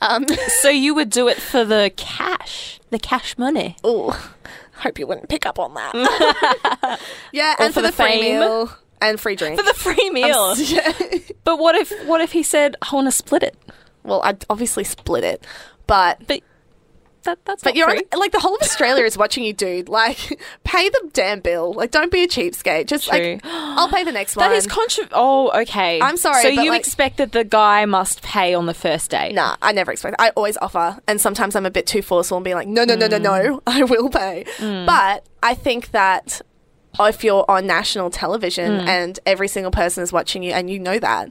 Um, 0.00 0.24
So 0.60 0.70
you 0.70 0.94
would 0.94 1.10
do 1.10 1.28
it 1.28 1.36
for 1.36 1.64
the 1.64 1.92
cash, 1.96 2.80
the 2.90 2.98
cash 2.98 3.36
money. 3.36 3.76
oh, 3.84 4.32
hope 4.76 4.98
you 4.98 5.06
wouldn't 5.06 5.28
pick 5.28 5.44
up 5.46 5.58
on 5.58 5.74
that. 5.74 7.00
yeah, 7.32 7.54
and 7.58 7.72
for 7.74 7.80
for, 7.80 7.82
the, 7.82 7.88
the 7.88 7.92
free 7.92 8.20
meal 8.20 8.72
and 9.02 9.20
free 9.20 9.36
drink. 9.36 9.58
For 9.58 9.64
the 9.64 9.74
free 9.74 10.10
meal. 10.10 10.54
But 11.44 11.58
what 11.58 11.74
if 11.74 11.90
what 12.06 12.20
if 12.20 12.32
he 12.32 12.42
said, 12.42 12.76
I 12.80 12.94
want 12.94 13.08
to 13.08 13.12
split 13.12 13.42
it? 13.42 13.56
Well, 14.04 14.20
I'd 14.22 14.44
obviously 14.48 14.84
split 14.84 15.24
it, 15.24 15.44
but 15.86 16.24
But 16.26 16.40
that, 17.24 17.38
that's 17.44 17.62
but 17.62 17.70
not 17.70 17.76
you're 17.76 17.88
on, 17.90 17.98
like 18.16 18.32
the 18.32 18.40
whole 18.40 18.56
of 18.56 18.62
Australia 18.62 19.04
is 19.04 19.16
watching 19.16 19.44
you, 19.44 19.52
dude. 19.52 19.88
Like, 19.88 20.18
pay 20.64 20.88
the 20.88 21.08
damn 21.12 21.38
bill. 21.38 21.72
Like, 21.72 21.92
don't 21.92 22.10
be 22.10 22.24
a 22.24 22.26
cheapskate. 22.28 22.86
Just 22.86 23.08
True. 23.08 23.34
like, 23.34 23.40
I'll 23.44 23.88
pay 23.88 24.02
the 24.02 24.10
next 24.10 24.34
one. 24.36 24.48
That 24.48 24.56
is 24.56 24.66
contra- 24.66 25.06
Oh, 25.12 25.50
okay. 25.62 26.00
I'm 26.00 26.16
sorry, 26.16 26.42
So 26.42 26.48
you 26.48 26.70
like- 26.70 26.80
expect 26.80 27.18
that 27.18 27.30
the 27.30 27.44
guy 27.44 27.84
must 27.84 28.22
pay 28.22 28.54
on 28.54 28.66
the 28.66 28.74
first 28.74 29.08
day? 29.10 29.30
Nah, 29.32 29.54
I 29.62 29.70
never 29.70 29.92
expect. 29.92 30.16
I 30.18 30.30
always 30.30 30.56
offer, 30.56 30.98
and 31.06 31.20
sometimes 31.20 31.54
I'm 31.54 31.64
a 31.66 31.70
bit 31.70 31.86
too 31.86 32.02
forceful 32.02 32.38
and 32.38 32.44
be 32.44 32.54
like, 32.54 32.66
no, 32.66 32.84
no, 32.84 32.96
no, 32.96 33.06
no, 33.06 33.18
Mm. 33.20 33.22
no, 33.22 33.62
I 33.68 33.84
will 33.84 34.08
pay. 34.10 34.44
But 34.58 35.24
I 35.44 35.54
think 35.54 35.92
that 35.92 36.40
if 37.00 37.24
you're 37.24 37.44
on 37.50 37.66
national 37.66 38.10
television 38.10 38.80
Mm. 38.80 38.86
and 38.86 39.20
every 39.26 39.48
single 39.48 39.70
person 39.72 40.02
is 40.02 40.12
watching 40.12 40.42
you, 40.42 40.52
and 40.52 40.68
you 40.70 40.78
know 40.78 40.98
that, 40.98 41.30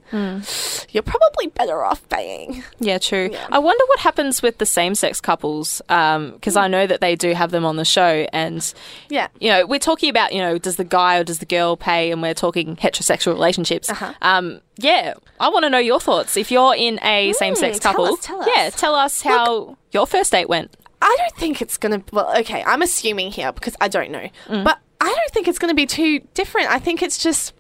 you're 0.92 1.04
probably 1.04 1.48
better 1.48 1.84
off 1.84 2.08
paying. 2.10 2.64
Yeah, 2.80 2.98
true. 2.98 3.30
I 3.52 3.60
wonder 3.60 3.84
what 3.88 4.00
happens 4.00 4.42
with 4.42 4.58
the 4.58 4.66
same-sex 4.66 5.22
couples 5.22 5.82
because 5.88 6.56
I 6.58 6.68
know 6.68 6.88
that 6.88 7.00
they 7.02 7.16
do 7.16 7.34
have 7.34 7.52
them 7.52 7.66
on 7.66 7.76
the 7.76 7.86
show, 7.86 8.28
and 8.34 8.74
Yeah. 9.10 9.28
you 9.40 9.50
know 9.52 9.66
we're 9.66 9.80
talking 9.80 10.10
about 10.10 10.34
you 10.34 10.42
know 10.42 10.58
does 10.58 10.78
the 10.78 10.84
guy 10.84 11.18
or 11.18 11.24
does 11.24 11.40
the 11.40 11.46
girl 11.46 11.78
pay, 11.78 12.12
and 12.12 12.22
we're 12.22 12.34
talking 12.34 12.76
heterosexual 12.76 13.34
relationships. 13.34 13.90
Uh-huh. 13.90 14.14
Um, 14.22 14.62
yeah, 14.78 15.14
I 15.40 15.50
want 15.50 15.64
to 15.64 15.70
know 15.70 15.78
your 15.78 16.00
thoughts. 16.00 16.36
If 16.38 16.52
you're 16.52 16.76
in 16.76 17.00
a 17.04 17.34
same-sex 17.34 17.80
tell 17.80 17.92
couple, 17.94 18.06
us, 18.14 18.20
tell 18.22 18.42
us. 18.42 18.48
yeah, 18.56 18.70
tell 18.72 18.96
us 18.96 19.22
how 19.22 19.78
your 19.92 20.08
first 20.08 20.32
date 20.32 20.50
went. 20.50 20.76
I 21.04 21.16
don't 21.20 21.36
think 21.36 21.62
it's 21.62 21.78
gonna. 21.78 22.04
Well, 22.12 22.32
okay, 22.40 22.64
I'm 22.66 22.82
assuming 22.82 23.32
here 23.32 23.52
because 23.52 23.76
I 23.82 23.88
don't 23.88 24.12
know, 24.12 24.28
but 24.48 24.80
I 25.02 25.14
don't 25.14 25.32
think 25.32 25.48
it's 25.48 25.60
gonna 25.60 25.74
be 25.74 25.86
too 25.86 26.20
different. 26.34 26.70
I 26.70 26.80
think 26.80 27.02
it's 27.02 27.18
just. 27.18 27.54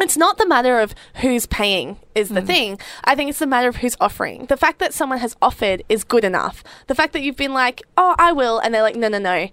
It's 0.00 0.16
not 0.16 0.38
the 0.38 0.46
matter 0.46 0.80
of 0.80 0.94
who's 1.16 1.44
paying 1.44 1.98
is 2.14 2.30
the 2.30 2.40
mm. 2.40 2.46
thing. 2.46 2.78
I 3.04 3.14
think 3.14 3.28
it's 3.28 3.40
the 3.40 3.46
matter 3.46 3.68
of 3.68 3.76
who's 3.76 3.94
offering. 4.00 4.46
The 4.46 4.56
fact 4.56 4.78
that 4.78 4.94
someone 4.94 5.18
has 5.18 5.36
offered 5.42 5.82
is 5.90 6.02
good 6.02 6.24
enough. 6.24 6.64
The 6.86 6.94
fact 6.94 7.12
that 7.12 7.20
you've 7.20 7.36
been 7.36 7.52
like, 7.52 7.82
"Oh, 7.98 8.14
I 8.18 8.32
will," 8.32 8.58
and 8.58 8.72
they're 8.74 8.80
like, 8.82 8.96
"No, 8.96 9.08
no, 9.08 9.18
no." 9.18 9.48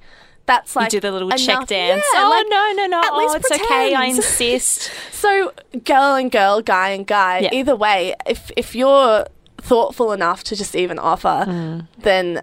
That's 0.46 0.76
like 0.78 0.90
do 0.90 1.00
the 1.02 1.12
little 1.12 1.28
enough. 1.28 1.40
check 1.46 1.68
dance. 1.68 2.04
Yeah, 2.14 2.24
oh 2.24 2.30
like, 2.30 2.48
no, 2.50 2.72
no, 2.84 2.88
no! 2.88 3.00
at 3.02 3.12
Oh, 3.12 3.18
least 3.18 3.36
it's 3.36 3.52
okay. 3.52 3.94
I 3.94 4.06
insist. 4.06 4.90
So, 5.12 5.52
girl 5.84 6.16
and 6.16 6.32
girl, 6.32 6.62
guy 6.62 6.92
and 6.92 7.06
guy, 7.06 7.40
Yeah. 7.40 7.50
either 7.52 7.76
way, 7.76 8.16
if 8.26 8.50
if 8.56 8.74
you're 8.74 9.28
thoughtful 9.58 10.14
enough 10.14 10.44
to 10.46 10.56
just 10.56 10.74
even 10.76 10.98
offer, 10.98 11.44
mm. 11.46 11.86
then 12.00 12.42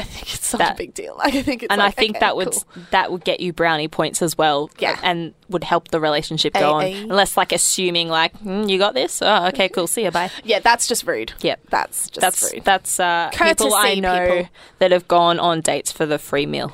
I 0.00 0.04
think 0.04 0.34
it's 0.34 0.52
not. 0.52 0.58
That- 0.58 0.74
a 0.74 0.76
big 0.76 0.94
deal. 0.94 1.14
Like 1.20 1.34
I 1.34 1.42
think 1.42 1.62
it's 1.62 1.70
and 1.70 1.78
like, 1.80 1.88
I 1.88 1.90
think 1.92 2.10
okay, 2.16 2.20
that 2.20 2.36
would 2.36 2.52
cool. 2.52 2.64
that 2.90 3.12
would 3.12 3.24
get 3.24 3.40
you 3.40 3.52
brownie 3.52 3.88
points 3.88 4.22
as 4.22 4.36
well. 4.38 4.70
Yeah. 4.78 4.98
and 5.02 5.34
would 5.48 5.64
help 5.64 5.88
the 5.88 6.00
relationship 6.00 6.54
go 6.54 6.72
on. 6.74 6.84
Unless 6.86 7.36
like 7.36 7.52
assuming 7.52 8.08
like 8.08 8.34
hmm, 8.38 8.62
you 8.62 8.78
got 8.78 8.94
this. 8.94 9.20
Oh, 9.22 9.46
okay, 9.48 9.68
cool. 9.68 9.86
See 9.86 10.04
you. 10.04 10.10
Bye. 10.10 10.30
Yeah, 10.44 10.60
that's 10.60 10.86
just 10.88 11.06
rude. 11.06 11.32
Yep. 11.40 11.60
That's 11.70 12.08
just 12.10 12.20
That's 12.20 12.52
rude. 12.52 12.64
that's 12.64 12.98
uh, 12.98 13.30
people 13.32 13.74
I 13.74 13.94
know 13.96 14.26
people. 14.36 14.48
that 14.78 14.90
have 14.92 15.06
gone 15.08 15.38
on 15.38 15.60
dates 15.60 15.92
for 15.92 16.06
the 16.06 16.18
free 16.18 16.46
meal. 16.46 16.72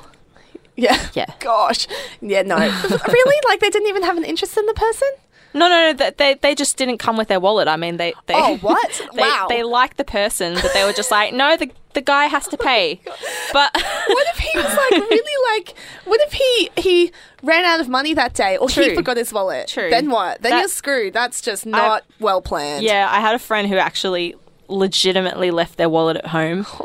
yeah. 0.75 1.07
Yeah. 1.13 1.25
Gosh. 1.39 1.87
Yeah, 2.21 2.43
no. 2.43 2.55
really? 2.57 3.37
Like 3.47 3.59
they 3.59 3.69
didn't 3.69 3.87
even 3.89 4.03
have 4.03 4.17
an 4.17 4.23
interest 4.23 4.57
in 4.57 4.65
the 4.65 4.73
person? 4.73 5.09
No, 5.57 5.67
no, 5.69 5.91
no. 5.91 5.93
They 5.93 6.11
they, 6.17 6.33
they 6.35 6.55
just 6.55 6.77
didn't 6.77 6.97
come 6.99 7.17
with 7.17 7.27
their 7.27 7.39
wallet. 7.39 7.67
I 7.67 7.75
mean, 7.77 7.97
they. 7.97 8.13
they 8.27 8.33
Oh, 8.35 8.57
what? 8.61 9.01
they, 9.13 9.21
Wow. 9.21 9.47
They 9.49 9.63
liked 9.63 9.97
the 9.97 10.03
person, 10.03 10.55
but 10.55 10.73
they 10.73 10.83
were 10.83 10.93
just 10.93 11.11
like, 11.11 11.33
no, 11.33 11.57
the 11.57 11.71
the 11.93 12.01
guy 12.01 12.27
has 12.27 12.47
to 12.49 12.57
oh 12.59 12.63
pay. 12.63 13.01
But 13.53 13.71
What 13.73 14.27
if 14.29 14.37
he 14.37 14.57
was 14.57 14.65
like 14.65 14.91
really 15.09 15.57
like 15.57 15.75
what 16.05 16.21
if 16.21 16.33
he 16.33 16.69
he 16.77 17.11
ran 17.41 17.65
out 17.65 17.79
of 17.79 17.89
money 17.89 18.13
that 18.13 18.35
day 18.35 18.55
or 18.57 18.69
he 18.69 18.93
forgot 18.93 19.17
his 19.17 19.33
wallet? 19.33 19.67
True. 19.67 19.89
Then 19.89 20.11
what? 20.11 20.41
Then 20.41 20.51
That- 20.51 20.59
you're 20.59 20.69
screwed. 20.69 21.13
That's 21.13 21.41
just 21.41 21.65
not 21.65 22.03
well 22.19 22.41
planned. 22.41 22.83
yeah, 22.83 23.07
I 23.11 23.19
had 23.19 23.33
a 23.33 23.39
friend 23.39 23.67
who 23.67 23.77
actually 23.77 24.35
legitimately 24.67 25.49
left 25.51 25.77
their 25.77 25.89
wallet 25.89 26.17
at 26.17 26.27
home. 26.27 26.65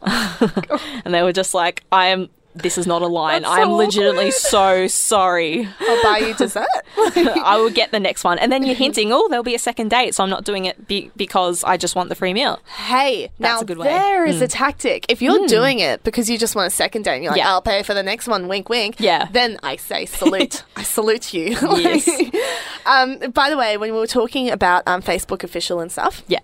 Oh 0.00 1.00
and 1.04 1.12
they 1.12 1.22
were 1.22 1.32
just 1.32 1.54
like, 1.54 1.82
I 1.90 2.06
am. 2.06 2.28
This 2.54 2.76
is 2.78 2.86
not 2.86 3.02
a 3.02 3.06
line. 3.06 3.42
That's 3.42 3.54
I 3.54 3.60
am 3.60 3.72
legitimately 3.72 4.30
so 4.32 4.86
sorry. 4.88 5.68
I'll 5.80 6.02
buy 6.02 6.18
you 6.18 6.34
dessert. 6.34 6.66
I 6.96 7.56
will 7.56 7.70
get 7.70 7.92
the 7.92 8.00
next 8.00 8.24
one. 8.24 8.38
And 8.38 8.50
then 8.50 8.64
you're 8.64 8.74
hinting, 8.74 9.12
oh, 9.12 9.28
there'll 9.28 9.44
be 9.44 9.54
a 9.54 9.58
second 9.60 9.90
date, 9.90 10.14
so 10.14 10.24
I'm 10.24 10.30
not 10.30 10.44
doing 10.44 10.64
it 10.64 10.88
be- 10.88 11.10
because 11.16 11.62
I 11.62 11.76
just 11.76 11.94
want 11.94 12.08
the 12.08 12.14
free 12.16 12.34
meal. 12.34 12.58
Hey, 12.76 13.30
now 13.38 13.60
a 13.60 13.64
good 13.64 13.78
way. 13.78 13.86
There 13.86 14.24
is 14.24 14.42
a 14.42 14.48
tactic. 14.48 15.06
If 15.08 15.22
you're 15.22 15.46
doing 15.46 15.78
it 15.78 16.02
because 16.02 16.28
you 16.28 16.36
just 16.36 16.56
want 16.56 16.66
a 16.66 16.74
second 16.74 17.02
date 17.04 17.16
and 17.16 17.22
you're 17.24 17.32
like, 17.32 17.38
Yeah. 17.38 17.50
I'll 17.50 17.62
pay 17.62 17.82
for 17.84 17.94
the 17.94 18.02
next 18.02 18.26
one, 18.26 18.48
wink, 18.48 18.68
wink. 18.68 18.96
Yeah. 18.98 19.28
Then 19.30 19.58
I 19.62 19.76
say 19.76 20.06
salute. 20.06 20.64
I 20.76 20.82
salute 20.82 21.32
you. 21.32 21.50
Yes. 21.76 22.08
um, 22.86 23.18
by 23.32 23.50
the 23.50 23.56
way, 23.56 23.76
when 23.76 23.92
we 23.92 23.98
were 23.98 24.06
talking 24.06 24.50
about 24.50 24.82
um, 24.86 25.00
Facebook 25.02 25.44
official 25.44 25.78
and 25.80 25.92
stuff, 25.92 26.22
Yeah. 26.26 26.40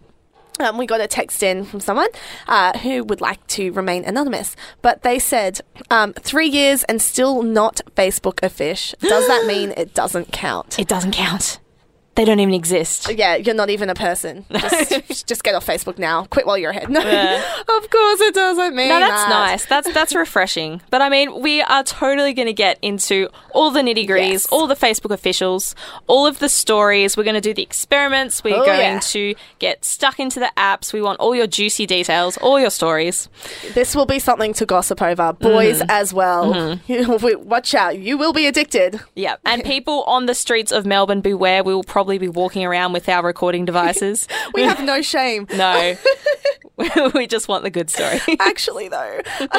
Um, 0.60 0.78
we 0.78 0.86
got 0.86 1.00
a 1.00 1.06
text 1.06 1.42
in 1.42 1.64
from 1.64 1.80
someone 1.80 2.08
uh, 2.46 2.78
who 2.78 3.04
would 3.04 3.20
like 3.20 3.44
to 3.48 3.72
remain 3.72 4.04
anonymous, 4.04 4.56
but 4.82 5.02
they 5.02 5.18
said 5.18 5.60
um, 5.90 6.12
three 6.14 6.48
years 6.48 6.84
and 6.84 7.00
still 7.00 7.42
not 7.42 7.80
Facebook 7.96 8.44
offish. 8.44 8.94
Does 9.00 9.26
that 9.28 9.46
mean 9.46 9.72
it 9.76 9.94
doesn't 9.94 10.32
count? 10.32 10.78
It 10.78 10.88
doesn't 10.88 11.12
count. 11.12 11.58
They 12.16 12.24
don't 12.24 12.38
even 12.40 12.54
exist. 12.54 13.10
Yeah, 13.12 13.36
you're 13.36 13.54
not 13.54 13.70
even 13.70 13.90
a 13.90 13.94
person. 13.94 14.44
Just, 14.52 15.26
just 15.26 15.42
get 15.42 15.54
off 15.54 15.66
Facebook 15.66 15.98
now. 15.98 16.24
Quit 16.26 16.46
while 16.46 16.56
you're 16.56 16.70
ahead. 16.70 16.88
No, 16.88 17.00
Yeah. 17.04 17.42
of 17.60 17.90
course 17.90 18.20
it 18.20 18.34
doesn't 18.34 18.74
mean 18.76 18.88
No, 18.88 19.00
that's 19.00 19.22
that. 19.24 19.28
nice. 19.28 19.66
That's 19.66 19.92
that's 19.92 20.14
refreshing. 20.24 20.80
But 20.90 21.02
I 21.02 21.08
mean, 21.08 21.40
we 21.40 21.62
are 21.62 21.82
totally 21.82 22.32
going 22.32 22.46
to 22.46 22.52
get 22.52 22.78
into 22.82 23.28
all 23.52 23.70
the 23.70 23.80
nitty 23.80 24.06
gritties, 24.08 24.30
Yes. 24.32 24.46
all 24.46 24.66
the 24.66 24.76
Facebook 24.76 25.10
officials, 25.12 25.74
all 26.06 26.26
of 26.26 26.38
the 26.38 26.48
stories. 26.48 27.16
We're 27.16 27.24
going 27.24 27.34
to 27.34 27.40
do 27.40 27.52
the 27.54 27.62
experiments. 27.62 28.44
We're 28.44 28.56
Oh, 28.56 28.64
going 28.64 28.78
yeah. 28.94 29.00
to 29.00 29.34
get 29.58 29.84
stuck 29.84 30.20
into 30.20 30.38
the 30.38 30.52
apps. 30.56 30.92
We 30.92 31.02
want 31.02 31.18
all 31.20 31.34
your 31.34 31.46
juicy 31.48 31.86
details, 31.86 32.36
all 32.38 32.60
your 32.60 32.70
stories. 32.70 33.28
This 33.74 33.96
will 33.96 34.06
be 34.06 34.18
something 34.18 34.52
to 34.54 34.66
gossip 34.66 35.02
over, 35.02 35.32
boys 35.32 35.80
Mm. 35.82 35.86
as 35.88 36.14
well. 36.14 36.52
Mm-hmm. 36.54 37.48
Watch 37.48 37.74
out, 37.74 37.98
you 37.98 38.16
will 38.18 38.32
be 38.32 38.46
addicted. 38.46 39.00
Yeah. 39.16 39.36
And 39.44 39.64
people 39.64 40.04
on 40.04 40.26
the 40.26 40.34
streets 40.34 40.70
of 40.72 40.86
Melbourne, 40.86 41.20
beware. 41.20 41.64
We 41.64 41.74
will 41.74 41.82
probably 41.84 42.03
be 42.18 42.28
walking 42.28 42.64
around 42.64 42.92
with 42.92 43.08
our 43.08 43.24
recording 43.24 43.64
devices. 43.70 44.28
We 44.54 44.62
have 44.62 44.82
no 44.82 45.02
shame. 45.02 45.46
no. 45.54 45.96
we 47.14 47.26
just 47.26 47.46
want 47.46 47.62
the 47.62 47.70
good 47.70 47.88
story. 47.88 48.18
Actually, 48.40 48.88
though. 48.88 49.20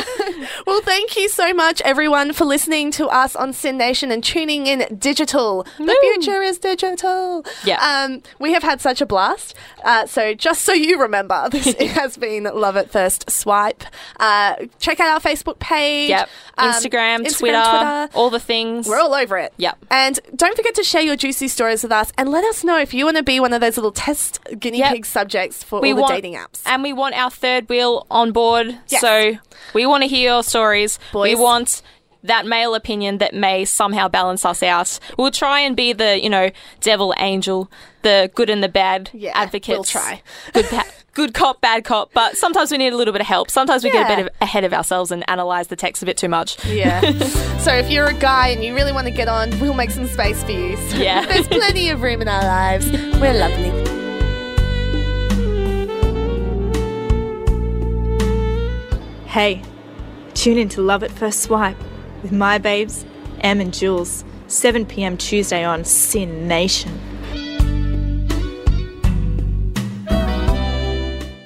well, 0.67 0.81
thank 0.81 1.15
you 1.15 1.29
so 1.29 1.53
much, 1.53 1.81
everyone, 1.81 2.33
for 2.33 2.43
listening 2.45 2.91
to 2.91 3.07
us 3.07 3.35
on 3.35 3.53
SYN 3.53 3.77
Nation 3.77 4.11
and 4.11 4.23
tuning 4.23 4.67
in 4.67 4.97
digital. 4.97 5.65
The 5.77 5.97
future 6.01 6.41
is 6.41 6.57
digital. 6.57 7.45
Yeah. 7.63 7.77
Um, 7.81 8.21
we 8.39 8.51
have 8.53 8.63
had 8.63 8.81
such 8.81 8.99
a 8.99 9.05
blast. 9.05 9.55
Uh, 9.83 10.05
so, 10.05 10.33
just 10.33 10.63
so 10.63 10.73
you 10.73 10.99
remember, 10.99 11.47
this 11.51 11.73
has 11.91 12.17
been 12.17 12.43
Love 12.43 12.75
at 12.75 12.89
First 12.91 13.29
Swipe. 13.31 13.83
Uh, 14.19 14.55
check 14.79 14.99
out 14.99 15.07
our 15.07 15.19
Facebook 15.21 15.59
page. 15.59 16.09
Yep. 16.09 16.29
um, 16.57 16.71
Instagram, 16.73 17.19
Instagram, 17.25 17.37
Twitter, 17.37 17.63
Twitter. 17.63 18.09
all 18.13 18.29
the 18.29 18.39
things. 18.39 18.87
We're 18.87 18.99
all 18.99 19.13
over 19.13 19.37
it. 19.37 19.53
Yep. 19.57 19.85
And 19.89 20.19
don't 20.35 20.55
forget 20.57 20.75
to 20.75 20.83
share 20.83 21.01
your 21.01 21.15
juicy 21.15 21.47
stories 21.47 21.83
with 21.83 21.91
us 21.91 22.11
and 22.17 22.29
let 22.29 22.43
us 22.43 22.63
know 22.63 22.77
if 22.77 22.93
you 22.93 23.05
want 23.05 23.15
to 23.17 23.23
be 23.23 23.39
one 23.39 23.53
of 23.53 23.61
those 23.61 23.77
little 23.77 23.91
test 23.91 24.39
guinea 24.59 24.79
Yep. 24.79 24.91
pig 24.91 25.05
subjects 25.05 25.63
for 25.63 25.79
we 25.79 25.91
all 25.91 25.95
the 25.97 26.01
want, 26.01 26.13
dating 26.15 26.33
apps. 26.33 26.61
And 26.65 26.83
we 26.83 26.91
want 26.91 27.04
our 27.13 27.29
third 27.29 27.69
wheel 27.69 28.05
on 28.09 28.31
board. 28.31 28.77
Yes. 28.89 29.01
So 29.01 29.37
we 29.73 29.85
want 29.85 30.03
to 30.03 30.07
hear 30.07 30.31
your 30.31 30.43
stories. 30.43 30.99
We 31.13 31.35
want 31.35 31.81
that 32.23 32.45
male 32.47 32.73
opinion 32.73 33.19
that 33.19 33.35
may 33.35 33.65
somehow 33.65 34.07
balance 34.07 34.43
us 34.45 34.63
out. 34.63 34.99
We'll 35.17 35.29
try 35.31 35.59
and 35.59 35.75
be 35.75 35.93
the, 35.93 36.19
you 36.21 36.29
know, 36.29 36.49
devil 36.81 37.13
angel, 37.17 37.69
the 38.01 38.31
good 38.33 38.49
and 38.49 38.63
the 38.63 38.67
bad 38.69 39.11
Yeah, 39.13 39.31
advocates. 39.35 39.77
we'll 39.77 39.83
try. 39.83 40.23
Good, 40.51 40.65
pa- 40.65 40.87
good 41.13 41.35
cop, 41.35 41.61
bad 41.61 41.83
cop. 41.83 42.11
But 42.13 42.35
sometimes 42.35 42.71
we 42.71 42.79
need 42.79 42.93
a 42.93 42.97
little 42.97 43.11
bit 43.11 43.21
of 43.21 43.27
help. 43.27 43.51
Sometimes 43.51 43.83
we 43.83 43.91
get 43.91 44.09
a 44.11 44.15
bit 44.15 44.25
of, 44.25 44.31
ahead 44.41 44.63
of 44.63 44.73
ourselves 44.73 45.11
and 45.11 45.23
analyze 45.29 45.67
the 45.67 45.75
text 45.75 46.01
a 46.01 46.05
bit 46.07 46.17
too 46.17 46.27
much. 46.29 46.65
Yeah. 46.65 47.01
so 47.59 47.71
if 47.75 47.91
you're 47.91 48.07
a 48.07 48.13
guy 48.15 48.47
and 48.47 48.63
you 48.63 48.73
really 48.73 48.91
want 48.91 49.05
to 49.05 49.13
get 49.13 49.27
on, 49.27 49.51
we'll 49.59 49.75
make 49.75 49.91
some 49.91 50.07
space 50.07 50.43
for 50.43 50.51
you. 50.51 50.77
So 50.77 50.97
Yeah. 50.97 51.25
There's 51.27 51.47
plenty 51.47 51.89
of 51.89 52.01
room 52.01 52.23
in 52.23 52.27
our 52.27 52.41
lives. 52.41 52.91
We're 52.91 53.33
lovely. 53.37 53.84
Hey, 59.35 59.61
tune 60.33 60.57
in 60.57 60.69
to 60.69 60.81
Love 60.81 61.03
at 61.03 61.11
First 61.11 61.41
Swipe 61.41 61.75
with 62.23 62.31
my 62.31 62.57
babes, 62.57 63.03
Em 63.41 63.59
and 63.59 63.73
Jules, 63.73 64.23
7 64.47 64.85
pm 64.85 65.17
Tuesday 65.17 65.65
on 65.65 65.83
SYN 65.83 66.47
Nation. 66.47 66.97